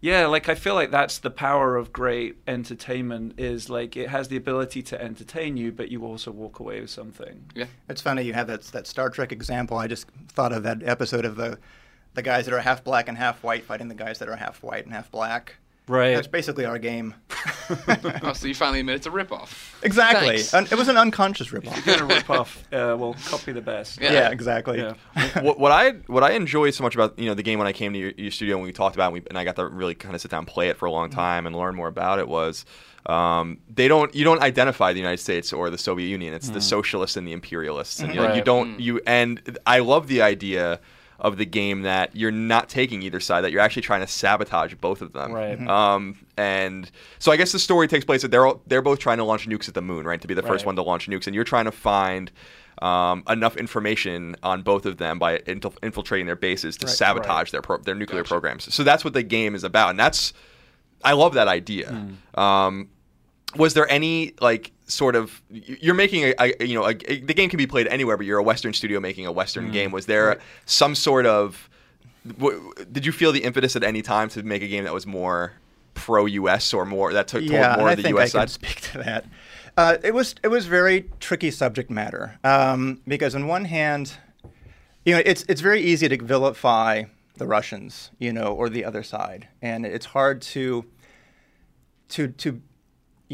[0.00, 4.28] yeah, like I feel like that's the power of great entertainment is like it has
[4.28, 7.50] the ability to entertain you, but you also walk away with something.
[7.54, 7.64] yeah.
[7.88, 9.78] It's funny you have that that Star Trek example.
[9.78, 11.58] I just thought of that episode of the
[12.14, 14.62] the guys that are half black and half white fighting the guys that are half
[14.62, 15.56] white and half black.
[15.86, 16.14] Right.
[16.14, 17.14] That's basically our game.
[18.22, 19.82] Oh, so you finally admit it's a ripoff.
[19.82, 20.36] exactly.
[20.38, 20.52] Thanks.
[20.52, 21.86] Un- it was an unconscious ripoff.
[21.86, 22.62] You're gonna rip off.
[22.70, 24.00] Uh, well, copy the best.
[24.00, 24.12] Yeah.
[24.12, 24.78] yeah, exactly.
[24.78, 24.94] Yeah.
[25.40, 27.72] what, what I what I enjoy so much about you know the game when I
[27.72, 29.56] came to your, your studio and we talked about it and, we, and I got
[29.56, 31.74] to really kind of sit down and play it for a long time and learn
[31.74, 32.66] more about it was
[33.06, 36.60] um, they don't you don't identify the United States or the Soviet Union it's the
[36.60, 40.80] socialists and the imperialists and you, know, you don't you and I love the idea
[41.24, 44.74] of the game that you're not taking either side that you're actually trying to sabotage
[44.74, 45.58] both of them Right.
[45.58, 45.68] Mhm.
[45.68, 46.88] um, and
[47.18, 49.48] so I guess the story takes place that they're all, they're both trying to launch
[49.48, 50.66] nukes at the moon right to be the first Right.
[50.66, 52.30] one to launch nukes and you're trying to find
[52.82, 56.94] um, enough information on both of them by intil- infiltrating their bases to Right.
[56.94, 58.72] sabotage their pro- their nuclear programs.
[58.74, 60.32] So that's what the game is about, and that's
[61.04, 62.06] I love that idea.
[62.34, 62.88] Um,
[63.56, 67.34] was there any like sort of you're making a, a you know a, a- the
[67.34, 69.90] game can be played anywhere, but you're a Western studio making a Western game.
[69.92, 71.68] Was there some sort of
[72.26, 75.06] w- did you feel the impetus at any time to make a game that was
[75.06, 75.52] more
[75.94, 76.74] pro U.S.
[76.74, 78.34] or more that took yeah, more I of the think U.S.
[78.34, 78.40] I side?
[78.40, 79.24] can speak to that.
[79.76, 84.12] Uh, it was it was very tricky subject matter um, because on one hand,
[85.04, 87.04] you know, it's it's very easy to vilify
[87.36, 90.84] the Russians, you know, or the other side, and it's hard to
[92.10, 92.60] to to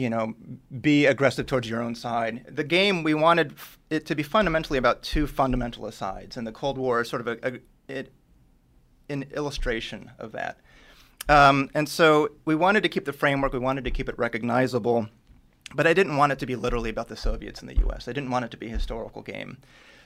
[0.00, 0.34] you know
[0.80, 2.44] be aggressive towards your own side.
[2.48, 3.54] The game we wanted
[3.90, 7.28] it to be fundamentally about two fundamentalist sides, and the Cold War is sort of
[7.28, 8.12] a, a it,
[9.08, 10.58] an illustration of that.
[11.28, 15.08] Um, and so we wanted to keep the framework, we wanted to keep it recognizable,
[15.74, 18.08] but I didn't want it to be literally about the Soviets and the US.
[18.08, 19.58] I didn't want it to be a historical game.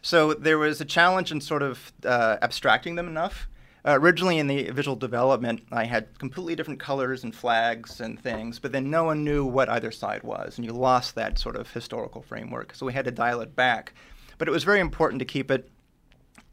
[0.03, 3.49] So there was a challenge in sort of uh, abstracting them enough.
[3.87, 8.59] Uh, originally, in the visual development, I had completely different colors and flags and things,
[8.59, 11.71] but then no one knew what either side was, and you lost that sort of
[11.71, 12.75] historical framework.
[12.75, 13.93] So we had to dial it back.
[14.39, 15.71] But it was very important to keep it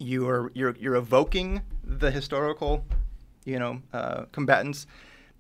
[0.02, 2.86] you're you're you're evoking the historical,
[3.46, 4.88] you know, uh, combatants,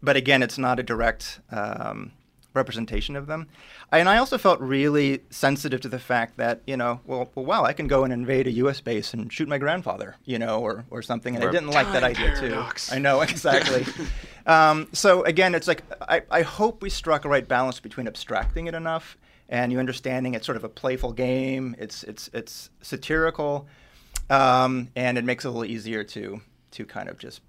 [0.01, 2.11] but again, it's not a direct um,
[2.53, 3.47] representation of them.
[3.91, 7.63] And I also felt really sensitive to the fact that you know, well, well, wow,
[7.63, 8.81] I can go and invade a U.S.
[8.81, 12.03] base and shoot my grandfather, you know, or or something, and I didn't like that
[12.03, 12.89] idea paradox.
[12.89, 12.95] too.
[12.95, 13.85] I know exactly.
[14.45, 18.67] um, so again, it's like I, I hope we struck a right balance between abstracting
[18.67, 19.17] it enough
[19.51, 21.75] and you understanding it's sort of a playful game.
[21.77, 23.67] It's it's it's satirical,
[24.29, 26.41] um, and it makes it a little easier to
[26.71, 27.41] to kind of just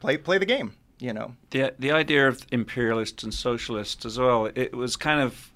[0.00, 0.74] play play the game.
[1.00, 1.34] You know.
[1.50, 4.46] the the idea of imperialists and socialists as well.
[4.54, 5.50] It was kind of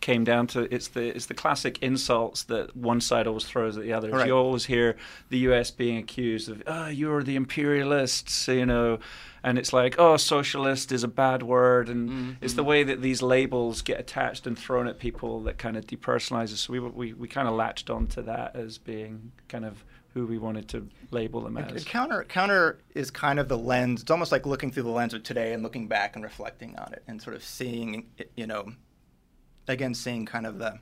[0.00, 3.82] came down to it's the it's the classic insults that one side always throws at
[3.82, 4.10] the other.
[4.10, 4.26] Right.
[4.26, 4.96] You always hear
[5.28, 5.70] the U.S.
[5.70, 8.98] being accused of, "Oh, you're the imperialists," you know,
[9.42, 12.30] and it's like, "Oh, socialist is a bad word," and mm-hmm.
[12.40, 15.86] it's the way that these labels get attached and thrown at people that kind of
[15.86, 16.58] depersonalizes.
[16.58, 19.84] So we we we kind of latched onto that as being kind of
[20.14, 21.84] who we wanted to label them as.
[21.84, 24.02] counter counter is kind of the lens.
[24.02, 26.92] It's almost like looking through the lens of today and looking back and reflecting on
[26.92, 28.72] it and sort of seeing, it, you know,
[29.68, 30.78] again seeing kind of the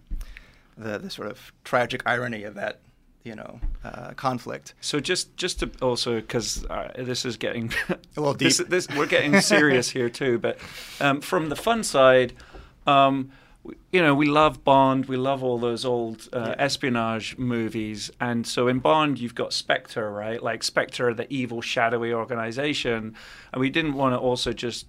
[0.79, 2.81] the, the sort of tragic irony of that,
[3.25, 4.75] you know, uh, conflict.
[4.81, 8.69] So just just to also because uh, this is getting A little this, deep.
[8.69, 10.39] this we're getting serious here too.
[10.39, 10.59] But
[11.01, 12.33] um, from the fun side,
[12.87, 13.31] um,
[13.63, 15.07] we, you know, we love Bond.
[15.07, 18.11] We love all those old uh, espionage movies.
[18.21, 20.43] And so in Bond, you've got Spectre, right?
[20.43, 23.15] Like Spectre, the evil, shadowy organization.
[23.53, 24.87] And we didn't want to also just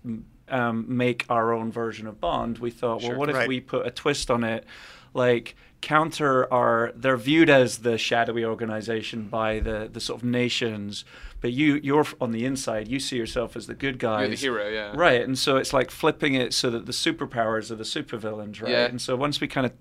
[0.49, 2.59] um, make our own version of Bond.
[2.59, 4.65] We thought, well, what if we put a twist on it?
[5.13, 11.05] Like counter are they're viewed as the shadowy organization by the the sort of nations
[11.41, 14.35] but you you're on the inside you see yourself as the good guy You're the
[14.35, 14.91] hero, yeah.
[14.93, 18.71] right and so it's like flipping it so that the superpowers are the supervillains right
[18.71, 18.85] Yeah.
[18.85, 19.73] and so once we kind of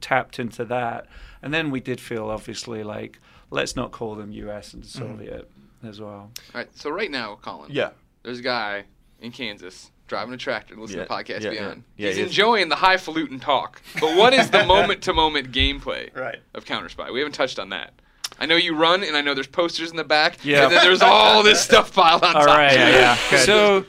[0.00, 1.06] tapped into that
[1.42, 3.20] and then we did feel obviously like
[3.50, 5.16] let's not call them us and mm-hmm.
[5.16, 5.50] soviet
[5.84, 7.70] as well All right, so right now, Colin.
[7.70, 7.90] Yeah.
[8.22, 8.84] There's a guy
[9.20, 11.60] in Kansas driving a tractor and listening Yeah, to Podcast yeah, yeah.
[11.60, 11.84] Beyond.
[11.96, 13.80] Yeah, He's he enjoying the highfalutin talk.
[14.00, 16.38] But what is the moment to moment gameplay Right.
[16.54, 17.10] of Counter Spy?
[17.10, 17.94] We haven't touched on that.
[18.38, 20.44] I know you run, and I know there's posters in the back.
[20.44, 20.64] Yeah.
[20.64, 22.56] And then there's all this stuff piled on all top.
[22.56, 23.46] right yeah, good.
[23.46, 23.84] so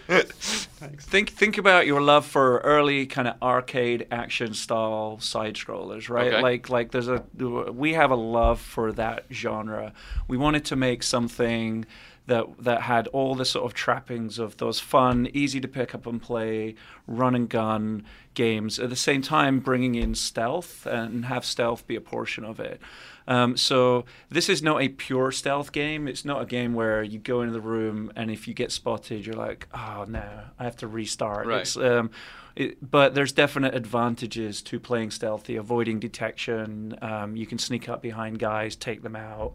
[0.99, 6.33] think think about your love for early kind of arcade action style side scrollers, right?
[6.33, 6.41] Okay.
[6.41, 7.23] Like like there's a
[7.71, 9.93] we have a love for that genre.
[10.27, 11.85] We wanted to make something
[12.27, 16.05] that that had all the sort of trappings of those fun, easy to pick up
[16.05, 16.75] and play,
[17.07, 18.79] run and gun games.
[18.79, 22.79] At the same time, bringing in stealth and have stealth be a portion of it.
[23.27, 26.07] Um, so this is not a pure stealth game.
[26.07, 29.25] It's not a game where you go into the room and if you get spotted,
[29.25, 31.47] you're like, oh no, I have to restart.
[31.47, 31.61] Right.
[31.61, 32.11] It's, um,
[32.55, 36.97] it, but there's definite advantages to playing stealthy, avoiding detection.
[37.01, 39.53] Um, you can sneak up behind guys, take them out.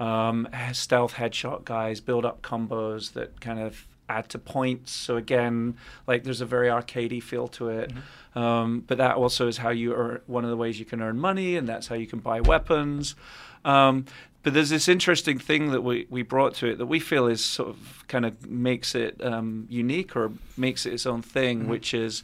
[0.00, 4.90] Um, stealth headshot guys, build up combos that kind of add to points.
[4.90, 7.92] So again, like there's a very arcadey feel to it.
[8.34, 11.18] Um, but that also is how you earn one of the ways you can earn
[11.18, 13.14] money, and that's how you can buy weapons.
[13.64, 14.06] Um,
[14.42, 17.44] but there's this interesting thing that we, we brought to it that we feel is
[17.44, 21.92] sort of kind of makes it um, unique or makes it its own thing, which
[21.92, 22.22] is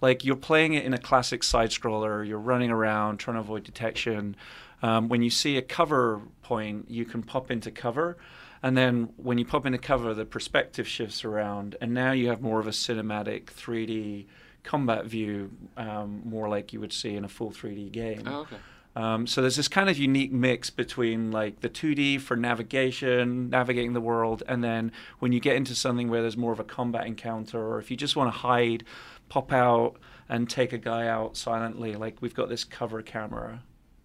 [0.00, 3.62] like you're playing it in a classic side scroller, you're running around trying to avoid
[3.62, 4.34] detection.
[4.82, 8.18] Um, when you see a cover point, you can pop into cover.
[8.62, 12.40] And then when you pop into cover, the perspective shifts around, and now you have
[12.40, 14.26] more of a cinematic 3D
[14.62, 18.22] combat view, um, more like you would see in a full 3D game.
[18.26, 18.56] Oh, okay.
[18.94, 23.94] Um, so there's this kind of unique mix between like the 2D for navigation, navigating
[23.94, 27.06] the world, and then when you get into something where there's more of a combat
[27.06, 28.84] encounter, or if you just want to hide,
[29.28, 29.96] pop out
[30.28, 33.62] and take a guy out silently, like we've got this cover camera.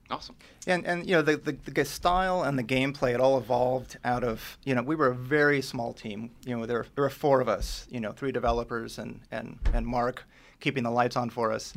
[0.10, 0.36] Awesome.
[0.66, 4.24] And and you know the, the the style and the gameplay it all evolved out
[4.24, 6.32] of you know we were a very small team.
[6.46, 9.86] You know there there were four of us you know three developers and and and
[9.86, 10.26] Mark
[10.60, 11.74] keeping the lights on for us.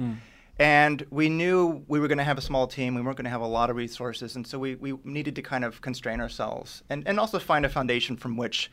[0.58, 3.30] And we knew we were going to have a small team we weren't going to
[3.30, 6.82] have a lot of resources and so we, we needed to kind of constrain ourselves
[6.90, 8.70] and and also find a foundation from which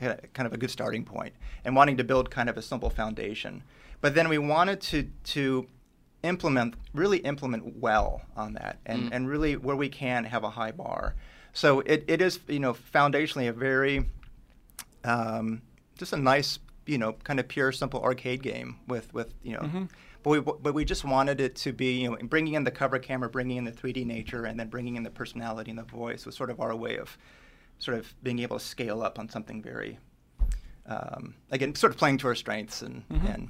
[0.01, 3.63] kind of a good starting point and wanting to build kind of a simple foundation.
[4.01, 5.67] But then we wanted to to
[6.23, 10.71] implement really implement well on that and, and really where we can have a high
[10.73, 11.15] bar.
[11.53, 14.07] So it, it is you know foundationally a very
[15.05, 15.63] um,
[15.99, 19.61] just a nice you know kind of pure simple arcade game with with you know.
[20.23, 22.99] But we but we just wanted it to be you know bringing in the cover
[22.99, 26.27] camera bringing in the 3d nature and then bringing in the personality and the voice
[26.27, 27.17] was sort of our way of
[27.81, 29.99] sort of being able to scale up on something very
[30.87, 33.49] um, again sort of playing to our strengths and and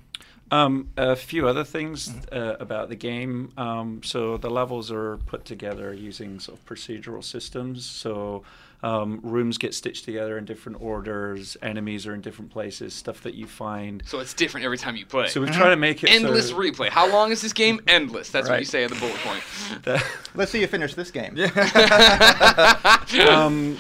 [0.53, 3.53] Um, a few other things uh, about the game.
[3.57, 7.87] Um, so the levels are put together using sort of procedural systems.
[7.87, 8.43] So
[8.83, 11.57] um, rooms get stitched together in different orders.
[11.63, 12.95] Enemies are in different places.
[12.95, 14.03] Stuff that you find.
[14.07, 15.29] So it's different every time you play.
[15.29, 16.89] So we try to make it Endless so replay.
[16.89, 17.81] How long is this game?
[17.87, 18.31] Endless.
[18.31, 19.45] That's what you say at the bullet point.
[19.85, 20.05] that-
[20.35, 21.37] let's see you finish this game
[23.31, 23.77] um,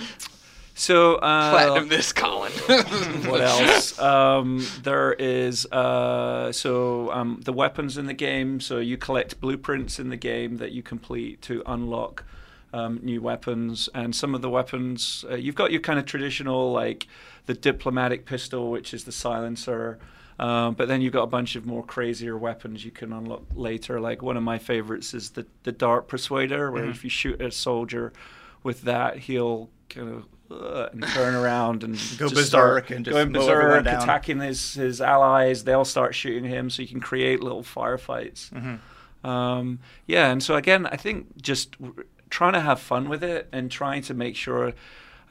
[0.80, 2.52] so uh, Platinum this, Colin.
[3.28, 3.98] what else?
[3.98, 8.60] Um, there is uh, so um, the weapons in the game.
[8.60, 12.24] So you collect blueprints in the game that you complete to unlock
[12.72, 16.72] um, new weapons, and some of the weapons uh, you've got your kind of traditional
[16.72, 17.06] like
[17.44, 19.98] the diplomatic pistol, which is the silencer.
[20.38, 24.00] Um, but then you've got a bunch of more crazier weapons you can unlock later.
[24.00, 27.50] Like one of my favorites is the the dart persuader, where if you shoot a
[27.50, 28.14] soldier
[28.62, 33.04] with that, he'll kind of uh, and turn around and Go just start berserk and
[33.04, 34.02] just going berserk, down.
[34.02, 35.64] attacking his his allies.
[35.64, 38.50] They'll start shooting him, so you can create little firefights.
[38.50, 39.26] Mm-hmm.
[39.26, 41.90] Um, yeah, and so again, I think just r-
[42.30, 44.72] trying to have fun with it and trying to make sure.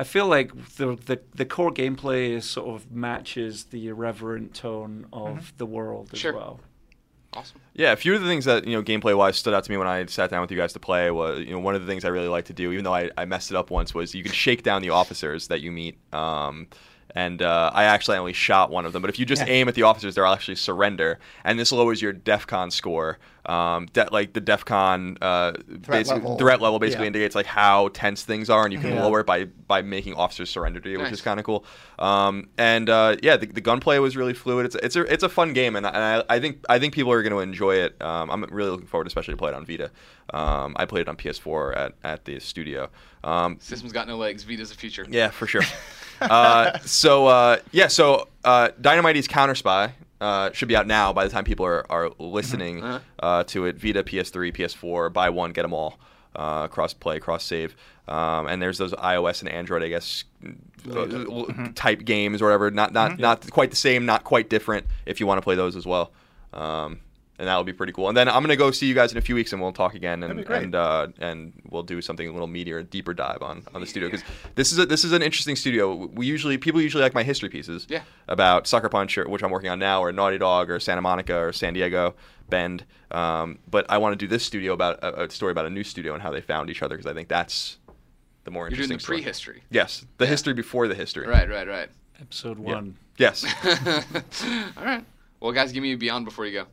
[0.02, 5.28] I feel like the, the the core gameplay sort of matches the irreverent tone of
[5.28, 5.58] Mm-hmm.
[5.58, 6.34] the world as Sure.
[6.34, 6.60] well.
[7.34, 7.60] Awesome.
[7.74, 9.78] Yeah, a few of the things that you know gameplay wise stood out to me
[9.78, 11.88] when I sat down with you guys to play was you know one of the
[11.88, 14.14] things I really like to do, even though I, I messed it up once, was
[14.16, 15.98] you can shake down the officers that you meet.
[16.14, 16.68] Um,
[17.16, 19.54] and uh, I actually only shot one of them, but if you just Yeah.
[19.54, 23.18] aim at the officers, they'll actually surrender, and this lowers your DEFCON score.
[23.50, 26.38] Um, de- like the DEFCON uh, Threat basic- level.
[26.38, 27.08] threat level basically Yeah.
[27.08, 29.04] indicates like how tense things are, and you can Yeah.
[29.04, 31.14] lower it by by making officers surrender to you, which Nice.
[31.14, 31.66] is kind of cool.
[31.98, 34.66] Um, and uh, yeah, the, the gunplay was really fluid.
[34.68, 36.94] It's it's a it's a fun game, and, I, and I, I think I think
[36.94, 38.00] people are going to enjoy it.
[38.02, 39.90] Um, I'm really looking forward, especially to play it on Vita.
[40.32, 42.90] Um, I played it on PS4 at, at the studio.
[43.24, 44.44] Um, System's got no legs.
[44.44, 45.08] Vita's a future.
[45.10, 45.64] yeah, for sure.
[46.22, 51.24] uh, so uh, yeah, so uh, Dynamighty's Counter Spy uh, should be out now by
[51.26, 53.00] the time people are, are listening Uh-huh.
[53.20, 53.78] uh, to it.
[53.78, 56.00] Vita, PS3, PS4, buy one, get them all.
[56.36, 57.76] Uh, cross play, cross save,
[58.08, 60.24] um, and there's those iOS and Android, I guess,
[60.90, 62.70] uh, type games or whatever.
[62.70, 64.86] Not not not quite the same, not quite different.
[65.08, 66.12] If you want to play those as well,
[66.54, 67.00] um,
[67.40, 68.08] and that will be pretty cool.
[68.10, 69.96] And then I'm gonna go see you guys in a few weeks, and we'll talk
[69.96, 70.64] again, and That'd be great.
[70.64, 74.10] and uh, and we'll do something a little meatier, deeper dive on on the studio
[74.10, 74.24] because
[74.56, 76.06] this is a, this is an interesting studio.
[76.14, 78.04] We usually people usually like my history pieces, Yeah.
[78.28, 81.36] about Sucker Punch, or, which I'm working on now, or Naughty Dog, or Santa Monica,
[81.38, 82.14] or San Diego,
[82.50, 82.86] Bend.
[83.12, 85.84] Um, but I want to do this studio about a, a story about a new
[85.84, 87.78] studio and how they found each other because I think that's
[88.44, 88.92] the more interesting.
[88.92, 89.28] You're doing interesting.
[89.28, 89.54] the story.
[89.56, 89.64] prehistory.
[89.72, 91.26] Yes, the history before the history.
[91.28, 91.90] Right, right, right.
[92.22, 92.74] Episode Yeah.
[92.76, 92.98] one.
[93.18, 93.46] Yes.
[94.78, 95.04] All right.
[95.40, 96.66] Well, guys, give me a beyond before you go.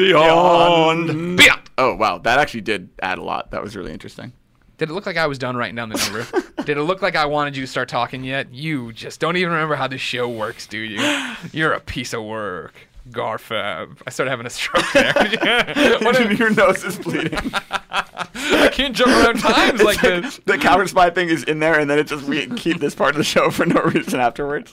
[0.00, 1.36] Beyond.
[1.36, 1.70] Beyond.
[1.78, 3.50] Oh wow, that actually did add a lot.
[3.50, 4.32] That was really interesting.
[4.78, 6.26] Did it look like I was done writing down the number?
[6.64, 8.54] Did it look like I wanted you to start talking yet?
[8.54, 11.34] You just don't even remember how this show works, do you?
[11.52, 12.72] You're a piece of work.
[13.10, 13.98] Garfep.
[14.06, 15.12] I started having a stroke there.
[16.00, 17.52] what if, Your nose is bleeding.
[17.90, 20.40] I can't jump around times like this.
[20.46, 23.10] the coward spy thing is in there, and then it just we keep this part
[23.10, 24.72] of the show for no reason afterwards.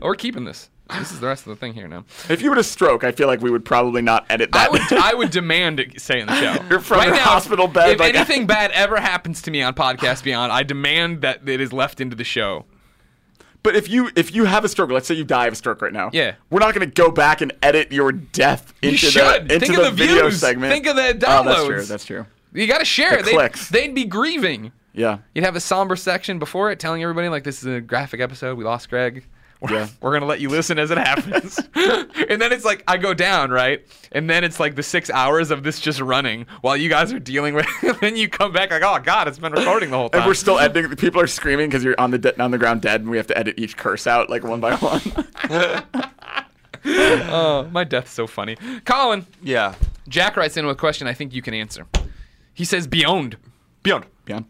[0.00, 0.70] Or keeping this.
[0.98, 2.04] This is the rest of the thing here now.
[2.28, 4.68] If you were to stroke, I feel like we would probably not edit that.
[4.68, 6.62] I would I would demand it stay in the show.
[6.68, 10.24] You're from your hospital bed, If like- anything bad ever happens to me on Podcast
[10.24, 12.66] Beyond, I demand that it is left into the show.
[13.62, 15.80] but if you if you have a stroke, let's say you die of a stroke
[15.80, 16.10] right now.
[16.12, 16.34] Yeah.
[16.50, 19.48] We're not going to go back and edit your death You into should.
[19.48, 20.38] the into Think the, of the video views.
[20.40, 20.70] segment.
[20.70, 21.82] Think of the Oh, that's true.
[21.84, 22.26] That's true.
[22.52, 23.16] You got to share.
[23.16, 23.68] The They'd, clicks.
[23.70, 24.70] they'd be grieving.
[24.92, 25.18] Yeah.
[25.34, 28.58] You'd have a somber section before it telling everybody like this is a graphic episode.
[28.58, 29.24] We lost Greg.
[29.64, 29.88] We're, Yeah.
[30.00, 31.58] we're gonna let you listen as it happens.
[31.74, 33.84] and then it's like I go down, right?
[34.12, 37.18] And then it's like the six hours of this just running while you guys are
[37.18, 40.08] dealing with and then you come back like, oh god, it's been recording the whole
[40.10, 40.20] time.
[40.22, 40.94] And we're still editing.
[40.96, 43.26] People are screaming because you're on the de- on the ground dead, and we have
[43.28, 45.00] to edit each curse out like one by one.
[46.86, 48.56] Oh, my death's so funny.
[48.84, 49.74] Colin, yeah.
[50.08, 51.86] Jack writes in with a question I think you can answer.
[52.52, 53.36] He says beyond.
[53.82, 54.04] Beyond.
[54.26, 54.44] Beyond.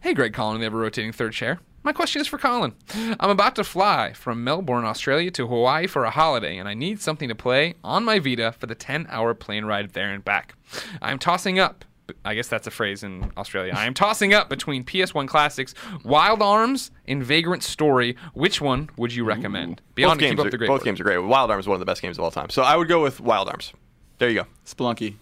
[0.00, 1.60] Hey, Greg Colin, the ever rotating third chair.
[1.86, 2.74] My question is for Colin.
[3.20, 7.00] I'm about to fly from Melbourne, Australia to Hawaii for a holiday, and I need
[7.00, 10.56] something to play on my Vita for the 10 hour plane ride there and back.
[11.00, 11.84] I'm tossing up.
[12.24, 13.72] I guess that's a phrase in Australia.
[13.72, 18.16] I am tossing up between PS1 classics, Wild Arms, and Vagrant Story.
[18.34, 19.80] Which one would you recommend?
[19.94, 20.84] Beyond both games, keep up are, the great both work.
[20.86, 21.18] games are great.
[21.18, 22.50] Wild Arms is one of the best games of all time.
[22.50, 23.72] So I would go with Wild Arms.
[24.18, 24.46] There you go.
[24.66, 25.14] Spelunky.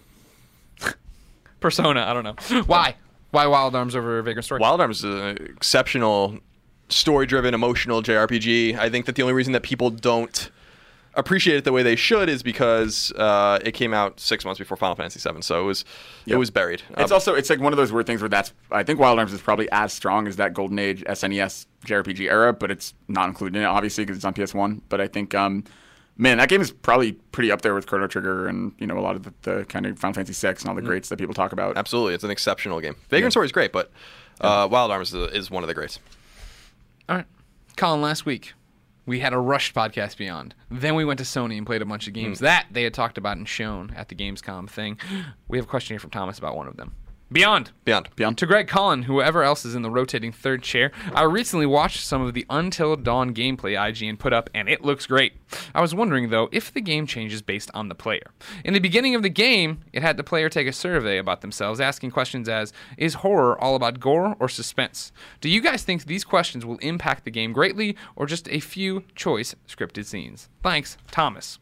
[1.59, 2.61] Persona, I don't know.
[2.63, 2.95] Why?
[3.29, 4.61] Why Wild Arms over Vagrant Story?
[4.61, 6.39] Wild Arms is an exceptional
[6.89, 8.77] story-driven, emotional JRPG.
[8.77, 10.49] I think that the only reason that people don't
[11.17, 14.75] appreciate it the way they should is because uh, it came out six months before
[14.77, 15.85] Final Fantasy VII, so it was
[16.27, 16.81] it was buried.
[16.97, 19.17] It's Um, also it's like one of those weird things where that's I think Wild
[19.17, 23.29] Arms is probably as strong as that Golden Age SNES JRPG era, but it's not
[23.29, 24.81] included in it obviously because it's on PS1.
[24.89, 25.63] But I think um,
[26.17, 29.01] man, that game is probably pretty up there with Chrono Trigger and you know a
[29.01, 31.33] lot of the, the kind of Final Fantasy VI and all the greats that people
[31.33, 31.77] talk about.
[31.77, 32.95] absolutely, it's an exceptional game.
[33.09, 33.89] Vagrant Story is great, but
[34.41, 35.99] uh, Wild Arms is, is one of the greats.
[37.07, 37.25] All right.
[37.77, 38.53] Colin, last week
[39.05, 40.55] we had a rushed podcast beyond.
[40.71, 42.45] Then we went to Sony and played a bunch of games hmm.
[42.45, 44.99] that they had talked about and shown at the Gamescom thing.
[45.47, 46.95] We have a question here from Thomas about one of them.
[47.31, 47.71] Beyond.
[47.85, 48.09] Beyond.
[48.15, 48.37] Beyond.
[48.37, 52.21] To Greg Colin, whoever else is in the rotating third chair, I recently watched some
[52.21, 55.33] of the Until Dawn gameplay IGN put up, and it looks great.
[55.73, 58.31] I was wondering, though, if the game changes based on the player.
[58.63, 61.81] In the beginning of the game, it had the player take a survey about themselves,
[61.81, 65.11] asking questions as Is horror all about gore or suspense?
[65.41, 69.03] Do you guys think these questions will impact the game greatly, or just a few
[69.15, 70.47] choice scripted scenes?
[70.61, 71.57] Thanks, Thomas.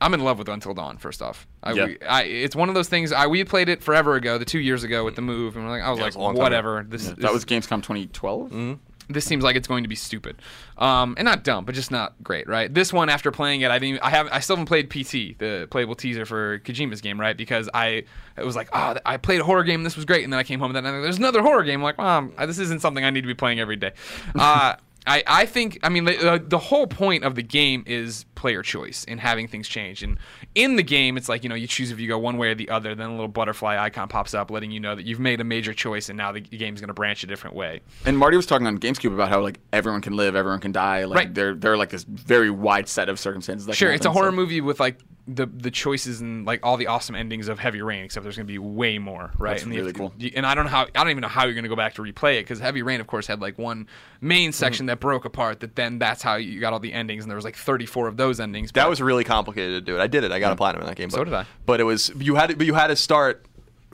[0.00, 0.96] I'm in love with Until Dawn.
[0.96, 1.86] First off, I, Yeah.
[1.86, 3.12] we- I, it's one of those things.
[3.12, 5.70] I we played it forever ago, the two years ago with the move, and we're
[5.70, 6.86] like, I was Yeah, like, was a long time whatever.
[6.88, 8.78] This that was Gamescom 2012.
[9.10, 10.40] this seems like it's going to be stupid,
[10.78, 12.72] um, and not dumb, but just not great, right?
[12.72, 14.00] This one, after playing it, I didn't.
[14.02, 14.28] I have.
[14.30, 17.36] I still haven't played PT, the playable teaser for Kojima's game, right?
[17.36, 18.04] Because I,
[18.38, 19.82] it was like, oh, I played a horror game.
[19.82, 21.80] This was great, and then I came home and then there's another horror game.
[21.80, 23.92] I'm like, um, this isn't something I need to be playing every day.
[24.38, 28.62] Uh, I, I think I mean the, the whole point of the game is player
[28.62, 30.18] choice and having things change and
[30.54, 32.54] in the game it's like you know you choose if you go one way or
[32.54, 35.42] the other then a little butterfly icon pops up letting you know that you've made
[35.42, 38.36] a major choice and now the game's going to branch a different way And Marty
[38.38, 41.04] was talking on GameCube about how like everyone can live, everyone can die.
[41.04, 41.34] Like Right.
[41.34, 43.66] they're they're like this very wide set of circumstances.
[43.66, 46.76] That Sure, it's a horror so- movie with like the the choices and like all
[46.76, 49.52] the awesome endings of Heavy Rain, except there's going to be way more, right?
[49.52, 50.12] That's and really cool.
[50.34, 51.94] And I don't know how I don't even know how you're going to go back
[51.94, 53.86] to replay it because Heavy Rain, of course, had like one
[54.20, 54.88] main section mm-hmm.
[54.88, 55.60] that broke apart.
[55.60, 58.16] That then that's how you got all the endings, and there was like 34 of
[58.16, 58.70] those endings.
[58.72, 60.00] That was really complicated to do it.
[60.02, 60.30] I did it.
[60.30, 61.08] I got a platinum in that game.
[61.08, 61.46] But, So did I.
[61.66, 63.46] But it was you had to, but you had to start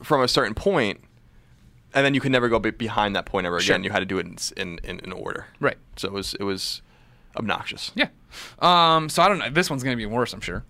[0.03, 1.01] from a certain point,
[1.95, 3.75] and then you could never go be- behind that point ever Sure.
[3.77, 3.85] again.
[3.85, 5.47] You had to do it in in, in, in order.
[5.61, 5.79] Right.
[5.97, 6.83] So it was it was
[7.37, 7.93] obnoxious.
[7.95, 8.09] Yeah.
[8.59, 9.49] Um, so I don't know.
[9.51, 10.65] This one's gonna be worse, I'm sure.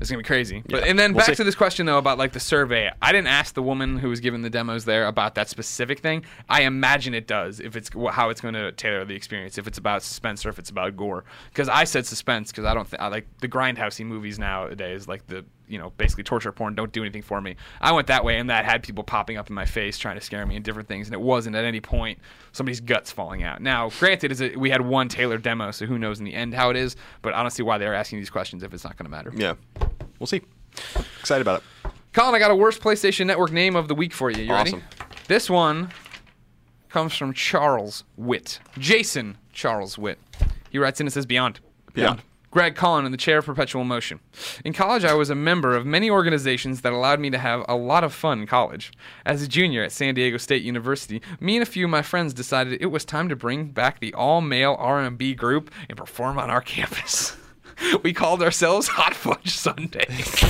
[0.00, 0.62] It's gonna be crazy.
[0.68, 0.90] But Yeah.
[0.90, 1.34] and then We'll back see.
[1.36, 2.90] to this question though about like the survey.
[3.02, 6.24] I didn't ask the woman who was giving the demos there about that specific thing.
[6.48, 9.58] I imagine it does if it's how it's going to tailor the experience.
[9.58, 11.24] If it's about suspense or if it's about gore.
[11.50, 15.26] Because I said suspense because I don't think I like the grindhousey movies nowadays, like
[15.26, 16.74] the you know, basically torture porn.
[16.74, 17.56] Don't do anything for me.
[17.80, 20.20] I went that way, and that had people popping up in my face trying to
[20.20, 22.18] scare me and different things, and it wasn't at any point
[22.52, 23.62] somebody's guts falling out.
[23.62, 26.54] Now, granted, is it we had one tailored demo, so who knows in the end
[26.54, 28.96] how it is, but I don't see why they're asking these questions if it's not
[28.96, 29.32] going to matter.
[29.34, 29.54] Yeah,
[30.18, 30.42] we'll see.
[31.20, 31.92] Excited about it.
[32.12, 34.42] Colin, I got a worst PlayStation Network name of the week for you.
[34.42, 34.70] You ready?
[34.70, 34.82] Awesome.
[35.28, 35.90] This one
[36.88, 38.58] comes from Charles Witt.
[38.78, 40.18] Jason Charles Witt.
[40.70, 41.60] He writes in and says Beyond.
[41.94, 42.22] Beyond.
[42.50, 44.18] Greg Colin in the chair of perpetual motion.
[44.64, 47.76] In college, I was a member of many organizations that allowed me to have a
[47.76, 48.92] lot of fun in college.
[49.24, 52.34] As a junior at San Diego State University, me and a few of my friends
[52.34, 56.60] decided it was time to bring back the all-male R&B group and perform on our
[56.60, 57.36] campus.
[58.02, 60.42] We called ourselves Hot Fudge Sundays.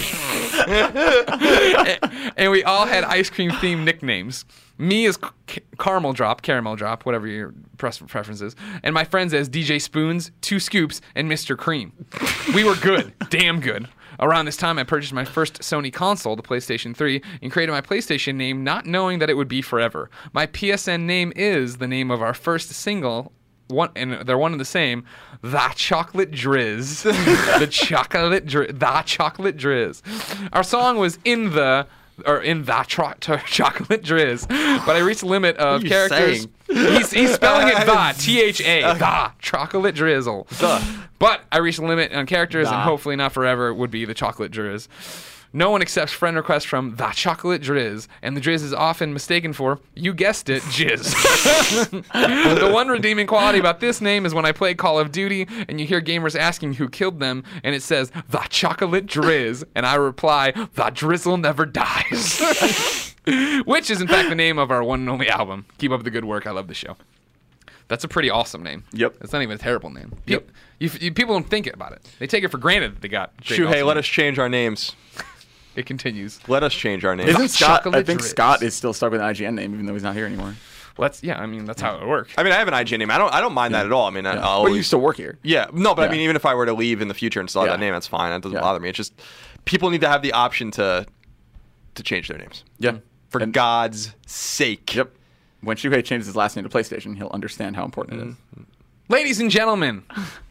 [2.36, 4.44] and we all had ice cream themed nicknames.
[4.78, 9.48] Me as C- Caramel Drop, Caramel Drop, whatever your preference is, and my friends as
[9.48, 11.56] DJ Spoons, Two Scoops, and Mr.
[11.56, 11.92] Cream.
[12.54, 13.88] We were good, damn good.
[14.18, 17.80] Around this time, I purchased my first Sony console, the PlayStation 3, and created my
[17.80, 20.10] PlayStation name not knowing that it would be forever.
[20.32, 23.32] My PSN name is the name of our first single
[23.70, 25.04] one and they're one and the same.
[25.42, 27.02] The chocolate drizz,
[27.58, 30.02] the chocolate drizz, the chocolate drizz.
[30.52, 31.86] Our song was in the
[32.26, 34.46] or in the tro- chocolate drizz,
[34.84, 36.46] but I reached a limit of characters.
[36.70, 40.46] He's, he's spelling it the T H A the chocolate drizzle.
[41.18, 44.52] But I reached a limit on characters, and hopefully not forever would be the chocolate
[44.52, 44.86] drizz.
[45.52, 49.52] No one accepts friend requests from the chocolate drizz, and the drizz is often mistaken
[49.52, 51.10] for, you guessed it, jizz.
[52.60, 55.80] the one redeeming quality about this name is when I play Call of Duty and
[55.80, 59.96] you hear gamers asking who killed them, and it says, the chocolate drizz, and I
[59.96, 63.14] reply, the drizzle never dies.
[63.64, 65.66] Which is, in fact, the name of our one and only album.
[65.78, 66.46] Keep up the good work.
[66.46, 66.96] I love the show.
[67.88, 68.84] That's a pretty awesome name.
[68.92, 69.16] Yep.
[69.20, 70.16] It's not even a terrible name.
[70.24, 70.48] Pe- Yep.
[70.78, 72.08] You, you, people don't think about it.
[72.20, 73.36] They take it for granted that they got.
[73.38, 74.94] Shuhei, awesome let us change our names.
[75.76, 76.40] It continues.
[76.48, 77.28] Let us change our name.
[77.28, 77.86] Isn't Scott?
[77.94, 78.24] I think Drizz.
[78.30, 80.56] Scott is still stuck with an IGN name, even though he's not here anymore.
[80.96, 81.40] Well, that's yeah.
[81.40, 82.34] I mean, that's how it works.
[82.36, 83.10] I mean, I have an IGN name.
[83.10, 83.32] I don't.
[83.32, 84.06] I don't mind that at all.
[84.06, 85.38] I mean, I- I'll But you always- still work here.
[85.42, 86.12] Yeah, no, but I Yeah.
[86.12, 87.76] mean, even if I were to leave in the future and still have Yeah.
[87.76, 88.30] that name, that's fine.
[88.30, 88.60] That doesn't Yeah.
[88.60, 88.88] bother me.
[88.88, 89.12] It's just
[89.64, 91.06] people need to have the option to
[91.94, 92.64] to change their names.
[92.78, 92.96] Yeah.
[93.30, 94.94] For And- God's sake.
[94.94, 95.12] Yep.
[95.62, 98.34] When Shuhei changes his last name to PlayStation, he'll understand how important it is.
[98.34, 98.62] Mm-hmm.
[99.08, 100.02] Ladies and gentlemen,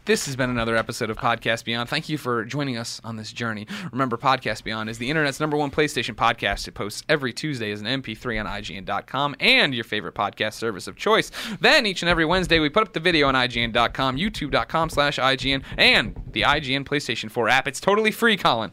[0.09, 1.87] this has been another episode of Podcast Beyond.
[1.87, 3.67] Thank you for joining us on this journey.
[3.91, 6.67] Remember, Podcast Beyond is the internet's number one PlayStation podcast.
[6.67, 10.95] It posts every Tuesday as an MP3 on IGN.com and your favorite podcast service of
[10.95, 11.29] choice.
[11.61, 15.63] Then each and every Wednesday, we put up the video on IGN.com, YouTube.com slash IGN,
[15.77, 17.67] and the IGN PlayStation 4 app.
[17.67, 18.71] It's totally free, Colin.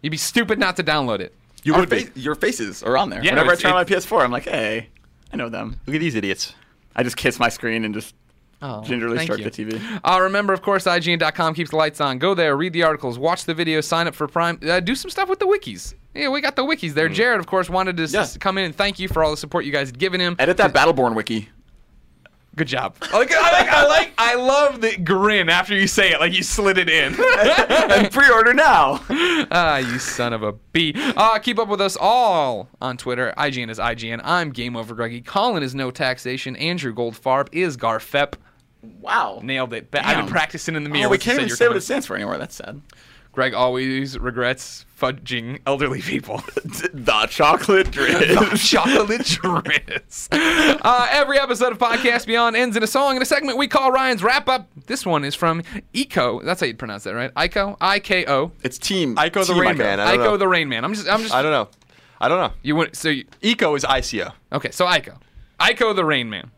[0.00, 1.34] You'd be stupid not to download it.
[1.64, 2.04] You Our would be.
[2.04, 3.22] fa- your faces are on there.
[3.22, 4.88] Yeah, Whenever I turn on my PS4, I'm like, hey,
[5.34, 5.80] I know them.
[5.86, 6.54] Look at these idiots.
[6.96, 8.14] I just kiss my screen and just
[8.60, 10.00] Oh, gingerly thank start the TV.
[10.02, 12.18] Uh, remember, of course, IGN.com keeps the lights on.
[12.18, 15.10] Go there, read the articles, watch the videos, sign up for Prime, uh, do some
[15.10, 15.94] stuff with the wikis.
[16.14, 17.08] Yeah, we got the wikis there.
[17.08, 19.64] Jared, of course, wanted to s- come in and thank you for all the support
[19.64, 20.34] you guys had given him.
[20.40, 21.48] Edit that Battleborn wiki.
[22.56, 22.96] Good job.
[23.00, 26.32] I like, I like, I like, I love the grin after you say it, like
[26.32, 27.14] you slid it in.
[27.38, 29.00] and pre-order now.
[29.52, 30.92] ah, you son of a b.
[30.96, 33.32] Uh, keep up with us all on Twitter.
[33.38, 34.20] IGN is IGN.
[34.24, 35.20] I'm Game Over Greggy.
[35.20, 36.56] Colin is No Taxation.
[36.56, 38.34] Andrew Goldfarb is Garfep.
[38.82, 39.40] Wow.
[39.42, 39.90] Nailed it.
[39.90, 41.08] Ba- I've been practicing in the mirror.
[41.08, 42.38] Oh, we can't even say what it stands for anymore.
[42.38, 42.80] That's sad.
[43.32, 46.38] Greg always regrets fudging elderly people.
[46.64, 48.56] the chocolate drip.
[48.56, 50.28] Chocolate drizz.
[50.80, 53.92] Uh, every episode of Podcast Beyond ends in a song in a segment we call
[53.92, 54.68] Ryan's Wrap Up.
[54.86, 56.40] This one is from Eco.
[56.42, 57.32] That's how you'd pronounce that, right?
[57.34, 57.76] Ico?
[57.80, 58.52] I K O.
[58.62, 59.14] it's team.
[59.16, 60.00] Ico the team Rain Man.
[60.00, 60.84] I Ico the Rain Man.
[60.84, 61.34] I'm just, I'm just.
[61.34, 61.68] I don't know.
[62.20, 62.52] I don't know.
[62.62, 63.08] You want so?
[63.10, 64.32] You, Eco is ICO.
[64.52, 65.18] okay, so Ico,
[65.60, 66.50] Ico the Rain Man.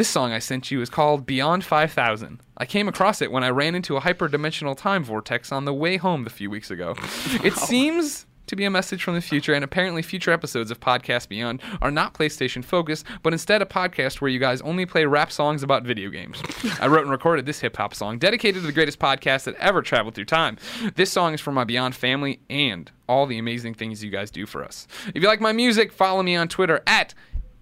[0.00, 2.40] This song I sent you is called Beyond 5000.
[2.56, 5.98] I came across it when I ran into a hyperdimensional time vortex on the way
[5.98, 6.94] home a few weeks ago.
[7.44, 11.28] It seems to be a message from the future, and apparently, future episodes of Podcast
[11.28, 15.30] Beyond are not PlayStation focused, but instead a podcast where you guys only play rap
[15.30, 16.42] songs about video games.
[16.80, 19.82] I wrote and recorded this hip hop song dedicated to the greatest podcast that ever
[19.82, 20.56] traveled through time.
[20.94, 24.46] This song is for my Beyond family and all the amazing things you guys do
[24.46, 24.86] for us.
[25.14, 27.12] If you like my music, follow me on Twitter at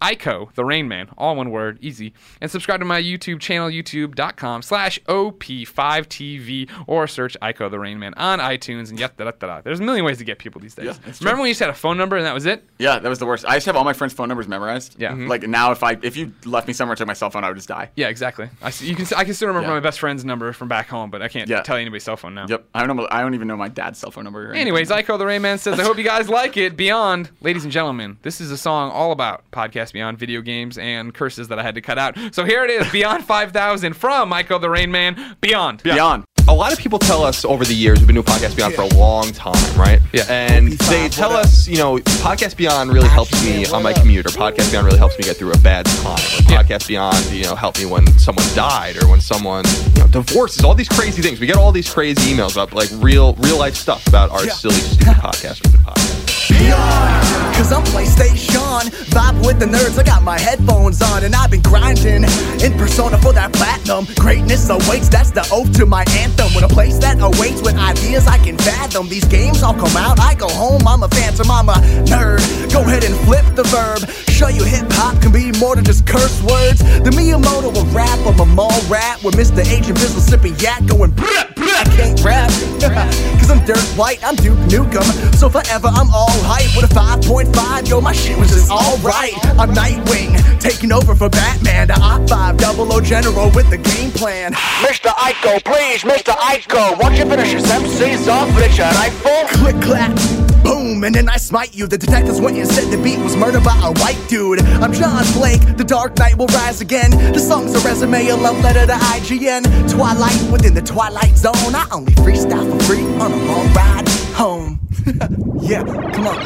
[0.01, 2.13] Ico, the Rain Man, all one word, easy.
[2.41, 8.15] And subscribe to my YouTube channel, youtube.com slash OP5TV, or search Ico, the Rain Man
[8.15, 9.61] on iTunes, and yet, da, da, da, da.
[9.61, 10.87] There's a million ways to get people these days.
[10.87, 11.39] Yeah, Remember true.
[11.41, 12.65] when you just had a phone number and that was it?
[12.79, 13.45] Yeah, that was the worst.
[13.45, 14.97] I used to have all my friends' phone numbers memorized.
[14.99, 15.13] Yeah.
[15.13, 15.29] Mhm.
[15.29, 17.49] Like now, if I if you left me somewhere and took my cell phone, I
[17.49, 17.91] would just die.
[17.97, 18.49] Yeah, exactly.
[18.63, 19.75] I, see, you can, I can still remember Yeah.
[19.75, 21.63] my best friend's number from back home, but I can't Yeah.
[21.63, 22.47] tell you anybody's cell phone now.
[22.49, 22.65] Yep.
[22.75, 23.09] I don't know.
[23.11, 24.53] I don't even know my dad's cell phone number.
[24.53, 26.77] Anyways, Ico the Rain Man says, I hope you guys like it.
[26.77, 31.15] Beyond, ladies and gentlemen, this is a song all about Podcast Beyond video games and
[31.15, 32.17] curses that I had to cut out.
[32.33, 35.37] So here it is, Beyond 5000 from Michael the Rain Man.
[35.41, 35.83] Beyond.
[35.83, 36.25] Beyond.
[36.49, 38.83] A lot of people tell us over the years, we've been doing Podcast Beyond for
[38.83, 40.01] a long time, right?
[40.15, 40.25] Yeah.
[40.29, 44.31] And they tell us, you know, Podcast Beyond really helps me on my commute, or
[44.31, 46.63] Podcast Beyond really helps me get through a bad time, or Yeah.
[46.63, 49.65] Podcast Beyond, you know, helped me when someone died, or when someone,
[49.95, 51.39] you know, divorces, all these crazy things.
[51.39, 54.75] We get all these crazy emails about like real, real life stuff about our silly,
[54.75, 56.49] stupid podcast, stupid podcast.
[56.49, 58.89] Beyond, Cause I'm PlayStation.
[59.11, 62.23] Vibe with the nerds, I got my headphones on, and I've been grinding
[62.63, 64.07] in persona for that platinum.
[64.17, 66.38] Greatness awaits, that's the oath to my anthem.
[66.59, 69.09] When a place that awaits with ideas I can fathom.
[69.09, 71.75] These games all come out, I go home, I'm a phantom, I'm a
[72.07, 72.43] nerd.
[72.73, 74.09] Go ahead and flip the verb.
[74.31, 76.79] Show you hip hop can be more than just curse words.
[76.79, 79.67] The Miyamoto of rap, I'm a mall rat with Mr.
[79.67, 82.51] Agent Bizzle sipping yak going brrrr, brrrr, I can't rap.
[83.39, 85.05] Cause I'm dirt white, I'm Duke Nukem.
[85.35, 87.89] So forever I'm all hype with a 5.5.
[87.89, 89.35] Yo, my shit was just alright.
[89.59, 91.89] I'm Nightwing, taking over for Batman.
[91.89, 94.53] The Op 5 double O general with the game plan.
[94.83, 95.11] Mr.
[95.11, 96.28] Ico, please, Mr.
[96.33, 96.99] Ico.
[97.01, 99.49] Won't you finish his MCs off with your rifle?
[99.59, 100.15] Click clack.
[100.63, 101.87] Boom, and then I smite you.
[101.87, 104.61] The detectives went and said the beat was murdered by a white dude.
[104.83, 107.11] I'm John Blake, the Dark Knight will rise again.
[107.11, 109.91] The song's a resume, a love letter to IGN.
[109.91, 111.55] Twilight within the Twilight Zone.
[111.75, 114.88] I only freestyle for free on a long ride home.
[115.63, 116.39] yeah, come on.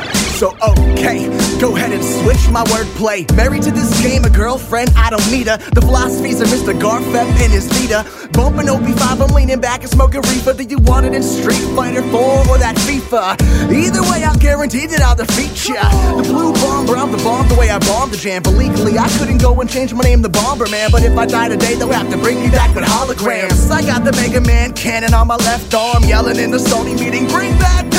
[0.43, 1.27] So, okay,
[1.61, 3.31] go ahead and switch my wordplay.
[3.37, 5.57] Married to this game, a girlfriend, I don't need her.
[5.57, 6.73] The philosophies of Mr.
[6.79, 8.05] Garfep and his leader.
[8.33, 10.55] Bumping OP5, I'm leaning back and smoking reefer.
[10.55, 13.39] Do you want it in Street Fighter 4 or that FIFA?
[13.71, 15.83] Either way, I'll guarantee that I'll defeat ya.
[16.17, 18.43] The blue bomber, I'm the bomb the way I bombed the jam.
[18.43, 20.91] But legally, I couldn't go and change my name to Bomber Man.
[20.91, 23.71] But if I die today, they'll have to bring me back with holograms.
[23.71, 27.29] I got the Mega Man cannon on my left arm, yelling in the Sony meeting,
[27.29, 27.93] bring back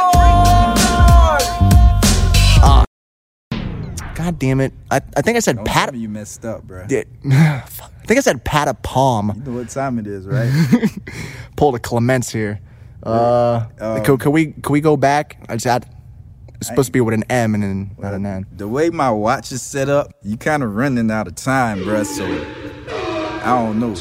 [0.00, 1.40] Catapult!
[4.14, 4.72] God damn it.
[4.90, 5.90] I, I think I said pat.
[5.90, 6.86] Pat, you messed up, bro.
[6.86, 7.08] Did.
[7.30, 7.60] I
[8.06, 9.32] think I said pat a palm.
[9.36, 10.50] You know what time it is, right?
[11.56, 12.60] Pulled a Clements here.
[13.02, 15.42] Uh, Um, can, can we can we go back?
[15.48, 15.88] I just had,
[16.56, 18.44] it's supposed to be with an M and then not an N.
[18.52, 22.02] the way my watch is set up, you kind of running out of time, bro.
[22.02, 23.94] So I don't know.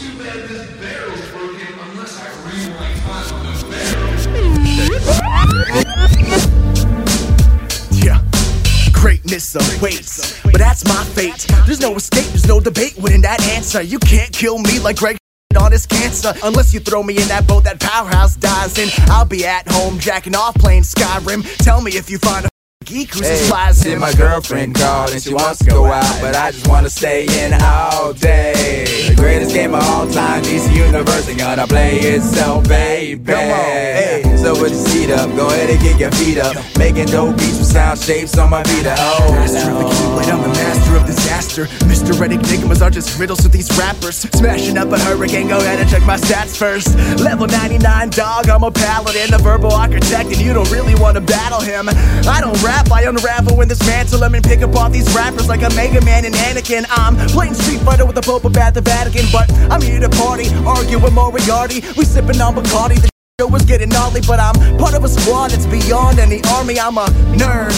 [8.99, 11.47] Greatness awaits, but that's my fate.
[11.65, 13.81] There's no escape, there's no debate within that answer.
[13.81, 15.17] You can't kill me like Greg
[15.59, 18.89] on his cancer unless you throw me in that boat that powerhouse dies in.
[19.09, 21.45] I'll be at home jacking off playing Skyrim.
[21.63, 22.49] Tell me if you find a
[22.85, 26.68] geek supplies see, my girlfriend called and she wants to go out, but I just
[26.68, 28.85] want to stay in all day.
[29.10, 33.22] The greatest game of all time, DC Universe, and gonna play itself, baby.
[33.22, 36.56] Come on, Hey, so with your seat up, go ahead and kick your feet up.
[36.77, 38.93] Making dope beats with sound shapes on my Vita.
[38.93, 41.65] Uh, oh, Master of the Keyblade, I'm the master of disaster.
[41.85, 42.18] Mr.
[42.18, 44.15] Red Enigmas are just riddles with these rappers.
[44.39, 46.95] Smashing up a hurricane, go ahead and check my stats first.
[47.19, 51.22] Level 99 dog, I'm a paladin, a verbal architect, and you don't really want to
[51.22, 51.89] battle him.
[51.89, 55.69] I don't rap, I unravel and dismantle him and pick apart these rappers like a
[55.75, 56.85] Mega Man and Anakin.
[56.89, 60.47] I'm playing Street Fighter with the Pope at the Vatican, but I'm here to party,
[60.65, 61.81] argue with Moriarty.
[61.97, 63.01] We sipping on Bacardi.
[63.01, 63.09] The
[63.39, 66.79] Show was getting gnarly, but I'm part of a squad that's beyond any army.
[66.79, 67.05] I'm a
[67.41, 67.73] nerd.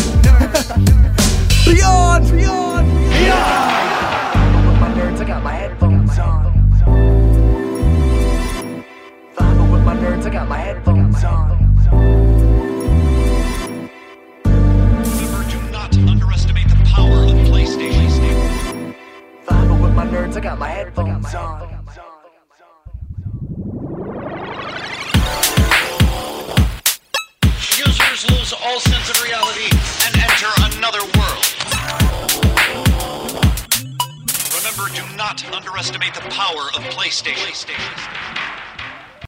[1.65, 3.90] beyond, beyond, beyond.
[20.41, 21.69] Got my headphones on.
[27.77, 29.69] Users lose all sense of reality
[30.05, 31.45] and enter another world.
[34.57, 38.60] Remember, do not underestimate the power of PlayStation.